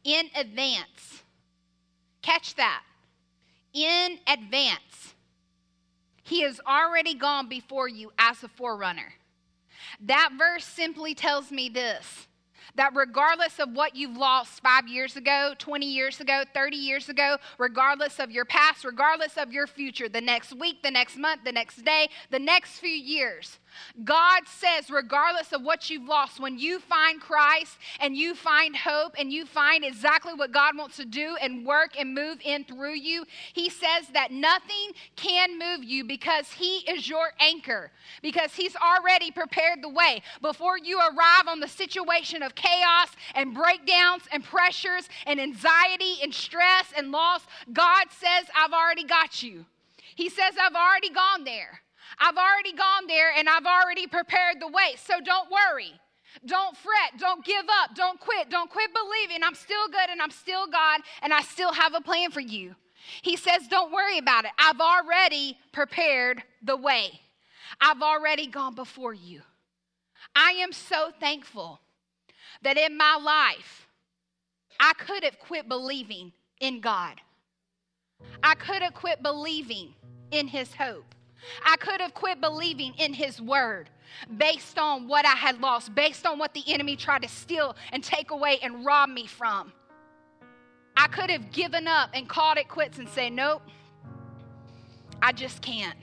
in 0.04 0.30
advance. 0.36 1.24
Catch 2.22 2.56
that. 2.56 2.84
In 3.74 4.20
advance. 4.28 5.16
He 6.24 6.42
has 6.42 6.60
already 6.68 7.14
gone 7.14 7.50
before 7.50 7.88
you 7.88 8.12
as 8.18 8.44
a 8.44 8.48
forerunner. 8.48 9.14
That 10.02 10.32
verse 10.38 10.66
simply 10.66 11.14
tells 11.14 11.52
me 11.52 11.70
this 11.70 12.28
that 12.76 12.96
regardless 12.96 13.60
of 13.60 13.74
what 13.74 13.96
you've 13.96 14.16
lost 14.16 14.62
five 14.62 14.88
years 14.88 15.18
ago, 15.18 15.54
20 15.58 15.86
years 15.86 16.22
ago, 16.22 16.44
30 16.54 16.78
years 16.78 17.10
ago, 17.10 17.38
regardless 17.58 18.18
of 18.20 18.32
your 18.32 18.46
past, 18.46 18.86
regardless 18.86 19.38
of 19.38 19.52
your 19.52 19.68
future, 19.68 20.08
the 20.08 20.22
next 20.22 20.54
week, 20.58 20.82
the 20.82 20.92
next 20.92 21.18
month, 21.18 21.42
the 21.44 21.52
next 21.52 21.84
day, 21.84 22.08
the 22.30 22.40
next 22.40 22.80
few 22.80 22.90
years, 22.90 23.60
God 24.04 24.42
says, 24.46 24.90
regardless 24.90 25.52
of 25.52 25.62
what 25.62 25.90
you've 25.90 26.08
lost, 26.08 26.40
when 26.40 26.58
you 26.58 26.80
find 26.80 27.20
Christ 27.20 27.78
and 28.00 28.16
you 28.16 28.36
find 28.36 28.76
hope 28.76 29.16
and 29.18 29.32
you 29.32 29.46
find 29.46 29.84
exactly 29.84 30.34
what 30.34 30.52
God 30.52 30.78
wants 30.78 30.98
to 30.98 31.06
do 31.06 31.36
and 31.42 31.66
work 31.66 31.92
and 32.00 32.14
move 32.14 32.40
in 32.44 32.64
through 32.64 32.96
you, 32.96 33.26
He 33.54 33.70
says 33.70 34.08
that 34.14 34.32
nothing 34.32 34.92
can 35.16 35.60
move 35.60 35.84
you 35.84 36.04
because 36.04 36.52
He 36.54 36.80
is 36.90 37.08
your 37.08 37.32
anchor, 37.40 37.92
because 38.22 38.54
He's 38.54 38.76
already 38.76 39.32
prepared 39.32 39.82
the 39.82 39.90
way. 39.90 40.22
Before 40.42 40.78
you 40.78 41.00
arrive 41.00 41.48
on 41.48 41.60
the 41.60 41.68
situation 41.68 42.44
of 42.44 42.56
chaos 42.56 43.10
and 43.36 43.54
breakdowns 43.54 44.24
and 44.32 44.44
pressures 44.44 45.08
and 45.26 45.40
anxiety 45.40 46.16
and 46.24 46.34
stress 46.34 46.94
and 46.96 47.12
loss, 47.12 47.42
God 47.72 48.08
says, 48.10 48.46
I've 48.56 48.74
already 48.74 49.04
got 49.04 49.44
you. 49.44 49.66
He 50.16 50.30
says, 50.30 50.54
I've 50.62 50.76
already 50.76 51.10
gone 51.10 51.44
there. 51.44 51.82
I've 52.20 52.38
already 52.38 52.74
gone 52.74 53.08
there 53.08 53.32
and 53.38 53.48
I've 53.50 53.66
already 53.66 54.08
prepared 54.08 54.60
the 54.60 54.68
way. 54.68 54.96
So 54.98 55.16
don't 55.24 55.50
worry. 55.50 55.92
Don't 56.46 56.76
fret. 56.78 57.20
Don't 57.20 57.44
give 57.44 57.66
up. 57.82 57.96
Don't 57.96 58.20
quit. 58.20 58.50
Don't 58.50 58.70
quit 58.70 58.90
believing. 58.94 59.44
I'm 59.44 59.56
still 59.56 59.88
good 59.88 60.10
and 60.10 60.22
I'm 60.22 60.32
still 60.32 60.68
God 60.68 61.02
and 61.22 61.34
I 61.34 61.42
still 61.42 61.74
have 61.74 61.94
a 61.94 62.02
plan 62.02 62.32
for 62.32 62.40
you. 62.40 62.76
He 63.22 63.36
says, 63.36 63.68
Don't 63.68 63.92
worry 63.92 64.18
about 64.18 64.46
it. 64.46 64.52
I've 64.58 64.80
already 64.80 65.58
prepared 65.72 66.44
the 66.64 66.78
way, 66.78 67.20
I've 67.80 68.02
already 68.02 68.48
gone 68.48 68.76
before 68.76 69.14
you. 69.14 69.42
I 70.36 70.52
am 70.52 70.72
so 70.72 71.12
thankful 71.20 71.82
that 72.62 72.78
in 72.78 72.96
my 72.96 73.16
life, 73.16 73.88
I 74.80 74.94
could 74.94 75.24
have 75.24 75.40
quit 75.40 75.68
believing 75.68 76.32
in 76.60 76.80
God. 76.80 77.20
I 78.44 78.56
could 78.56 78.82
have 78.82 78.94
quit 78.94 79.24
believing 79.24 79.94
in 80.32 80.48
His 80.48 80.74
hope. 80.76 81.16
I 81.66 81.76
could 81.78 82.02
have 82.02 82.14
quit 82.14 82.42
believing 82.42 82.94
in 82.98 83.14
his 83.14 83.42
word 83.42 83.90
based 84.38 84.78
on 84.78 85.08
what 85.08 85.26
I 85.26 85.36
had 85.36 85.60
lost, 85.62 85.96
based 85.96 86.26
on 86.26 86.38
what 86.38 86.54
the 86.54 86.64
enemy 86.68 86.96
tried 86.96 87.24
to 87.24 87.30
steal 87.30 87.76
and 87.92 88.04
take 88.04 88.32
away 88.32 88.60
and 88.62 88.86
rob 88.86 89.10
me 89.10 89.26
from. 89.26 89.72
I 90.96 91.08
could 91.08 91.30
have 91.30 91.52
given 91.52 91.88
up 91.88 92.10
and 92.14 92.28
called 92.28 92.58
it 92.58 92.68
quits 92.68 93.00
and 93.00 93.08
said, 93.08 93.34
Nope, 93.34 93.62
I 95.22 95.32
just 95.32 95.62
can't. 95.62 95.98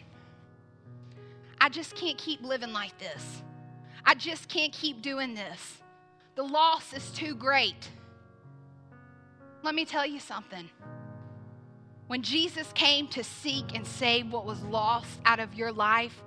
I 1.61 1.69
just 1.69 1.97
can't 1.97 2.17
keep 2.17 2.43
living 2.43 2.73
like 2.73 2.97
this. 2.99 3.43
I 4.05 4.15
just 4.15 4.49
can't 4.49 4.73
keep 4.73 5.03
doing 5.03 5.35
this. 5.35 5.79
The 6.37 6.43
loss 6.43 6.93
is 6.93 7.11
too 7.11 7.35
great. 7.35 7.89
Let 9.63 9.75
me 9.75 9.85
tell 9.85 10.07
you 10.07 10.21
something. 10.21 10.71
When 12.09 12.23
Jesus 12.23 12.73
came 12.73 13.07
to 13.09 13.23
seek 13.23 13.77
and 13.77 13.87
save 13.87 14.33
what 14.33 14.47
was 14.47 14.63
lost 14.63 15.21
out 15.27 15.41
of 15.41 15.55
your 15.55 15.71
life 15.71 16.23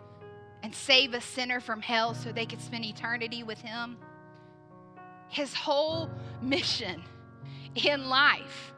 and 0.61 0.73
save 0.73 1.15
a 1.15 1.21
sinner 1.21 1.59
from 1.59 1.82
hell 1.82 2.13
so 2.13 2.32
they 2.32 2.45
could 2.45 2.61
spend 2.61 2.86
eternity 2.86 3.41
with 3.41 3.57
him, 3.59 3.97
his 5.27 5.55
whole 5.55 6.07
mission 6.39 7.01
in 7.73 8.09
life, 8.09 8.73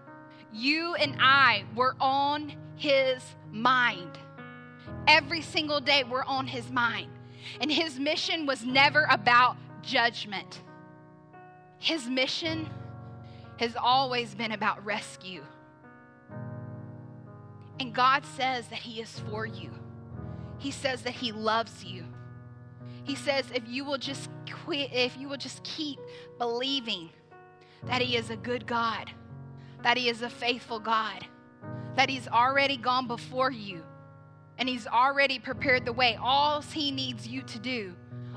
you 0.53 0.95
and 0.95 1.17
I 1.19 1.65
were 1.75 1.95
on 1.99 2.53
his 2.77 3.21
mind. 3.51 4.17
Every 5.05 5.41
single 5.41 5.81
day, 5.81 6.05
we're 6.09 6.23
on 6.23 6.47
his 6.47 6.71
mind. 6.71 7.11
And 7.59 7.69
his 7.69 7.99
mission 7.99 8.45
was 8.45 8.63
never 8.63 9.07
about 9.09 9.57
judgment, 9.81 10.61
his 11.79 12.07
mission 12.07 12.69
has 13.57 13.75
always 13.75 14.33
been 14.33 14.53
about 14.53 14.83
rescue. 14.85 15.43
And 17.79 17.93
God 17.93 18.23
says 18.25 18.67
that 18.67 18.79
He 18.79 19.01
is 19.01 19.19
for 19.29 19.45
you. 19.45 19.71
He 20.57 20.71
says 20.71 21.01
that 21.03 21.13
He 21.13 21.31
loves 21.31 21.83
you. 21.83 22.05
He 23.03 23.15
says 23.15 23.45
if 23.53 23.63
you 23.67 23.83
will 23.83 23.97
just 23.97 24.29
quit, 24.49 24.91
if 24.93 25.17
you 25.17 25.27
will 25.27 25.37
just 25.37 25.63
keep 25.63 25.99
believing 26.37 27.09
that 27.83 28.01
He 28.01 28.15
is 28.15 28.29
a 28.29 28.37
good 28.37 28.65
God, 28.65 29.11
that 29.81 29.97
He 29.97 30.07
is 30.07 30.21
a 30.21 30.29
faithful 30.29 30.79
God, 30.79 31.25
that 31.95 32.09
He's 32.09 32.27
already 32.27 32.77
gone 32.77 33.07
before 33.07 33.51
you 33.51 33.83
and 34.57 34.69
He's 34.69 34.87
already 34.87 35.39
prepared 35.39 35.85
the 35.85 35.93
way. 35.93 36.17
All 36.21 36.61
He 36.61 36.91
needs 36.91 37.27
you 37.27 37.41
to 37.41 37.59
do, 37.59 37.93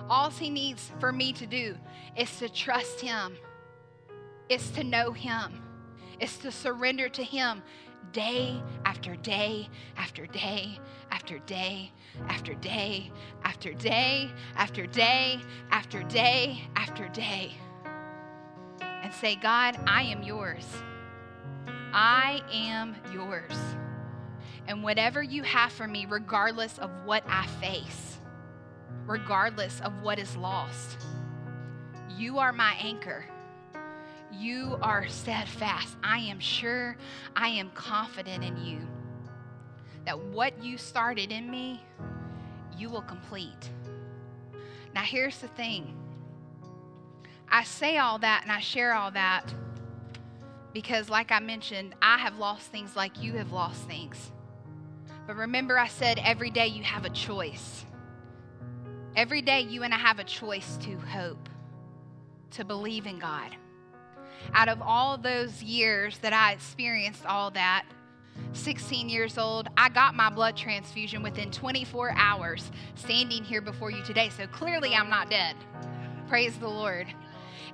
all 0.09 0.31
He 0.31 0.51
needs 0.51 0.91
for 0.99 1.13
me 1.13 1.33
to 1.35 1.47
do 1.47 1.77
is 2.17 2.37
to 2.39 2.49
trust 2.49 3.01
Him, 3.01 3.37
is 4.49 4.71
to 4.71 4.83
know 4.83 5.13
Him, 5.13 5.63
is 6.19 6.37
to 6.39 6.51
surrender 6.51 7.09
to 7.11 7.23
Him 7.23 7.63
day 8.13 8.63
after 8.85 9.17
day 9.17 9.69
after 9.97 10.27
day 10.27 10.79
after 11.11 11.39
day 11.41 11.93
after 12.29 12.55
day 12.55 13.13
after 13.45 13.73
day 13.75 14.33
after 14.57 14.87
day 14.87 15.41
after 15.71 16.03
day 16.05 16.63
after 16.77 17.09
day 17.09 17.53
and 18.81 19.15
say, 19.15 19.37
God, 19.37 19.79
I 19.87 20.03
am 20.03 20.23
yours. 20.23 20.67
I 21.93 22.41
am 22.53 22.97
yours. 23.13 23.57
And 24.67 24.83
whatever 24.83 25.23
you 25.23 25.45
have 25.45 25.71
for 25.73 25.87
me, 25.87 26.07
regardless 26.09 26.79
of 26.79 26.91
what 27.05 27.23
I 27.29 27.47
face, 27.61 28.19
regardless 29.07 29.81
of 29.81 30.03
what 30.03 30.19
is 30.19 30.37
lost, 30.37 30.99
you 32.17 32.39
are 32.39 32.53
my 32.53 32.75
anchor 32.81 33.25
you 34.39 34.79
are 34.83 35.07
steadfast. 35.09 35.97
I 36.03 36.19
am 36.19 36.41
sure, 36.41 36.97
I 37.35 37.49
am 37.49 37.71
confident 37.71 38.45
in 38.45 38.57
you 38.57 38.79
that 40.05 40.19
what 40.19 40.63
you 40.63 40.79
started 40.79 41.33
in 41.33 41.51
me, 41.51 41.83
you 42.79 42.89
will 42.89 43.03
complete. 43.03 43.71
Now, 44.95 45.03
here's 45.03 45.39
the 45.39 45.49
thing 45.49 45.95
I 47.49 47.65
say 47.65 47.99
all 47.99 48.19
that 48.19 48.43
and 48.43 48.53
I 48.53 48.61
share 48.61 48.95
all 48.95 49.11
that 49.13 49.53
because, 50.73 51.09
like 51.09 51.33
I 51.33 51.41
mentioned, 51.41 51.95
I 52.03 52.19
have 52.19 52.39
lost 52.39 52.71
things 52.71 52.97
like 52.97 53.23
you 53.23 53.33
have 53.35 53.53
lost 53.53 53.83
things. 53.85 54.33
But 55.27 55.37
remember, 55.37 55.79
I 55.79 55.89
said 55.89 56.21
every 56.23 56.51
day 56.51 56.67
you 56.67 56.83
have 56.83 57.05
a 57.05 57.11
choice. 57.11 57.85
Every 59.17 59.43
day 59.43 59.63
you 59.63 59.83
and 59.83 59.95
I 59.95 59.99
have 59.99 60.19
a 60.19 60.25
choice 60.25 60.77
to 60.83 60.99
hope, 60.99 61.49
to 62.53 62.65
believe 62.65 63.07
in 63.07 63.19
God 63.19 63.57
out 64.55 64.69
of 64.69 64.81
all 64.83 65.19
those 65.19 65.63
years 65.63 66.19
that 66.19 66.33
I 66.33 66.53
experienced 66.53 67.27
all 67.27 67.51
that, 67.53 67.85
16 68.53 69.09
years 69.09 69.39
old, 69.39 69.69
I 69.77 69.89
got 69.89 70.15
my 70.15 70.31
blood 70.31 70.57
transfusion 70.57 71.23
within 71.23 71.51
24 71.51 72.13
hours 72.17 72.71
standing 72.95 73.45
here 73.45 73.61
before 73.61 73.91
you 73.91 74.03
today. 74.03 74.31
So 74.31 74.47
clearly 74.47 74.95
I'm 74.95 75.11
not 75.11 75.31
dead. 75.31 75.57
Praise 76.29 76.57
the 76.59 76.69
Lord. 76.69 77.07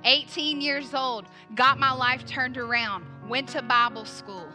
18 0.05 0.61
years 0.61 0.93
old, 0.93 1.25
got 1.55 1.79
my 1.79 1.91
life 1.91 2.25
turned 2.25 2.57
around, 2.57 3.05
went 3.29 3.49
to 3.49 3.61
Bible 3.61 4.05
school, 4.05 4.47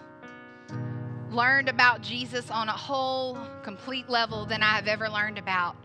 learned 1.31 1.69
about 1.69 2.03
Jesus 2.03 2.51
on 2.51 2.69
a 2.69 2.73
whole 2.73 3.39
complete 3.63 4.09
level 4.11 4.45
than 4.45 4.63
I 4.63 4.77
have 4.77 4.89
ever 4.89 5.09
learned 5.09 5.39
about. 5.39 5.77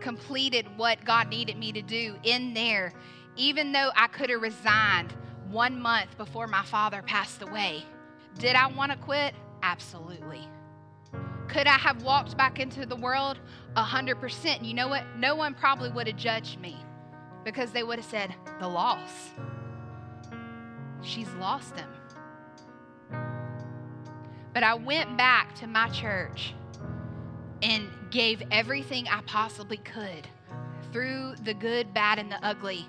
Completed 0.00 0.66
what 0.76 1.02
God 1.04 1.28
needed 1.28 1.56
me 1.56 1.72
to 1.72 1.82
do 1.82 2.16
in 2.24 2.52
there, 2.52 2.92
even 3.36 3.72
though 3.72 3.90
I 3.96 4.06
could 4.08 4.30
have 4.30 4.42
resigned 4.42 5.14
one 5.50 5.80
month 5.80 6.16
before 6.16 6.46
my 6.46 6.62
father 6.62 7.02
passed 7.02 7.42
away. 7.42 7.84
Did 8.38 8.56
I 8.56 8.66
want 8.68 8.92
to 8.92 8.98
quit? 8.98 9.34
Absolutely. 9.62 10.48
Could 11.48 11.66
I 11.66 11.78
have 11.78 12.02
walked 12.02 12.36
back 12.36 12.60
into 12.60 12.86
the 12.86 12.96
world? 12.96 13.38
Hundred 13.74 14.20
percent. 14.20 14.64
You 14.64 14.74
know 14.74 14.88
what? 14.88 15.04
No 15.16 15.34
one 15.34 15.54
probably 15.54 15.90
would 15.90 16.06
have 16.06 16.16
judged 16.16 16.60
me 16.60 16.76
because 17.44 17.70
they 17.70 17.82
would 17.82 17.98
have 17.98 18.04
said, 18.04 18.34
the 18.60 18.68
loss. 18.68 19.30
She's 21.02 21.30
lost 21.34 21.76
him. 21.76 21.88
But 24.52 24.64
I 24.64 24.74
went 24.74 25.16
back 25.16 25.54
to 25.56 25.66
my 25.66 25.88
church 25.90 26.54
and 27.62 27.88
gave 28.10 28.42
everything 28.50 29.06
I 29.08 29.20
possibly 29.22 29.76
could 29.78 30.26
through 30.92 31.34
the 31.44 31.54
good, 31.54 31.94
bad, 31.94 32.18
and 32.18 32.30
the 32.30 32.44
ugly 32.44 32.86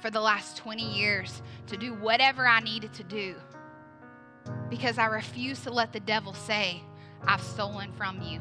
for 0.00 0.10
the 0.10 0.20
last 0.20 0.56
20 0.56 0.82
years 0.82 1.42
to 1.66 1.76
do 1.76 1.94
whatever 1.94 2.46
I 2.46 2.60
needed 2.60 2.92
to 2.94 3.04
do 3.04 3.34
because 4.70 4.98
I 4.98 5.06
refuse 5.06 5.60
to 5.62 5.70
let 5.70 5.92
the 5.92 6.00
devil 6.00 6.32
say, 6.32 6.82
I've 7.26 7.42
stolen 7.42 7.92
from 7.92 8.22
you. 8.22 8.40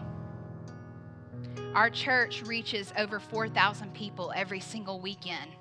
Our 1.73 1.89
church 1.89 2.43
reaches 2.43 2.93
over 2.97 3.19
4,000 3.19 3.93
people 3.93 4.31
every 4.35 4.59
single 4.59 4.99
weekend. 4.99 5.51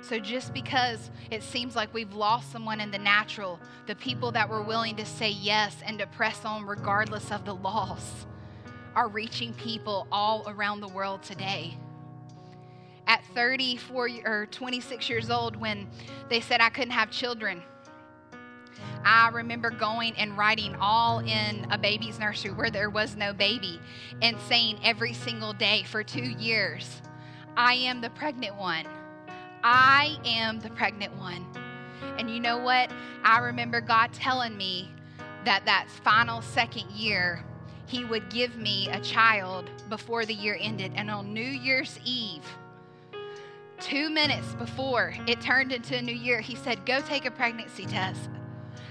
So 0.00 0.18
just 0.18 0.52
because 0.52 1.10
it 1.30 1.42
seems 1.42 1.74
like 1.74 1.94
we've 1.94 2.12
lost 2.12 2.52
someone 2.52 2.80
in 2.80 2.90
the 2.90 2.98
natural, 2.98 3.58
the 3.86 3.94
people 3.94 4.32
that 4.32 4.48
were 4.48 4.62
willing 4.62 4.96
to 4.96 5.06
say 5.06 5.30
yes 5.30 5.76
and 5.84 5.98
to 5.98 6.06
press 6.06 6.44
on 6.44 6.66
regardless 6.66 7.30
of 7.30 7.44
the 7.44 7.54
loss 7.54 8.26
are 8.94 9.08
reaching 9.08 9.54
people 9.54 10.06
all 10.12 10.44
around 10.46 10.80
the 10.80 10.88
world 10.88 11.22
today. 11.22 11.78
At 13.06 13.24
34 13.34 14.08
or 14.24 14.46
26 14.46 15.08
years 15.08 15.30
old, 15.30 15.56
when 15.56 15.88
they 16.30 16.40
said 16.40 16.60
I 16.60 16.70
couldn't 16.70 16.92
have 16.92 17.10
children, 17.10 17.62
I 19.04 19.28
remember 19.28 19.70
going 19.70 20.14
and 20.16 20.36
writing 20.38 20.74
all 20.80 21.18
in 21.18 21.66
a 21.70 21.76
baby's 21.76 22.18
nursery 22.18 22.52
where 22.52 22.70
there 22.70 22.88
was 22.88 23.16
no 23.16 23.34
baby 23.34 23.78
and 24.22 24.38
saying 24.40 24.78
every 24.82 25.12
single 25.12 25.52
day 25.52 25.82
for 25.82 26.02
two 26.02 26.22
years, 26.22 27.02
I 27.56 27.74
am 27.74 28.00
the 28.00 28.10
pregnant 28.10 28.56
one. 28.56 28.86
I 29.62 30.16
am 30.24 30.60
the 30.60 30.70
pregnant 30.70 31.16
one. 31.18 31.46
And 32.18 32.30
you 32.30 32.40
know 32.40 32.58
what? 32.58 32.90
I 33.22 33.38
remember 33.38 33.80
God 33.80 34.12
telling 34.12 34.56
me 34.56 34.90
that 35.44 35.66
that 35.66 35.88
final 36.02 36.40
second 36.40 36.90
year, 36.90 37.44
He 37.86 38.04
would 38.04 38.30
give 38.30 38.56
me 38.56 38.88
a 38.88 39.00
child 39.00 39.68
before 39.88 40.24
the 40.24 40.34
year 40.34 40.56
ended. 40.60 40.92
And 40.96 41.10
on 41.10 41.32
New 41.32 41.42
Year's 41.42 41.98
Eve, 42.04 42.44
two 43.84 44.08
minutes 44.08 44.54
before 44.54 45.14
it 45.26 45.40
turned 45.42 45.70
into 45.70 45.96
a 45.96 46.02
new 46.02 46.14
year, 46.14 46.40
He 46.40 46.56
said, 46.56 46.84
Go 46.86 47.00
take 47.02 47.26
a 47.26 47.30
pregnancy 47.30 47.84
test. 47.84 48.30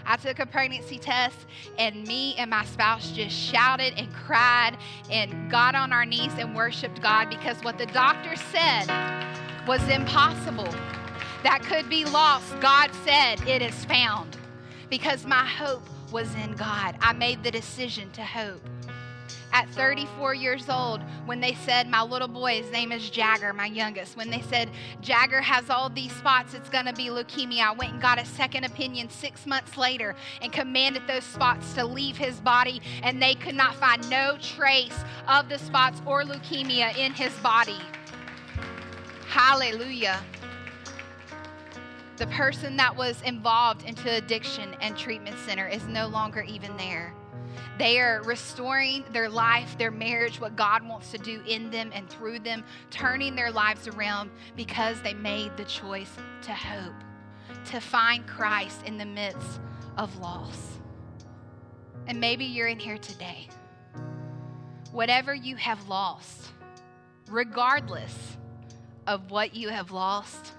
I 0.06 0.18
took 0.18 0.40
a 0.40 0.46
pregnancy 0.46 1.00
test, 1.00 1.38
and 1.80 2.06
me 2.08 2.36
and 2.36 2.50
my 2.50 2.64
spouse 2.66 3.12
just 3.12 3.36
shouted 3.36 3.94
and 3.98 4.14
cried 4.14 4.78
and 5.10 5.50
got 5.50 5.76
on 5.76 5.92
our 5.94 6.06
knees 6.06 6.34
and 6.38 6.56
worshiped 6.56 7.02
God 7.02 7.30
because 7.30 7.58
what 7.64 7.78
the 7.78 7.88
doctor 7.88 8.36
said 8.36 8.88
was 9.68 9.82
impossible. 9.90 10.70
That 11.42 11.64
could 11.64 11.90
be 11.90 12.06
lost. 12.06 12.60
God 12.60 12.92
said, 13.04 13.42
It 13.48 13.62
is 13.62 13.86
found. 13.86 14.38
Because 14.90 15.26
my 15.26 15.46
hope 15.46 15.88
was 16.12 16.34
in 16.36 16.54
God. 16.54 16.96
I 17.02 17.14
made 17.14 17.42
the 17.42 17.50
decision 17.50 18.12
to 18.12 18.24
hope 18.24 18.62
at 19.52 19.70
34 19.70 20.34
years 20.34 20.70
old 20.70 21.02
when 21.26 21.40
they 21.40 21.54
said 21.54 21.88
my 21.88 22.02
little 22.02 22.28
boy, 22.28 22.62
his 22.62 22.72
name 22.72 22.92
is 22.92 23.10
Jagger, 23.10 23.54
my 23.54 23.68
youngest, 23.68 24.18
when 24.18 24.30
they 24.30 24.42
said 24.42 24.70
Jagger 25.02 25.42
has 25.42 25.70
all 25.70 25.90
these 25.90 26.12
spots, 26.14 26.54
it's 26.54 26.70
going 26.70 26.86
to 26.86 26.94
be 26.94 27.08
leukemia. 27.08 27.62
I 27.62 27.72
went 27.72 27.94
and 27.94 28.02
got 28.02 28.20
a 28.20 28.26
second 28.26 28.64
opinion 28.64 29.10
six 29.10 29.46
months 29.46 29.78
later 29.78 30.16
and 30.42 30.52
commanded 30.52 31.08
those 31.08 31.24
spots 31.24 31.74
to 31.74 31.86
leave 31.86 32.18
his 32.18 32.40
body, 32.40 32.82
and 33.04 33.22
they 33.22 33.36
could 33.36 33.56
not 33.56 33.76
find 33.76 34.08
no 34.10 34.38
trace 34.42 34.98
of 35.28 35.50
the 35.50 35.60
spots 35.60 36.02
or 36.06 36.24
leukemia 36.24 36.98
in 36.98 37.14
his 37.14 37.34
body. 37.38 37.80
Hallelujah. 39.28 40.22
The 42.18 42.28
person 42.28 42.78
that 42.78 42.96
was 42.96 43.22
involved 43.24 43.84
into 43.84 44.16
addiction 44.16 44.76
and 44.82 44.96
treatment 44.96 45.36
center 45.40 45.68
is 45.68 45.86
no 45.88 46.08
longer 46.08 46.42
even 46.44 46.78
there. 46.78 47.14
They 47.78 48.00
are 48.00 48.22
restoring 48.24 49.04
their 49.12 49.30
life, 49.30 49.78
their 49.78 49.92
marriage, 49.92 50.40
what 50.40 50.56
God 50.56 50.88
wants 50.88 51.12
to 51.12 51.18
do 51.18 51.42
in 51.48 51.70
them 51.72 51.92
and 51.94 52.10
through 52.10 52.40
them, 52.40 52.64
turning 52.92 53.36
their 53.36 53.52
lives 53.52 53.88
around 53.88 54.32
because 54.56 55.02
they 55.02 55.14
made 55.14 55.56
the 55.58 55.66
choice 55.66 56.12
to 56.44 56.54
hope, 56.54 56.94
to 57.72 57.80
find 57.80 58.26
Christ 58.28 58.84
in 58.86 58.98
the 58.98 59.06
midst 59.06 59.60
of 59.98 60.18
loss. 60.20 60.80
And 62.08 62.20
maybe 62.20 62.46
you're 62.46 62.68
in 62.68 62.80
here 62.80 62.98
today. 62.98 63.48
Whatever 64.92 65.34
you 65.34 65.56
have 65.56 65.88
lost, 65.88 66.52
regardless 67.30 68.38
of 69.08 69.32
what 69.32 69.56
you 69.56 69.70
have 69.70 69.92
lost, 69.92 70.54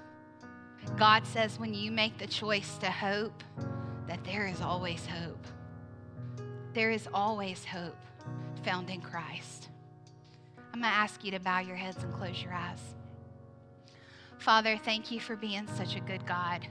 God 0.97 1.27
says 1.27 1.59
when 1.59 1.75
you 1.75 1.91
make 1.91 2.19
the 2.19 2.27
choice 2.27 2.77
to 2.79 2.91
hope, 2.91 3.43
that 4.07 4.23
there 4.25 4.47
is 4.47 4.61
always 4.61 5.07
hope. 5.07 5.47
There 6.75 6.91
is 6.91 7.09
always 7.15 7.65
hope 7.65 7.97
found 8.65 8.91
in 8.91 9.01
Christ. 9.01 9.69
I'm 10.73 10.81
going 10.81 10.91
to 10.91 10.99
ask 10.99 11.23
you 11.23 11.31
to 11.31 11.39
bow 11.39 11.61
your 11.61 11.77
heads 11.77 12.03
and 12.03 12.13
close 12.13 12.43
your 12.43 12.53
eyes. 12.53 12.81
Father, 14.39 14.77
thank 14.77 15.13
you 15.13 15.21
for 15.21 15.37
being 15.37 15.69
such 15.77 15.95
a 15.95 16.01
good 16.01 16.27
God. 16.27 16.67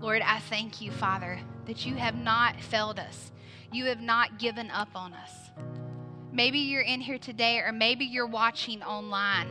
Lord, 0.00 0.22
I 0.22 0.40
thank 0.40 0.80
you, 0.80 0.90
Father, 0.90 1.38
that 1.66 1.86
you 1.86 1.94
have 1.94 2.16
not 2.16 2.60
failed 2.60 2.98
us. 2.98 3.30
You 3.70 3.84
have 3.84 4.00
not 4.00 4.40
given 4.40 4.72
up 4.72 4.88
on 4.96 5.14
us. 5.14 5.32
Maybe 6.32 6.58
you're 6.58 6.82
in 6.82 7.00
here 7.00 7.18
today, 7.18 7.58
or 7.58 7.70
maybe 7.70 8.04
you're 8.04 8.26
watching 8.26 8.82
online 8.82 9.48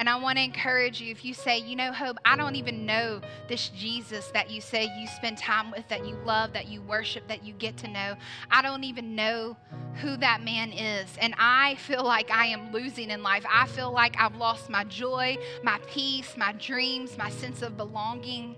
and 0.00 0.08
I 0.08 0.16
want 0.16 0.38
to 0.38 0.42
encourage 0.42 0.98
you 0.98 1.10
if 1.10 1.26
you 1.26 1.34
say, 1.34 1.58
you 1.58 1.76
know, 1.76 1.92
Hope, 1.92 2.16
I 2.24 2.34
don't 2.34 2.56
even 2.56 2.86
know 2.86 3.20
this 3.48 3.68
Jesus 3.68 4.28
that 4.28 4.50
you 4.50 4.62
say 4.62 4.88
you 4.98 5.06
spend 5.06 5.36
time 5.36 5.70
with, 5.70 5.86
that 5.88 6.06
you 6.06 6.16
love, 6.24 6.54
that 6.54 6.68
you 6.68 6.80
worship, 6.80 7.28
that 7.28 7.44
you 7.44 7.52
get 7.52 7.76
to 7.76 7.88
know. 7.88 8.14
I 8.50 8.62
don't 8.62 8.82
even 8.84 9.14
know 9.14 9.58
who 9.96 10.16
that 10.16 10.42
man 10.42 10.72
is. 10.72 11.10
And 11.20 11.34
I 11.36 11.74
feel 11.74 12.02
like 12.02 12.30
I 12.30 12.46
am 12.46 12.72
losing 12.72 13.10
in 13.10 13.22
life. 13.22 13.44
I 13.46 13.66
feel 13.66 13.92
like 13.92 14.16
I've 14.18 14.36
lost 14.36 14.70
my 14.70 14.84
joy, 14.84 15.36
my 15.62 15.78
peace, 15.86 16.34
my 16.34 16.52
dreams, 16.52 17.18
my 17.18 17.28
sense 17.28 17.60
of 17.60 17.76
belonging. 17.76 18.56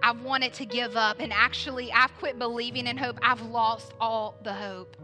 I've 0.00 0.22
wanted 0.22 0.54
to 0.54 0.64
give 0.64 0.96
up. 0.96 1.18
And 1.18 1.32
actually, 1.32 1.90
I've 1.90 2.16
quit 2.18 2.38
believing 2.38 2.86
in 2.86 2.96
hope. 2.96 3.18
I've 3.20 3.42
lost 3.42 3.94
all 4.00 4.36
the 4.44 4.52
hope. 4.52 4.96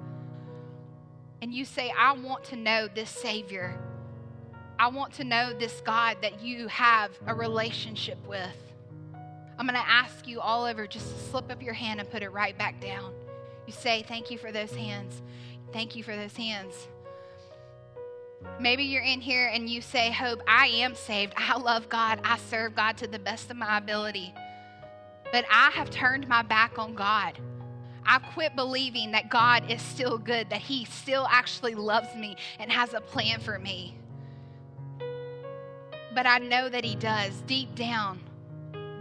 And 1.43 1.53
you 1.53 1.65
say, 1.65 1.93
I 1.99 2.13
want 2.13 2.45
to 2.45 2.57
know 2.57 2.87
this 2.87 3.11
Savior. 3.11 3.81
I 4.79 4.89
want 4.89 5.15
to 5.15 5.25
know 5.25 5.55
this 5.55 5.81
God 5.81 6.19
that 6.21 6.43
you 6.43 6.69
have 6.69 7.11
a 7.27 7.35
relationship 7.35 8.19
with. 8.27 8.57
I'm 9.59 9.67
going 9.67 9.81
to 9.81 9.89
ask 9.89 10.29
you 10.29 10.41
all 10.41 10.65
over 10.65 10.87
just 10.87 11.11
to 11.11 11.31
slip 11.31 11.51
up 11.51 11.63
your 11.63 11.73
hand 11.73 11.99
and 11.99 12.11
put 12.11 12.23
it 12.23 12.29
right 12.29 12.57
back 12.59 12.79
down. 12.79 13.15
You 13.67 13.73
say, 13.73 14.05
Thank 14.07 14.31
you 14.31 14.37
for 14.37 14.53
those 14.53 14.75
hands. 14.75 15.23
Thank 15.73 15.97
you 15.97 16.03
for 16.03 16.15
those 16.15 16.37
hands. 16.37 16.89
Maybe 18.61 18.85
you're 18.85 19.03
in 19.03 19.23
here 19.23 19.51
and 19.53 19.69
you 19.69 19.81
say, 19.81 20.13
Hope, 20.13 20.43
I 20.47 20.67
am 20.67 20.95
saved. 20.95 21.33
I 21.39 21.57
love 21.57 21.89
God. 21.89 22.21
I 22.23 22.37
serve 22.37 22.77
God 22.77 22.99
to 22.99 23.07
the 23.07 23.19
best 23.19 23.51
of 23.51 23.57
my 23.57 23.79
ability. 23.79 24.35
But 25.33 25.47
I 25.51 25.71
have 25.71 25.89
turned 25.89 26.29
my 26.29 26.43
back 26.43 26.79
on 26.79 26.95
God. 26.95 27.39
I've 28.05 28.23
quit 28.35 28.55
believing 28.55 29.13
that 29.13 29.31
God 29.31 29.71
is 29.71 29.81
still 29.81 30.19
good, 30.19 30.51
that 30.51 30.61
He 30.61 30.85
still 30.85 31.27
actually 31.31 31.75
loves 31.75 32.15
me 32.15 32.37
and 32.59 32.71
has 32.71 32.93
a 32.93 33.01
plan 33.01 33.41
for 33.41 33.59
me 33.59 33.97
but 36.17 36.27
I 36.27 36.39
know 36.39 36.71
that 36.71 36.83
He 36.83 36.97
does. 36.97 37.43
Deep 37.43 37.75
down, 37.75 38.19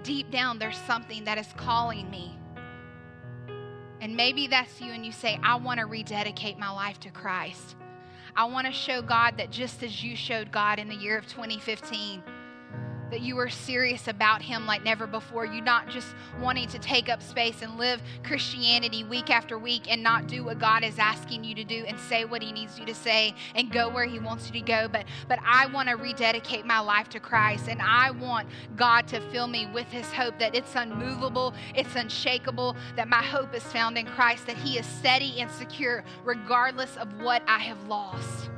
deep 0.03 0.29
down, 0.31 0.59
there's 0.59 0.77
something 0.79 1.23
that 1.23 1.37
is 1.37 1.47
calling 1.55 2.11
me. 2.11 2.37
And 4.01 4.17
maybe 4.17 4.47
that's 4.47 4.81
you, 4.81 4.91
and 4.91 5.05
you 5.05 5.13
say, 5.13 5.39
I 5.41 5.55
want 5.55 5.79
to 5.79 5.85
rededicate 5.85 6.59
my 6.59 6.69
life 6.69 6.99
to 6.99 7.09
Christ. 7.09 7.77
I 8.35 8.43
want 8.43 8.67
to 8.67 8.73
show 8.73 9.01
God 9.01 9.37
that 9.37 9.49
just 9.49 9.81
as 9.81 10.03
you 10.03 10.13
showed 10.17 10.51
God 10.51 10.77
in 10.77 10.89
the 10.89 10.95
year 10.95 11.17
of 11.17 11.25
2015 11.27 12.21
that 13.11 13.21
you 13.21 13.37
are 13.39 13.49
serious 13.49 14.07
about 14.07 14.41
Him 14.41 14.65
like 14.65 14.83
never 14.83 15.07
before. 15.07 15.45
You're 15.45 15.63
not 15.63 15.89
just 15.89 16.07
wanting 16.39 16.67
to 16.69 16.79
take 16.79 17.09
up 17.09 17.21
space 17.21 17.61
and 17.61 17.77
live 17.77 18.01
Christianity 18.23 19.03
week 19.03 19.29
after 19.29 19.57
week 19.57 19.91
and 19.91 20.01
not 20.01 20.27
do 20.27 20.43
what 20.43 20.59
God 20.59 20.83
is 20.83 20.99
asking 20.99 21.43
you 21.43 21.55
to 21.55 21.63
do 21.63 21.85
and 21.87 21.99
say 21.99 22.25
what 22.25 22.41
He 22.41 22.51
needs 22.51 22.79
you 22.79 22.85
to 22.85 22.95
say 22.95 23.35
and 23.55 23.71
go 23.71 23.89
where 23.89 24.05
He 24.05 24.19
wants 24.19 24.47
you 24.47 24.53
to 24.53 24.61
go. 24.61 24.87
But 24.87 25.05
but 25.27 25.39
I 25.45 25.67
want 25.67 25.89
to 25.89 25.95
rededicate 25.95 26.65
my 26.65 26.79
life 26.79 27.09
to 27.09 27.19
Christ 27.19 27.67
and 27.67 27.81
I 27.81 28.11
want 28.11 28.47
God 28.75 29.07
to 29.09 29.19
fill 29.31 29.47
me 29.47 29.67
with 29.73 29.87
His 29.87 30.11
hope 30.11 30.39
that 30.39 30.55
it's 30.55 30.75
unmovable, 30.75 31.53
it's 31.73 31.95
unshakable, 31.95 32.75
that 32.95 33.07
my 33.07 33.23
hope 33.23 33.53
is 33.53 33.63
found 33.63 33.97
in 33.97 34.05
Christ, 34.05 34.47
that 34.47 34.57
He 34.57 34.77
is 34.77 34.85
steady 34.85 35.39
and 35.39 35.49
secure 35.51 36.03
regardless 36.23 36.97
of 36.97 37.21
what 37.21 37.43
I 37.47 37.59
have 37.59 37.87
lost. 37.87 38.49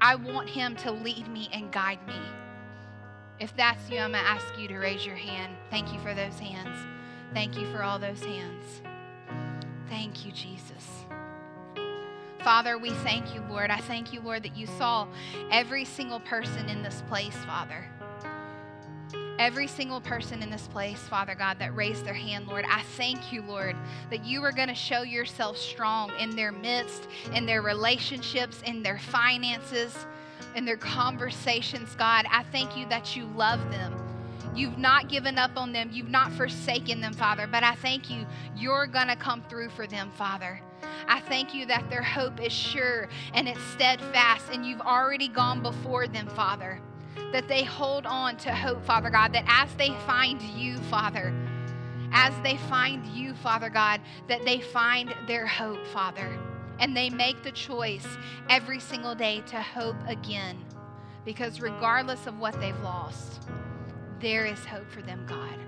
I 0.00 0.14
want 0.14 0.48
Him 0.48 0.76
to 0.76 0.92
lead 0.92 1.28
me 1.28 1.48
and 1.52 1.70
guide 1.72 2.06
me. 2.06 2.20
If 3.40 3.54
that's 3.56 3.88
you, 3.88 3.98
I'm 3.98 4.12
going 4.12 4.24
to 4.24 4.30
ask 4.30 4.58
you 4.58 4.66
to 4.68 4.78
raise 4.78 5.06
your 5.06 5.16
hand. 5.16 5.54
Thank 5.70 5.92
you 5.92 6.00
for 6.00 6.12
those 6.14 6.38
hands. 6.38 6.76
Thank 7.32 7.56
you 7.56 7.70
for 7.72 7.82
all 7.82 7.98
those 7.98 8.20
hands. 8.20 8.82
Thank 9.88 10.26
you, 10.26 10.32
Jesus. 10.32 11.04
Father, 12.42 12.78
we 12.78 12.90
thank 12.90 13.34
you, 13.34 13.42
Lord. 13.48 13.70
I 13.70 13.78
thank 13.78 14.12
you, 14.12 14.20
Lord, 14.20 14.42
that 14.42 14.56
you 14.56 14.66
saw 14.66 15.06
every 15.50 15.84
single 15.84 16.20
person 16.20 16.68
in 16.68 16.82
this 16.82 17.02
place, 17.08 17.36
Father. 17.46 17.84
every 19.38 19.66
single 19.68 20.00
person 20.00 20.42
in 20.42 20.50
this 20.50 20.66
place, 20.68 20.98
Father 20.98 21.34
God, 21.34 21.58
that 21.60 21.74
raised 21.74 22.04
their 22.04 22.14
hand, 22.14 22.48
Lord, 22.48 22.64
I 22.68 22.82
thank 22.96 23.32
you, 23.32 23.42
Lord, 23.42 23.76
that 24.10 24.24
you 24.24 24.42
are 24.42 24.52
going 24.52 24.68
to 24.68 24.74
show 24.74 25.02
yourself 25.02 25.56
strong 25.56 26.10
in 26.18 26.34
their 26.34 26.52
midst, 26.52 27.06
in 27.32 27.46
their 27.46 27.62
relationships, 27.62 28.60
in 28.66 28.82
their 28.82 28.98
finances, 28.98 30.06
in 30.58 30.64
their 30.64 30.76
conversations, 30.76 31.94
God. 31.94 32.26
I 32.28 32.42
thank 32.50 32.76
you 32.76 32.84
that 32.88 33.16
you 33.16 33.26
love 33.36 33.60
them. 33.70 33.94
You've 34.56 34.76
not 34.76 35.08
given 35.08 35.38
up 35.38 35.52
on 35.56 35.72
them. 35.72 35.88
You've 35.92 36.10
not 36.10 36.32
forsaken 36.32 37.00
them, 37.00 37.12
Father. 37.12 37.46
But 37.46 37.62
I 37.62 37.76
thank 37.76 38.10
you, 38.10 38.26
you're 38.56 38.88
going 38.88 39.06
to 39.06 39.14
come 39.14 39.42
through 39.48 39.70
for 39.70 39.86
them, 39.86 40.10
Father. 40.10 40.60
I 41.06 41.20
thank 41.20 41.54
you 41.54 41.64
that 41.66 41.88
their 41.88 42.02
hope 42.02 42.44
is 42.44 42.52
sure 42.52 43.08
and 43.34 43.48
it's 43.48 43.62
steadfast, 43.66 44.46
and 44.52 44.66
you've 44.66 44.80
already 44.80 45.28
gone 45.28 45.62
before 45.62 46.08
them, 46.08 46.26
Father 46.26 46.82
that 47.32 47.46
they 47.46 47.62
hold 47.62 48.06
on 48.06 48.36
to 48.38 48.54
hope, 48.54 48.82
Father 48.84 49.10
God, 49.10 49.34
that 49.34 49.44
as 49.46 49.74
they 49.74 49.90
find 50.06 50.40
you, 50.40 50.78
Father, 50.84 51.34
as 52.12 52.32
they 52.42 52.56
find 52.56 53.04
you, 53.06 53.34
Father 53.34 53.68
God, 53.68 54.00
that 54.28 54.44
they 54.44 54.60
find 54.60 55.14
their 55.26 55.46
hope, 55.46 55.84
Father, 55.88 56.38
and 56.78 56.96
they 56.96 57.10
make 57.10 57.42
the 57.42 57.52
choice 57.52 58.06
every 58.48 58.80
single 58.80 59.14
day 59.14 59.42
to 59.48 59.60
hope 59.60 59.96
again. 60.06 60.64
Because 61.24 61.60
regardless 61.60 62.26
of 62.26 62.38
what 62.38 62.58
they've 62.60 62.80
lost, 62.80 63.42
there 64.20 64.46
is 64.46 64.64
hope 64.64 64.90
for 64.90 65.02
them, 65.02 65.24
God. 65.26 65.58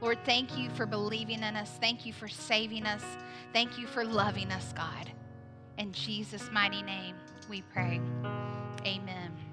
Lord, 0.00 0.18
thank 0.24 0.56
you 0.58 0.70
for 0.70 0.86
believing 0.86 1.42
in 1.42 1.56
us. 1.56 1.78
Thank 1.80 2.04
you 2.04 2.12
for 2.12 2.28
saving 2.28 2.84
us. 2.84 3.02
Thank 3.52 3.78
you 3.78 3.86
for 3.86 4.04
loving 4.04 4.50
us, 4.52 4.72
God. 4.76 5.10
In 5.78 5.92
Jesus' 5.92 6.50
mighty 6.52 6.82
name, 6.82 7.16
we 7.48 7.62
pray. 7.62 8.00
Amen. 8.84 9.45